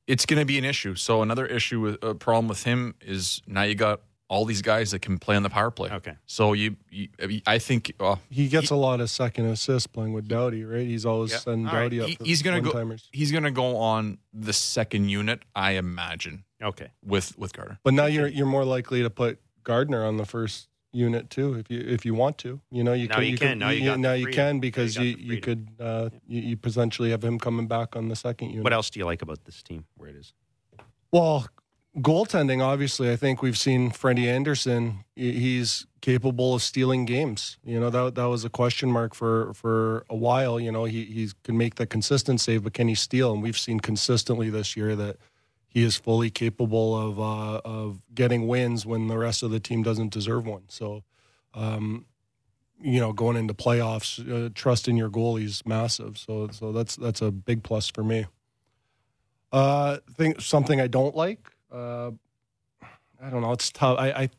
it's 0.08 0.26
going 0.26 0.40
to 0.40 0.46
be 0.46 0.58
an 0.58 0.66
issue. 0.66 0.96
So 0.96 1.22
another 1.22 1.46
issue 1.46 1.80
with 1.80 2.04
a 2.04 2.16
problem 2.16 2.48
with 2.48 2.64
him 2.64 2.96
is 3.02 3.42
now 3.48 3.62
you 3.64 3.76
got 3.76 4.02
all 4.28 4.46
these 4.46 4.62
guys 4.62 4.92
that 4.92 5.00
can 5.04 5.20
play 5.20 5.36
on 5.36 5.44
the 5.44 5.50
power 5.50 5.70
play. 5.70 5.90
Okay. 5.92 6.14
So 6.26 6.54
you, 6.54 6.76
you 6.90 7.10
I 7.46 7.60
think 7.60 7.94
uh, 8.00 8.16
He 8.30 8.48
gets 8.48 8.72
a 8.72 8.76
lot 8.76 9.00
of 9.00 9.10
second 9.10 9.46
assists 9.46 9.86
playing 9.88 10.14
with 10.14 10.28
Doughty, 10.28 10.64
right? 10.64 10.88
He's 10.88 11.06
always 11.06 11.32
Yeah. 11.32 11.38
sending 11.40 11.68
All 11.68 11.76
right. 11.76 11.84
Doughty 11.84 12.02
up. 12.02 12.08
he- 12.10 12.18
he's 12.24 12.42
gonna 12.42 12.62
go. 12.62 12.96
He's 13.12 13.32
gonna 13.32 13.52
go 13.52 13.78
on 13.78 14.18
the 14.34 14.54
second 14.54 15.10
unit, 15.10 15.44
I 15.56 15.72
imagine, 15.74 16.44
Okay. 16.62 16.90
with 17.04 17.38
with 17.38 17.54
Gardiner, 17.54 17.80
But 17.84 17.94
now 17.94 18.06
you're 18.08 18.28
you're 18.28 18.48
more 18.48 18.66
likely 18.66 19.04
to 19.04 19.10
put 19.10 19.40
Gardiner 19.64 20.04
on 20.06 20.18
the 20.18 20.26
first 20.26 20.70
unit 20.92 21.30
too, 21.30 21.54
if 21.56 21.70
you 21.70 21.80
if 21.82 22.04
you 22.06 22.16
want 22.16 22.38
to. 22.40 22.62
You 22.72 22.84
know, 22.84 22.94
you 22.94 23.08
Now 23.08 23.16
can. 23.16 23.24
you 23.26 23.38
can. 23.38 23.60
Now 23.60 23.70
you 23.70 23.86
got 23.86 24.00
now 24.00 24.14
you 24.14 24.24
freedom. 24.24 24.38
can 24.38 24.56
Now 24.56 24.62
because 24.62 24.96
you 24.96 25.04
you 25.04 25.34
you 25.36 25.42
could 25.42 25.68
uh, 25.80 26.10
you, 26.26 26.42
you 26.42 26.58
potentially 26.58 27.12
have 27.12 27.24
him 27.24 27.38
coming 27.38 27.68
back 27.68 27.96
on 27.96 28.08
the 28.08 28.16
second 28.16 28.50
unit. 28.50 28.64
What 28.64 28.74
else 28.74 28.90
do 28.90 29.00
you 29.00 29.06
like 29.06 29.22
about 29.22 29.44
this 29.46 29.62
team? 29.62 29.86
Where 29.98 30.10
it 30.10 30.16
is? 30.16 30.34
Well, 31.12 31.48
goaltending, 31.98 32.64
obviously, 32.64 33.12
I 33.12 33.16
think 33.16 33.42
we've 33.42 33.58
seen 33.58 33.92
Freddie 33.92 34.30
Andersen. 34.30 35.06
He's 35.16 35.86
capable 36.02 36.56
of 36.56 36.62
stealing 36.62 37.06
games. 37.06 37.58
You 37.64 37.80
know 37.80 37.90
that 37.90 38.16
that 38.16 38.26
was 38.26 38.46
a 38.46 38.50
question 38.50 38.92
mark 38.92 39.14
for 39.14 39.54
for 39.54 40.06
a 40.10 40.16
while. 40.16 40.60
You 40.60 40.72
know 40.72 40.86
he 40.86 41.06
he 41.06 41.30
can 41.44 41.58
make 41.58 41.76
the 41.76 41.86
consistent 41.86 42.42
save, 42.42 42.64
but 42.64 42.74
can 42.74 42.88
he 42.88 42.96
steal? 42.96 43.34
And 43.34 43.42
we've 43.42 43.58
seen 43.58 43.80
consistently 43.80 44.50
this 44.50 44.76
year 44.76 44.96
that 44.96 45.18
he 45.68 45.84
is 45.84 45.98
fully 45.98 46.30
capable 46.30 46.96
of 46.96 47.20
uh, 47.20 47.62
of 47.66 48.02
getting 48.14 48.48
wins 48.48 48.86
when 48.86 49.08
the 49.08 49.18
rest 49.18 49.44
of 49.44 49.52
the 49.52 49.60
team 49.60 49.84
doesn't 49.84 50.14
deserve 50.14 50.46
one. 50.46 50.64
So. 50.70 51.04
Um, 51.54 52.06
you 52.82 53.00
know, 53.00 53.14
going 53.14 53.38
into 53.38 53.54
playoffs, 53.54 54.20
uh, 54.30 54.50
trust 54.54 54.90
in 54.90 54.98
your 54.98 55.10
goalie 55.10 55.46
is 55.46 55.66
massive. 55.66 56.18
So, 56.18 56.50
so 56.52 56.74
that's 56.74 56.98
that's 56.98 57.22
a 57.22 57.32
big 57.32 57.64
plus 57.64 57.90
for 57.90 58.04
me. 58.04 58.26
Uh, 59.52 60.00
think 60.18 60.42
something 60.42 60.82
I 60.82 60.88
don't 60.88 61.16
like. 61.16 61.55
Uh, 61.76 62.12
I 63.22 63.30
don't 63.30 63.42
know. 63.42 63.52
It's 63.52 63.72
tough. 63.72 63.98
I 64.00 64.10
I, 64.10 64.30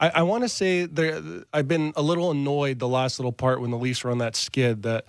I, 0.00 0.08
I 0.16 0.22
want 0.22 0.44
to 0.44 0.48
say 0.48 0.86
there. 0.86 1.20
I've 1.52 1.68
been 1.68 1.92
a 1.96 2.02
little 2.02 2.30
annoyed 2.30 2.78
the 2.78 2.88
last 2.88 3.18
little 3.18 3.32
part 3.32 3.60
when 3.60 3.70
the 3.70 3.78
Leafs 3.78 4.04
were 4.04 4.10
on 4.10 4.18
that 4.18 4.36
skid. 4.36 4.82
That 4.82 5.04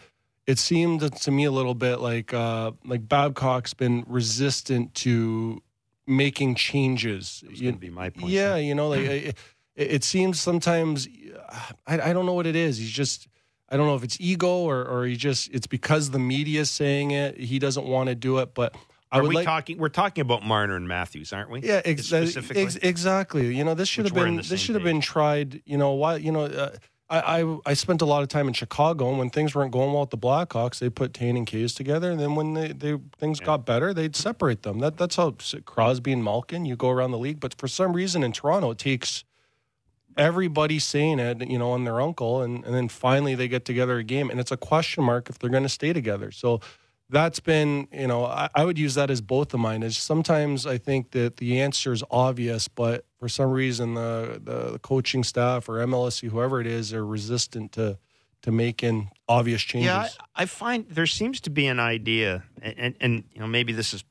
it 0.45 0.59
seemed 0.59 1.01
to 1.21 1.31
me 1.31 1.43
a 1.45 1.51
little 1.51 1.75
bit 1.75 1.97
like 1.99 2.33
uh, 2.33 2.71
like 2.85 3.07
Babcock's 3.07 3.73
been 3.73 4.03
resistant 4.07 4.93
to 4.95 5.61
making 6.05 6.55
changes. 6.55 7.43
You- 7.49 7.63
going 7.63 7.73
to 7.75 7.79
be 7.79 7.89
my 7.89 8.09
point. 8.09 8.31
yeah, 8.31 8.55
you 8.55 8.75
know, 8.75 8.89
like 8.89 9.01
it, 9.01 9.35
it 9.75 10.03
seems 10.03 10.39
sometimes 10.39 11.07
I, 11.85 11.99
I 12.09 12.13
don't 12.13 12.25
know 12.25 12.33
what 12.33 12.47
it 12.47 12.55
is. 12.55 12.77
He's 12.77 12.91
just 12.91 13.27
I 13.69 13.77
don't 13.77 13.87
know 13.87 13.95
if 13.95 14.03
it's 14.03 14.17
ego 14.19 14.59
or 14.59 14.85
or 14.85 15.05
he 15.05 15.15
just 15.17 15.49
it's 15.53 15.67
because 15.67 16.11
the 16.11 16.19
media's 16.19 16.71
saying 16.71 17.11
it. 17.11 17.37
He 17.37 17.59
doesn't 17.59 17.85
want 17.85 18.07
to 18.09 18.15
do 18.15 18.39
it, 18.39 18.53
but 18.53 18.73
I 19.11 19.19
Are 19.19 19.23
we 19.23 19.35
like. 19.35 19.45
talking? 19.45 19.77
We're 19.77 19.89
talking 19.89 20.21
about 20.21 20.43
Marner 20.43 20.75
and 20.75 20.87
Matthews, 20.87 21.31
aren't 21.31 21.49
we? 21.49 21.61
yeah, 21.61 21.81
ex- 21.85 22.07
specifically. 22.07 22.63
ex- 22.63 22.75
exactly. 22.77 23.55
You 23.55 23.63
know, 23.63 23.73
this 23.73 23.87
should 23.87 24.03
Which 24.05 24.13
have 24.13 24.25
been 24.25 24.35
this 24.37 24.59
should 24.59 24.75
have 24.75 24.83
been 24.83 25.01
tried. 25.01 25.61
You 25.65 25.77
know, 25.77 25.93
why? 25.93 26.17
You 26.17 26.31
know, 26.31 26.41
uh, 26.43 26.75
I, 27.09 27.41
I 27.41 27.57
I 27.67 27.73
spent 27.73 28.01
a 28.01 28.05
lot 28.05 28.21
of 28.23 28.27
time 28.27 28.49
in 28.49 28.53
Chicago, 28.53 29.07
and 29.09 29.17
when 29.17 29.29
things 29.29 29.55
weren't 29.55 29.71
going 29.71 29.93
well 29.93 30.01
with 30.01 30.09
the 30.09 30.17
Blackhawks, 30.17 30.79
they 30.79 30.89
put 30.89 31.13
Tane 31.13 31.37
and 31.37 31.47
Case 31.47 31.73
together, 31.73 32.11
and 32.11 32.19
then 32.19 32.35
when 32.35 32.53
they, 32.53 32.73
they 32.73 32.97
things 33.17 33.39
got 33.39 33.65
better, 33.65 33.93
they'd 33.93 34.15
separate 34.15 34.63
them. 34.63 34.79
That 34.79 34.97
that's 34.97 35.15
how 35.15 35.35
Crosby 35.65 36.11
and 36.11 36.23
Malkin 36.23 36.65
you 36.65 36.75
go 36.75 36.89
around 36.89 37.11
the 37.11 37.17
league. 37.17 37.39
But 37.39 37.53
for 37.57 37.69
some 37.69 37.93
reason 37.93 38.23
in 38.23 38.33
Toronto, 38.33 38.71
it 38.71 38.77
takes 38.77 39.23
everybody 40.17 40.79
saying 40.79 41.19
it, 41.19 41.47
you 41.47 41.57
know, 41.59 41.73
and 41.75 41.85
their 41.85 42.01
uncle, 42.01 42.41
and, 42.41 42.65
and 42.65 42.73
then 42.73 42.89
finally 42.89 43.35
they 43.35 43.47
get 43.47 43.65
together 43.65 43.97
a 43.99 44.03
game, 44.03 44.29
and 44.29 44.39
it's 44.39 44.51
a 44.51 44.57
question 44.57 45.03
mark 45.03 45.29
if 45.29 45.39
they're 45.39 45.49
going 45.49 45.63
to 45.63 45.69
stay 45.69 45.93
together. 45.93 46.31
So 46.31 46.59
that's 47.09 47.39
been, 47.39 47.87
you 47.91 48.07
know, 48.07 48.25
I, 48.25 48.49
I 48.53 48.65
would 48.65 48.77
use 48.77 48.95
that 48.95 49.09
as 49.09 49.21
both 49.21 49.53
of 49.53 49.59
mine. 49.59 49.83
Is 49.83 49.97
sometimes 49.97 50.65
I 50.65 50.77
think 50.77 51.11
that 51.11 51.37
the 51.37 51.61
answer 51.61 51.93
is 51.93 52.03
obvious, 52.11 52.67
but 52.67 53.05
for 53.19 53.29
some 53.29 53.51
reason 53.51 53.93
the, 53.93 54.41
the 54.43 54.71
the 54.71 54.79
coaching 54.79 55.23
staff 55.23 55.69
or 55.69 55.75
MLSE, 55.85 56.29
whoever 56.29 56.59
it 56.59 56.67
is, 56.67 56.93
are 56.93 57.05
resistant 57.05 57.71
to 57.73 57.97
to 58.41 58.51
making 58.51 59.09
obvious 59.27 59.61
changes. 59.61 59.87
Yeah, 59.87 60.07
I, 60.35 60.43
I 60.43 60.45
find 60.45 60.85
there 60.89 61.07
seems 61.07 61.41
to 61.41 61.49
be 61.49 61.67
an 61.67 61.79
idea, 61.79 62.43
and, 62.61 62.75
and, 62.77 62.95
and 62.99 63.23
you 63.33 63.39
know 63.39 63.47
maybe 63.47 63.73
this 63.73 63.93
is 63.93 64.03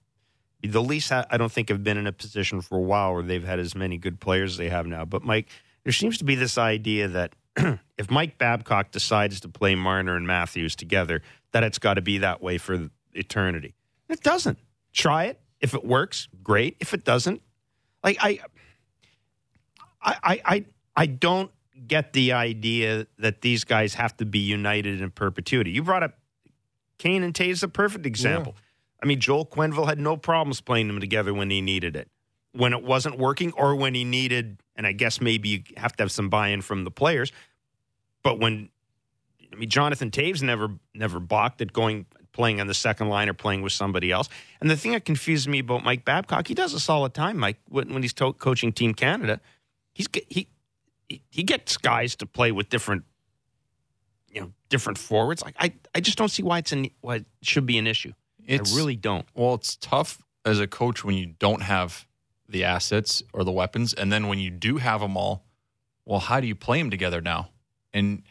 the 0.62 0.82
Leafs. 0.82 1.10
ha- 1.10 1.26
I 1.30 1.36
don't 1.36 1.52
think 1.52 1.68
have 1.68 1.84
been 1.84 1.98
in 1.98 2.06
a 2.06 2.12
position 2.12 2.60
for 2.60 2.78
a 2.78 2.82
while 2.82 3.12
where 3.12 3.22
they've 3.22 3.44
had 3.44 3.58
as 3.58 3.74
many 3.74 3.98
good 3.98 4.20
players 4.20 4.52
as 4.52 4.58
they 4.58 4.68
have 4.68 4.86
now. 4.86 5.04
But 5.04 5.22
Mike, 5.22 5.48
there 5.84 5.92
seems 5.92 6.18
to 6.18 6.24
be 6.24 6.34
this 6.34 6.58
idea 6.58 7.08
that 7.08 7.34
if 7.98 8.10
Mike 8.10 8.38
Babcock 8.38 8.90
decides 8.90 9.40
to 9.40 9.48
play 9.48 9.74
Marner 9.74 10.16
and 10.16 10.26
Matthews 10.26 10.74
together, 10.74 11.22
that 11.56 11.64
it's 11.64 11.78
got 11.78 11.94
to 11.94 12.02
be 12.02 12.18
that 12.18 12.42
way 12.42 12.58
for 12.58 12.90
eternity. 13.14 13.74
It 14.10 14.22
doesn't. 14.22 14.58
Try 14.92 15.24
it. 15.24 15.40
If 15.58 15.72
it 15.72 15.86
works, 15.86 16.28
great. 16.42 16.76
If 16.80 16.92
it 16.92 17.02
doesn't, 17.02 17.40
like 18.04 18.18
I, 18.20 18.40
I, 20.02 20.40
I, 20.44 20.64
I, 20.94 21.06
don't 21.06 21.50
get 21.86 22.12
the 22.12 22.34
idea 22.34 23.06
that 23.20 23.40
these 23.40 23.64
guys 23.64 23.94
have 23.94 24.14
to 24.18 24.26
be 24.26 24.40
united 24.40 25.00
in 25.00 25.10
perpetuity. 25.10 25.70
You 25.70 25.82
brought 25.82 26.02
up 26.02 26.18
Kane 26.98 27.22
and 27.22 27.34
Tay 27.34 27.48
is 27.48 27.62
a 27.62 27.68
perfect 27.68 28.04
example. 28.04 28.54
I 29.02 29.06
mean, 29.06 29.18
Joel 29.18 29.46
Quenneville 29.46 29.86
had 29.86 29.98
no 29.98 30.18
problems 30.18 30.60
playing 30.60 30.88
them 30.88 31.00
together 31.00 31.32
when 31.32 31.48
he 31.48 31.62
needed 31.62 31.96
it, 31.96 32.10
when 32.52 32.74
it 32.74 32.84
wasn't 32.84 33.18
working, 33.18 33.52
or 33.52 33.74
when 33.76 33.94
he 33.94 34.04
needed. 34.04 34.60
And 34.76 34.86
I 34.86 34.92
guess 34.92 35.22
maybe 35.22 35.48
you 35.48 35.62
have 35.78 35.96
to 35.96 36.02
have 36.02 36.12
some 36.12 36.28
buy-in 36.28 36.60
from 36.60 36.84
the 36.84 36.90
players. 36.90 37.32
But 38.22 38.40
when 38.40 38.68
I 39.56 39.58
mean, 39.58 39.70
Jonathan 39.70 40.10
Toews 40.10 40.42
never 40.42 40.68
never 40.94 41.18
balked 41.18 41.60
at 41.62 41.72
going 41.72 42.06
playing 42.32 42.60
on 42.60 42.66
the 42.66 42.74
second 42.74 43.08
line 43.08 43.30
or 43.30 43.32
playing 43.32 43.62
with 43.62 43.72
somebody 43.72 44.12
else. 44.12 44.28
And 44.60 44.70
the 44.70 44.76
thing 44.76 44.92
that 44.92 45.06
confuses 45.06 45.48
me 45.48 45.60
about 45.60 45.82
Mike 45.82 46.04
Babcock, 46.04 46.46
he 46.46 46.54
does 46.54 46.74
this 46.74 46.90
all 46.90 47.02
the 47.02 47.08
time. 47.08 47.38
Mike, 47.38 47.56
when, 47.70 47.94
when 47.94 48.02
he's 48.02 48.12
to- 48.12 48.34
coaching 48.34 48.72
Team 48.72 48.92
Canada, 48.92 49.40
he's 49.94 50.06
he 50.28 50.48
he- 51.08 51.42
gets 51.42 51.78
guys 51.78 52.14
to 52.16 52.26
play 52.26 52.52
with 52.52 52.68
different 52.68 53.04
you 54.30 54.42
know 54.42 54.52
different 54.68 54.98
forwards. 54.98 55.42
Like 55.42 55.56
I 55.58 55.72
I 55.94 56.00
just 56.00 56.18
don't 56.18 56.28
see 56.30 56.42
why 56.42 56.58
it's 56.58 56.72
an 56.72 56.90
why 57.00 57.16
it 57.16 57.26
should 57.42 57.64
be 57.64 57.78
an 57.78 57.86
issue. 57.86 58.12
It's 58.46 58.74
I 58.74 58.76
really 58.76 58.96
don't. 58.96 59.26
Well, 59.34 59.54
it's 59.54 59.76
tough 59.76 60.22
as 60.44 60.60
a 60.60 60.66
coach 60.66 61.02
when 61.04 61.16
you 61.16 61.26
don't 61.26 61.62
have 61.62 62.06
the 62.48 62.64
assets 62.64 63.22
or 63.32 63.42
the 63.42 63.52
weapons, 63.52 63.94
and 63.94 64.12
then 64.12 64.28
when 64.28 64.38
you 64.38 64.50
do 64.50 64.76
have 64.76 65.00
them 65.00 65.16
all, 65.16 65.44
well, 66.04 66.20
how 66.20 66.38
do 66.40 66.46
you 66.46 66.54
play 66.54 66.78
them 66.78 66.90
together 66.90 67.20
now? 67.20 67.48
And 67.92 68.22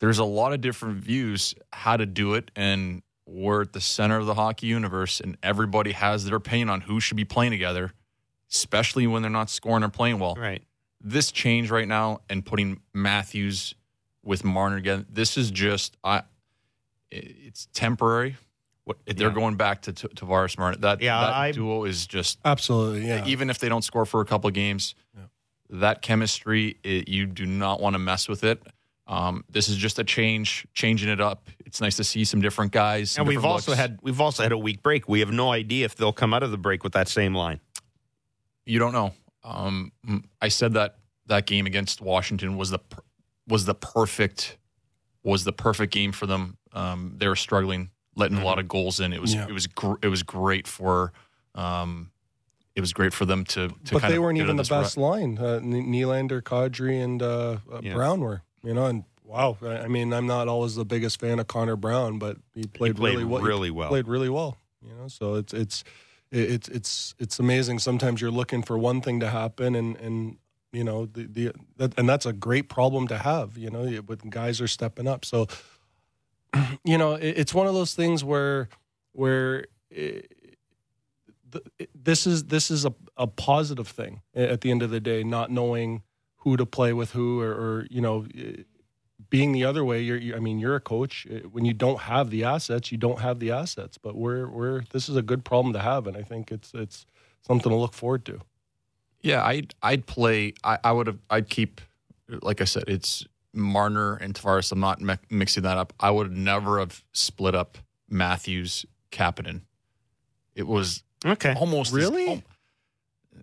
there's 0.00 0.18
a 0.18 0.24
lot 0.24 0.52
of 0.52 0.60
different 0.60 0.96
views 0.98 1.54
how 1.72 1.96
to 1.96 2.06
do 2.06 2.34
it, 2.34 2.50
and 2.56 3.02
we're 3.26 3.62
at 3.62 3.72
the 3.72 3.80
center 3.80 4.16
of 4.18 4.26
the 4.26 4.34
hockey 4.34 4.66
universe, 4.66 5.20
and 5.20 5.36
everybody 5.42 5.92
has 5.92 6.24
their 6.24 6.36
opinion 6.36 6.70
on 6.70 6.80
who 6.82 7.00
should 7.00 7.16
be 7.16 7.24
playing 7.24 7.50
together, 7.52 7.92
especially 8.50 9.06
when 9.06 9.22
they're 9.22 9.30
not 9.30 9.50
scoring 9.50 9.82
or 9.84 9.88
playing 9.88 10.18
well. 10.18 10.34
Right. 10.34 10.62
This 11.00 11.30
change 11.30 11.70
right 11.70 11.86
now 11.86 12.20
and 12.30 12.44
putting 12.44 12.80
Matthews 12.94 13.74
with 14.24 14.44
Marner 14.44 14.76
again, 14.76 15.06
this 15.08 15.36
is 15.36 15.50
just 15.50 15.96
I. 16.02 16.22
It's 17.10 17.66
temporary. 17.72 18.36
What 18.84 18.98
they're 19.06 19.28
Yeah. 19.28 19.34
going 19.34 19.56
back 19.56 19.82
to 19.82 19.92
T- 19.92 20.08
Tavares 20.08 20.58
Marner. 20.58 20.76
That 20.78 21.00
Yeah, 21.02 21.20
that 21.20 21.34
I- 21.34 21.52
duo 21.52 21.84
is 21.84 22.06
just 22.06 22.38
Absolutely, 22.44 23.06
yeah. 23.06 23.26
even 23.26 23.48
if 23.50 23.58
they 23.58 23.68
don't 23.68 23.82
score 23.82 24.04
for 24.06 24.20
a 24.20 24.24
couple 24.24 24.48
of 24.48 24.54
games, 24.54 24.94
that 25.70 26.00
chemistry 26.02 26.78
it, 26.82 27.08
you 27.08 27.26
do 27.26 27.44
not 27.46 27.80
want 27.80 27.94
to 27.94 27.98
mess 27.98 28.28
with 28.28 28.42
it. 28.44 28.62
Um, 29.08 29.42
this 29.48 29.68
is 29.70 29.76
just 29.76 29.98
a 29.98 30.04
change, 30.04 30.66
changing 30.74 31.08
it 31.08 31.20
up. 31.20 31.48
It's 31.64 31.80
nice 31.80 31.96
to 31.96 32.04
see 32.04 32.24
some 32.24 32.42
different 32.42 32.72
guys. 32.72 33.12
some 33.12 33.22
And 33.22 33.28
we've 33.28 33.38
different 33.38 33.52
also 33.52 33.70
looks. 33.72 33.80
had 33.80 33.98
we've 34.02 34.20
also 34.20 34.42
had 34.42 34.52
a 34.52 34.58
week 34.58 34.82
break. 34.82 35.08
We 35.08 35.20
have 35.20 35.30
no 35.32 35.50
idea 35.50 35.86
if 35.86 35.94
they'll 35.96 36.12
come 36.12 36.34
out 36.34 36.42
of 36.42 36.50
the 36.50 36.58
break 36.58 36.84
with 36.84 36.92
that 36.92 37.08
same 37.08 37.34
line. 37.34 37.60
you 38.66 38.78
don't 38.78 38.92
know. 38.92 39.14
Um, 39.44 39.92
mm, 40.06 40.22
I 40.42 40.48
said 40.48 40.74
that 40.74 40.96
that 41.26 41.46
game 41.46 41.64
against 41.66 42.00
Washington 42.02 42.56
was 42.58 42.68
the 42.70 42.80
was 43.46 43.64
the 43.64 43.74
perfect 43.74 44.58
was 45.22 45.44
the 45.44 45.52
perfect 45.52 45.92
game 45.92 46.12
for 46.12 46.26
them. 46.26 46.58
Um, 46.74 47.14
they 47.16 47.28
were 47.28 47.36
struggling, 47.36 47.88
letting 48.14 48.36
a 48.38 48.44
lot 48.44 48.58
of 48.58 48.68
goals 48.68 49.00
in. 49.00 49.12
It 49.14 49.22
was 49.22 49.32
Yeah. 49.34 49.46
it 49.48 49.52
was 49.52 49.66
gr- 49.66 49.96
it 50.02 50.08
was 50.08 50.22
great 50.22 50.66
for 50.66 51.12
um, 51.54 52.10
it 52.76 52.82
was 52.82 52.92
great 52.92 53.14
for 53.14 53.24
them 53.24 53.44
to. 53.46 53.68
to 53.68 53.74
but 53.92 54.02
kind 54.02 54.12
they 54.12 54.18
weren't 54.18 54.36
get 54.36 54.44
even 54.44 54.56
the 54.56 54.60
of 54.60 54.66
this 54.66 54.70
rut. 54.70 54.82
best 54.84 54.96
line. 54.98 55.38
Uh, 55.40 55.54
N- 55.54 55.90
Nylander, 55.90 56.42
Kadri, 56.42 57.02
and 57.02 57.22
uh, 57.22 57.56
uh, 57.72 57.80
Yeah. 57.82 57.94
Brown 57.94 58.20
were. 58.20 58.42
You 58.68 58.74
know, 58.74 58.84
and 58.84 59.04
wow. 59.24 59.56
I 59.62 59.88
mean, 59.88 60.12
I'm 60.12 60.26
not 60.26 60.46
always 60.46 60.74
the 60.74 60.84
biggest 60.84 61.18
fan 61.18 61.38
of 61.38 61.46
Connor 61.46 61.74
Brown, 61.74 62.18
but 62.18 62.36
he 62.54 62.66
played, 62.66 62.96
played 62.96 63.14
really 63.14 63.24
well. 63.24 63.40
He 63.40 63.48
really 63.48 63.70
well. 63.70 63.88
Played 63.88 64.06
really 64.06 64.28
well. 64.28 64.58
You 64.82 64.92
know, 64.92 65.08
so 65.08 65.36
it's 65.36 65.54
it's 65.54 65.84
it's 66.30 66.68
it's 66.68 67.14
it's 67.18 67.38
amazing. 67.38 67.78
Sometimes 67.78 68.20
you're 68.20 68.30
looking 68.30 68.62
for 68.62 68.76
one 68.76 69.00
thing 69.00 69.20
to 69.20 69.30
happen, 69.30 69.74
and 69.74 69.96
and 69.96 70.36
you 70.70 70.84
know 70.84 71.06
the 71.06 71.24
the 71.24 71.52
that, 71.78 71.98
and 71.98 72.06
that's 72.06 72.26
a 72.26 72.32
great 72.34 72.68
problem 72.68 73.08
to 73.08 73.16
have. 73.16 73.56
You 73.56 73.70
know, 73.70 73.86
when 73.86 74.18
guys 74.28 74.60
are 74.60 74.68
stepping 74.68 75.08
up. 75.08 75.24
So 75.24 75.46
you 76.84 76.98
know, 76.98 77.14
it, 77.14 77.38
it's 77.38 77.54
one 77.54 77.66
of 77.66 77.72
those 77.72 77.94
things 77.94 78.22
where 78.22 78.68
where. 79.12 79.64
It, 79.90 80.34
this 81.94 82.26
is 82.26 82.44
this 82.44 82.70
is 82.70 82.84
a, 82.84 82.92
a 83.16 83.26
positive 83.26 83.88
thing 83.88 84.20
at 84.34 84.60
the 84.60 84.70
end 84.70 84.82
of 84.82 84.90
the 84.90 85.00
day 85.00 85.24
not 85.24 85.50
knowing 85.50 86.02
who 86.48 86.56
to 86.56 86.66
play 86.66 86.92
with 86.92 87.12
who 87.12 87.40
or, 87.40 87.50
or 87.52 87.86
you 87.90 88.00
know 88.00 88.26
eh, 88.36 88.62
being 89.30 89.52
the 89.52 89.64
other 89.64 89.84
way 89.84 90.00
you're, 90.00 90.16
you 90.16 90.34
i 90.34 90.38
mean 90.38 90.58
you're 90.58 90.76
a 90.76 90.80
coach 90.80 91.26
Eh, 91.30 91.40
when 91.52 91.64
you 91.64 91.74
don't 91.74 92.00
have 92.00 92.30
the 92.30 92.44
assets 92.44 92.90
you 92.90 92.98
don't 92.98 93.20
have 93.20 93.38
the 93.40 93.50
assets 93.50 93.98
but 93.98 94.16
we're 94.16 94.48
we're 94.48 94.82
this 94.92 95.08
is 95.08 95.16
a 95.16 95.22
good 95.22 95.44
problem 95.44 95.72
to 95.74 95.78
have 95.80 96.06
and 96.06 96.16
i 96.16 96.22
think 96.22 96.50
it's 96.50 96.72
it's 96.74 97.04
something 97.46 97.70
to 97.70 97.76
look 97.76 97.92
forward 97.92 98.24
to 98.24 98.40
Yeah, 99.22 99.44
I'd 99.44 99.74
I'd 99.82 100.06
play. 100.06 100.54
I, 100.62 100.78
I 100.84 100.92
would 100.92 101.06
have. 101.08 101.18
I'd 101.28 101.48
keep. 101.48 101.80
Like 102.42 102.60
I 102.60 102.64
said, 102.66 102.84
it's 102.86 103.26
Marner 103.52 104.14
and 104.22 104.32
Tavares. 104.32 104.70
I'm 104.72 104.78
not 104.80 105.00
mi- 105.00 105.18
mixing 105.28 105.64
that 105.64 105.76
up. 105.76 105.92
I 105.98 106.10
would 106.10 106.30
never 106.30 106.78
have 106.78 107.02
split 107.12 107.54
up 107.54 107.78
Matthews, 108.08 108.86
Kapanen. 109.10 109.62
It 110.54 110.66
was 110.68 111.02
Okay. 111.26 111.52
almost 111.54 111.90
as- 111.90 111.94
Really? 111.98 112.28
al- 112.28 112.42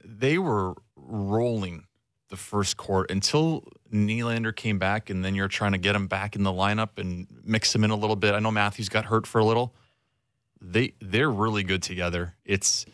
they 0.03 0.37
were 0.37 0.75
rolling 0.95 1.84
the 2.29 2.37
first 2.37 2.77
court 2.77 3.11
until 3.11 3.63
Nylander 3.91 4.55
came 4.55 4.79
back, 4.79 5.09
and 5.09 5.23
then 5.23 5.35
you're 5.35 5.47
trying 5.47 5.73
to 5.73 5.77
get 5.77 5.95
him 5.95 6.07
back 6.07 6.35
in 6.35 6.43
the 6.43 6.51
lineup 6.51 6.97
and 6.97 7.27
mix 7.43 7.73
him 7.73 7.83
in 7.83 7.91
a 7.91 7.95
little 7.95 8.15
bit. 8.15 8.33
I 8.33 8.39
know 8.39 8.51
Matthews 8.51 8.89
got 8.89 9.05
hurt 9.05 9.27
for 9.27 9.39
a 9.39 9.45
little. 9.45 9.75
They 10.61 10.93
they're 10.99 11.29
really 11.29 11.63
good 11.63 11.83
together. 11.83 12.35
It's 12.43 12.85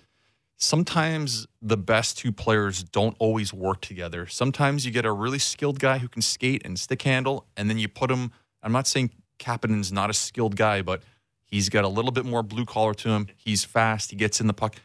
sometimes 0.58 1.48
the 1.62 1.78
best 1.78 2.18
two 2.18 2.32
players 2.32 2.84
don't 2.84 3.16
always 3.20 3.54
work 3.54 3.82
together. 3.82 4.28
Sometimes 4.28 4.86
you 4.86 4.92
get 4.92 5.06
a 5.06 5.12
really 5.12 5.40
skilled 5.40 5.80
guy 5.80 5.98
who 5.98 6.08
can 6.08 6.22
skate 6.22 6.62
and 6.66 6.78
stick 6.78 7.02
handle, 7.02 7.48
and 7.56 7.70
then 7.70 7.78
you 7.78 7.88
put 7.88 8.12
him. 8.12 8.32
I'm 8.62 8.72
not 8.72 8.88
saying 8.88 9.12
Kapanen's 9.40 9.92
not 9.92 10.10
a 10.10 10.14
skilled 10.14 10.56
guy, 10.56 10.82
but 10.82 11.02
he's 11.46 11.70
got 11.70 11.84
a 11.84 11.88
little 11.88 12.12
bit 12.12 12.26
more 12.26 12.44
blue 12.44 12.66
collar 12.66 12.94
to 12.96 13.10
him. 13.10 13.28
He's 13.36 13.64
fast. 13.64 14.12
He 14.12 14.18
gets 14.18 14.40
in 14.40 14.48
the 14.48 14.54
puck. 14.54 14.76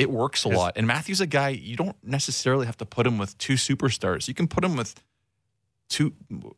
It 0.00 0.10
works 0.10 0.44
a 0.44 0.48
lot. 0.48 0.72
And 0.76 0.86
Matthew's 0.86 1.20
a 1.20 1.26
guy 1.26 1.50
you 1.50 1.76
don't 1.76 1.96
necessarily 2.02 2.66
have 2.66 2.76
to 2.78 2.86
put 2.86 3.06
him 3.06 3.18
with 3.18 3.36
two 3.38 3.54
superstars. 3.54 4.28
You 4.28 4.34
can 4.34 4.48
put 4.48 4.64
him 4.64 4.76
with 4.76 4.94
two. 5.88 6.14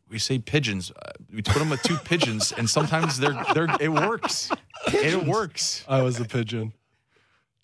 We 0.09 0.19
say 0.19 0.39
pigeons. 0.39 0.91
Uh, 0.91 1.11
we 1.33 1.41
put 1.41 1.61
him 1.61 1.69
with 1.69 1.81
two 1.83 1.97
pigeons, 2.05 2.53
and 2.53 2.69
sometimes 2.69 3.17
they're 3.17 3.37
they're 3.53 3.67
it 3.79 3.91
works. 3.91 4.49
It 4.87 5.25
works. 5.25 5.83
I 5.87 6.01
was 6.01 6.19
a 6.19 6.25
pigeon. 6.25 6.73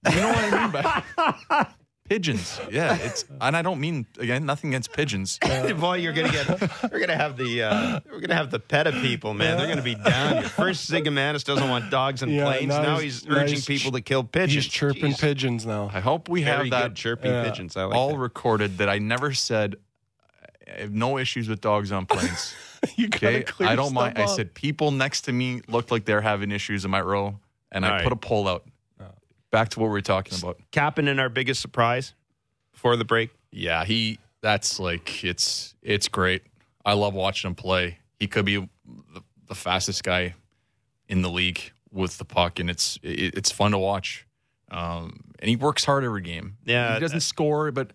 You 0.09 0.15
know 0.15 0.29
what 0.29 0.53
I 0.53 0.61
mean 0.61 0.71
by 0.71 1.67
pigeons? 2.09 2.59
Yeah, 2.71 2.97
it's 2.99 3.23
and 3.39 3.55
I 3.55 3.61
don't 3.61 3.79
mean 3.79 4.05
again 4.17 4.45
nothing 4.45 4.71
against 4.71 4.91
pigeons. 4.91 5.39
Boy, 5.79 5.97
you're 5.97 6.11
gonna 6.13 6.31
get. 6.31 6.49
We're 6.91 6.99
gonna 6.99 7.15
have 7.15 7.37
the. 7.37 7.63
Uh, 7.63 7.99
we're 8.11 8.19
gonna 8.19 8.35
have 8.35 8.51
the 8.51 8.59
PETA 8.59 8.91
people, 9.01 9.33
man. 9.33 9.57
They're 9.57 9.67
gonna 9.67 9.81
be 9.81 9.95
down. 9.95 10.37
here. 10.37 10.43
First, 10.49 10.91
Zigomanis 10.91 11.43
doesn't 11.45 11.69
want 11.69 11.89
dogs 11.91 12.21
and 12.23 12.31
Yeah, 12.31 12.45
planes. 12.45 12.69
now 12.69 12.81
Now, 12.81 12.97
he's- 12.97 13.21
he's, 13.21 13.25
now 13.27 13.35
urging 13.37 13.55
he's 13.55 13.65
people 13.65 13.91
ch- 13.91 13.95
to 13.95 14.01
kill 14.01 14.23
pigeons. 14.23 14.65
He's 14.65 14.67
chirping 14.73 15.13
Jeez. 15.13 15.21
pigeons 15.21 15.65
now. 15.65 15.89
I 15.93 15.99
hope 15.99 16.27
we 16.27 16.43
Very 16.43 16.57
have 16.57 16.69
that 16.71 16.87
good 16.89 16.95
chirping 16.95 17.31
Yeah. 17.31 17.43
pigeons. 17.43 17.77
I 17.77 17.83
like 17.85 17.95
all 17.95 18.09
that. 18.09 18.17
recorded. 18.17 18.77
That 18.79 18.89
I 18.89 18.97
never 18.99 19.33
said. 19.33 19.75
I 20.67 20.81
have 20.81 20.91
no 20.91 21.17
issues 21.17 21.47
with 21.47 21.61
dogs 21.61 21.91
on 21.91 22.05
planes. 22.05 22.53
you 22.95 23.07
gotta 23.09 23.27
Okay, 23.27 23.43
clear 23.43 23.69
I 23.69 23.75
don't 23.75 23.93
mind. 23.93 24.17
I 24.17 24.25
said 24.25 24.53
people 24.53 24.91
next 24.91 25.21
to 25.21 25.31
me 25.31 25.61
looked 25.67 25.91
like 25.91 26.05
they're 26.05 26.21
having 26.21 26.51
issues 26.51 26.85
in 26.85 26.91
my 26.91 27.01
row, 27.01 27.39
and 27.71 27.85
I 27.85 27.89
All 27.89 27.95
right. 27.95 28.03
put 28.03 28.13
a 28.13 28.15
poll 28.15 28.47
out. 28.47 28.65
Back 29.51 29.69
to 29.69 29.79
what 29.79 29.87
we 29.87 29.91
were 29.91 30.01
talking 30.01 30.37
about. 30.37 30.59
Kapanen, 30.71 31.19
our 31.19 31.29
biggest 31.29 31.61
surprise 31.61 32.13
before 32.71 32.95
the 32.95 33.05
break. 33.05 33.31
Yeah, 33.51 33.85
he. 33.85 34.19
That's 34.41 34.79
like 34.79 35.23
it's 35.23 35.75
it's 35.81 36.07
great. 36.07 36.43
I 36.85 36.93
love 36.93 37.13
watching 37.13 37.49
him 37.49 37.55
play. 37.55 37.97
He 38.19 38.27
could 38.27 38.45
be 38.45 38.55
the, 38.55 39.21
the 39.47 39.55
fastest 39.55 40.03
guy 40.03 40.35
in 41.09 41.21
the 41.21 41.29
league 41.29 41.59
with 41.91 42.17
the 42.17 42.25
puck, 42.25 42.59
and 42.59 42.69
it's 42.69 42.97
it, 43.03 43.35
it's 43.35 43.51
fun 43.51 43.71
to 43.71 43.77
watch. 43.77 44.25
Um, 44.71 45.31
and 45.39 45.49
he 45.49 45.55
works 45.55 45.83
hard 45.83 46.03
every 46.03 46.21
game. 46.21 46.57
Yeah, 46.65 46.93
he 46.93 46.99
doesn't 46.99 47.21
score, 47.21 47.71
but 47.71 47.91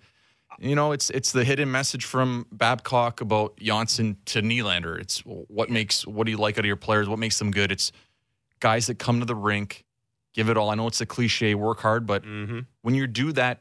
you 0.58 0.74
know 0.74 0.92
it's 0.92 1.10
it's 1.10 1.32
the 1.32 1.44
hidden 1.44 1.70
message 1.70 2.04
from 2.04 2.46
Babcock 2.52 3.20
about 3.20 3.56
Janssen 3.56 4.16
to 4.26 4.42
Nylander. 4.42 5.00
It's 5.00 5.20
what 5.20 5.70
makes 5.70 6.06
what 6.06 6.24
do 6.26 6.30
you 6.30 6.38
like 6.38 6.56
out 6.56 6.60
of 6.60 6.66
your 6.66 6.76
players? 6.76 7.08
What 7.08 7.18
makes 7.18 7.38
them 7.38 7.50
good? 7.50 7.70
It's 7.72 7.92
guys 8.60 8.86
that 8.88 8.98
come 8.98 9.20
to 9.20 9.26
the 9.26 9.34
rink, 9.34 9.84
give 10.34 10.50
it 10.50 10.56
all. 10.56 10.68
I 10.70 10.74
know 10.74 10.86
it's 10.86 11.00
a 11.00 11.06
cliche, 11.06 11.54
work 11.54 11.80
hard, 11.80 12.06
but 12.06 12.22
Mm-hmm. 12.24 12.60
when 12.82 12.94
you 12.94 13.06
do 13.06 13.32
that, 13.32 13.60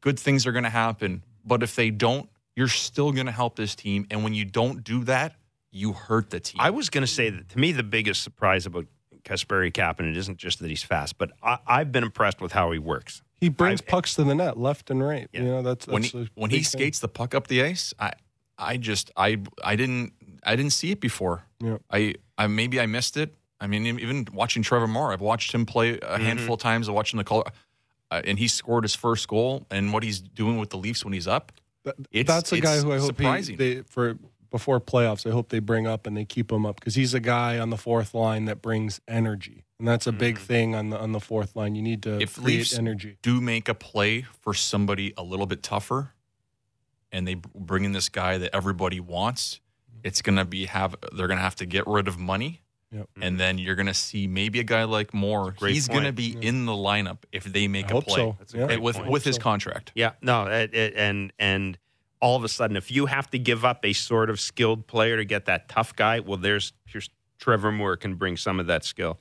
good 0.00 0.18
things 0.18 0.46
are 0.46 0.52
going 0.52 0.64
to 0.64 0.70
happen. 0.70 1.22
But 1.44 1.62
if 1.62 1.74
they 1.74 1.90
don't, 1.90 2.28
you're 2.56 2.68
still 2.68 3.12
going 3.12 3.26
to 3.26 3.32
help 3.32 3.56
this 3.56 3.74
team. 3.74 4.06
And 4.10 4.22
when 4.22 4.34
you 4.34 4.44
don't 4.44 4.84
do 4.84 5.04
that, 5.04 5.34
you 5.72 5.92
hurt 5.92 6.30
the 6.30 6.40
team. 6.40 6.60
I 6.60 6.70
was 6.70 6.88
going 6.88 7.02
to 7.02 7.10
say 7.12 7.30
that 7.30 7.48
to 7.50 7.58
me, 7.58 7.72
the 7.72 7.82
biggest 7.82 8.22
surprise 8.22 8.64
about 8.66 8.86
Kasperi 9.24 9.72
Kapanen 9.72 10.14
isn't 10.16 10.38
just 10.38 10.60
that 10.60 10.68
he's 10.68 10.82
fast, 10.82 11.18
but 11.18 11.32
I, 11.42 11.58
I've 11.66 11.90
been 11.90 12.04
impressed 12.04 12.40
with 12.40 12.52
how 12.52 12.70
he 12.70 12.78
works. 12.78 13.22
He 13.40 13.48
brings 13.48 13.80
I- 13.82 13.84
pucks 13.90 14.14
to 14.14 14.24
the 14.24 14.34
net 14.34 14.56
left 14.58 14.90
and 14.90 15.02
right. 15.02 15.28
Yeah. 15.32 15.40
You 15.40 15.46
know 15.48 15.62
that's, 15.62 15.86
that's 15.86 15.92
when 15.92 16.02
he, 16.24 16.30
when 16.34 16.50
he 16.50 16.62
skates 16.62 17.00
the 17.00 17.08
puck 17.08 17.34
up 17.34 17.46
the 17.48 17.62
ice, 17.62 17.92
I 17.98 18.12
I 18.56 18.76
just 18.76 19.10
I 19.16 19.38
I 19.62 19.74
didn't 19.76 20.12
I 20.44 20.54
didn't 20.56 20.72
see 20.72 20.90
it 20.92 21.00
before. 21.00 21.44
Yeah. 21.60 21.78
I 21.90 22.14
I 22.38 22.46
maybe 22.46 22.78
I 22.80 22.86
missed 22.86 23.16
it. 23.16 23.34
I 23.60 23.66
mean, 23.66 23.86
even 23.86 24.26
watching 24.32 24.62
Trevor 24.62 24.86
Moore, 24.86 25.12
I've 25.12 25.20
watched 25.20 25.52
him 25.52 25.64
play 25.64 25.92
a 25.92 25.98
mm-hmm. 25.98 26.22
handful 26.24 26.54
of 26.54 26.60
times. 26.60 26.88
I 26.88 26.92
watched 26.92 27.12
him 27.12 27.18
the 27.18 27.24
color, 27.24 27.44
uh, 28.10 28.22
and 28.24 28.38
he 28.38 28.48
scored 28.48 28.84
his 28.84 28.94
first 28.94 29.28
goal. 29.28 29.66
And 29.70 29.92
what 29.92 30.02
he's 30.02 30.20
doing 30.20 30.58
with 30.58 30.70
the 30.70 30.76
Leafs 30.76 31.04
when 31.04 31.12
he's 31.12 31.28
up, 31.28 31.52
it's, 32.10 32.28
that's 32.28 32.52
a 32.52 32.60
guy 32.60 32.78
who 32.78 32.92
I 32.92 32.98
hope 32.98 33.06
surprising. 33.06 33.58
he, 33.58 33.74
they 33.74 33.82
for 33.82 34.18
before 34.50 34.80
playoffs. 34.80 35.28
I 35.28 35.32
hope 35.32 35.48
they 35.48 35.58
bring 35.58 35.86
up 35.86 36.06
and 36.06 36.16
they 36.16 36.24
keep 36.24 36.52
him 36.52 36.64
up 36.64 36.76
because 36.76 36.94
he's 36.94 37.12
a 37.12 37.18
guy 37.20 37.58
on 37.58 37.70
the 37.70 37.76
fourth 37.76 38.14
line 38.14 38.44
that 38.44 38.62
brings 38.62 39.00
energy, 39.08 39.64
and 39.78 39.88
that's 39.88 40.06
a 40.06 40.12
big 40.12 40.36
mm-hmm. 40.36 40.44
thing 40.44 40.74
on 40.74 40.90
the 40.90 40.98
on 40.98 41.12
the 41.12 41.20
fourth 41.20 41.56
line. 41.56 41.74
You 41.74 41.82
need 41.82 42.02
to 42.04 42.20
If 42.20 42.34
create 42.36 42.58
Leafs- 42.58 42.78
energy. 42.78 43.18
do 43.22 43.40
make 43.40 43.68
a 43.68 43.74
play 43.74 44.22
for 44.40 44.54
somebody 44.54 45.12
a 45.16 45.22
little 45.22 45.46
bit 45.46 45.62
tougher, 45.62 46.12
and 47.10 47.26
they 47.26 47.34
bring 47.34 47.84
in 47.84 47.92
this 47.92 48.08
guy 48.08 48.38
that 48.38 48.54
everybody 48.54 49.00
wants, 49.00 49.60
mm-hmm. 49.90 50.06
it's 50.06 50.22
gonna 50.22 50.44
be 50.44 50.66
have 50.66 50.96
they're 51.16 51.28
gonna 51.28 51.40
have 51.40 51.56
to 51.56 51.66
get 51.66 51.86
rid 51.86 52.08
of 52.08 52.18
money. 52.18 52.60
Yep. 52.92 53.08
And 53.20 53.40
then 53.40 53.58
you're 53.58 53.74
going 53.74 53.86
to 53.86 53.94
see 53.94 54.26
maybe 54.28 54.60
a 54.60 54.64
guy 54.64 54.84
like 54.84 55.12
Moore. 55.12 55.50
great 55.52 55.74
He's 55.74 55.88
going 55.88 56.02
to 56.04 56.12
point. 56.12 56.16
be 56.40 56.46
in 56.46 56.64
the 56.64 56.72
lineup 56.72 57.18
if 57.32 57.42
they 57.44 57.66
make 57.66 57.92
I 57.92 57.98
a 57.98 58.00
play 58.02 58.14
so. 58.14 58.36
A 58.54 58.58
Yeah. 58.72 58.76
with 58.78 58.96
point. 58.96 59.10
with 59.10 59.24
his 59.24 59.36
So- 59.36 59.42
contract. 59.42 59.90
Yeah, 59.94 60.12
no, 60.22 60.46
it, 60.46 60.72
it, 60.74 60.94
and 60.96 61.32
and 61.38 61.76
all 62.20 62.36
of 62.36 62.44
a 62.44 62.48
sudden, 62.48 62.76
if 62.76 62.90
you 62.90 63.06
have 63.06 63.28
to 63.30 63.38
give 63.38 63.64
up 63.64 63.84
a 63.84 63.92
sort 63.92 64.30
of 64.30 64.38
skilled 64.40 64.86
player 64.86 65.16
to 65.16 65.24
get 65.24 65.44
that 65.46 65.68
tough 65.68 65.94
guy, 65.96 66.20
well, 66.20 66.36
there's 66.38 66.72
here's 66.86 67.10
Trevor 67.38 67.72
Moore 67.72 67.96
can 67.96 68.14
bring 68.14 68.36
some 68.36 68.60
of 68.60 68.66
that 68.68 68.84
skill. 68.84 69.18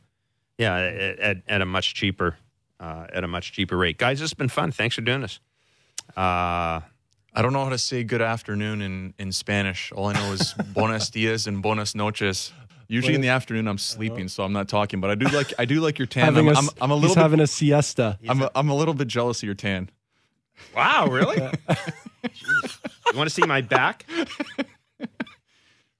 Yeah, 0.59 0.75
at, 0.77 1.19
at, 1.19 1.37
at 1.47 1.61
a 1.61 1.65
much 1.65 1.95
cheaper 1.95 2.37
uh, 2.79 3.07
at 3.11 3.23
a 3.23 3.27
much 3.27 3.53
cheaper 3.53 3.75
rate, 3.77 3.97
guys. 3.97 4.21
It's 4.21 4.33
been 4.35 4.49
fun. 4.49 4.71
Thanks 4.71 4.95
for 4.95 5.01
doing 5.01 5.21
this. 5.21 5.39
Uh, 6.15 6.81
I 7.35 7.41
don't 7.41 7.53
know 7.53 7.63
how 7.63 7.69
to 7.71 7.77
say 7.77 8.03
good 8.03 8.21
afternoon 8.21 8.81
in, 8.81 9.13
in 9.17 9.31
Spanish. 9.31 9.91
All 9.91 10.07
I 10.07 10.13
know 10.13 10.31
is 10.33 10.53
buenos 10.73 11.09
dias 11.09 11.47
and 11.47 11.61
buenas 11.63 11.95
noches. 11.95 12.53
Usually 12.87 13.15
in 13.15 13.21
the 13.21 13.29
afternoon 13.29 13.67
I'm 13.67 13.77
sleeping, 13.77 14.27
so 14.27 14.43
I'm 14.43 14.53
not 14.53 14.67
talking. 14.69 14.99
But 15.01 15.09
I 15.09 15.15
do 15.15 15.25
like 15.27 15.53
I 15.57 15.65
do 15.65 15.79
like 15.81 15.97
your 15.99 16.05
tan. 16.05 16.35
I'm, 16.37 16.47
a, 16.47 16.51
I'm, 16.53 16.69
I'm 16.81 16.91
a 16.91 16.95
he's 16.95 17.01
little 17.01 17.15
bit, 17.15 17.21
having 17.21 17.39
a 17.39 17.47
siesta. 17.47 18.19
I'm 18.27 18.41
a, 18.41 18.51
I'm 18.55 18.69
a 18.69 18.75
little 18.75 18.93
bit 18.93 19.07
jealous 19.07 19.39
of 19.39 19.43
your 19.43 19.55
tan. 19.55 19.89
wow, 20.75 21.07
really? 21.07 21.37
Jeez. 22.23 22.79
You 23.11 23.17
want 23.17 23.29
to 23.29 23.33
see 23.33 23.43
my 23.45 23.61
back? 23.61 24.05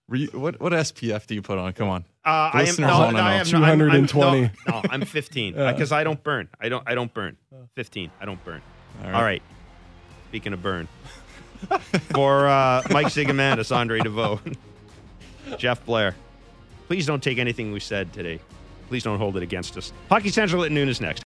Were 0.08 0.18
you- 0.18 0.30
what 0.34 0.60
what 0.60 0.74
SPF 0.74 1.26
do 1.28 1.36
you 1.36 1.42
put 1.42 1.58
on? 1.58 1.74
Come 1.74 1.90
on. 1.90 2.06
Uh, 2.26 2.52
I 2.54 2.64
am. 2.68 2.76
No, 2.78 3.10
no, 3.12 3.18
I 3.20 3.34
have 3.34 3.52
no, 3.52 3.64
I'm- 3.64 3.82
I'm- 3.82 4.08
220. 4.08 4.42
No, 4.42 4.50
no, 4.68 4.82
I'm 4.90 5.02
15 5.06 5.54
because 5.56 5.92
I 5.92 6.04
don't 6.04 6.22
burn. 6.24 6.50
I 6.60 6.70
don't. 6.70 6.84
I 6.88 6.94
don't 6.96 7.14
burn. 7.14 7.38
15. 7.76 8.12
I 8.22 8.26
don't 8.26 8.44
burn. 8.46 8.62
All 9.04 9.12
right. 9.24 9.42
Speaking 10.30 10.54
of 10.54 10.62
burn, 10.62 10.88
for 12.14 12.48
uh, 12.48 12.82
Mike 12.92 13.08
Zigomanis, 13.08 13.76
Andre 13.76 14.00
Deveaux, 14.00 14.40
Jeff 15.58 15.86
Blair, 15.86 16.16
please 16.94 17.08
don't 17.08 17.24
take 17.24 17.40
anything 17.40 17.72
we 17.72 17.80
said 17.80 18.14
today. 18.14 18.40
Please 18.88 19.02
don't 19.02 19.18
hold 19.18 19.36
it 19.36 19.42
against 19.42 19.76
us. 19.78 19.92
Hockey 20.10 20.30
Central 20.30 20.64
at 20.64 20.72
noon 20.72 20.88
is 20.88 21.02
next. 21.02 21.22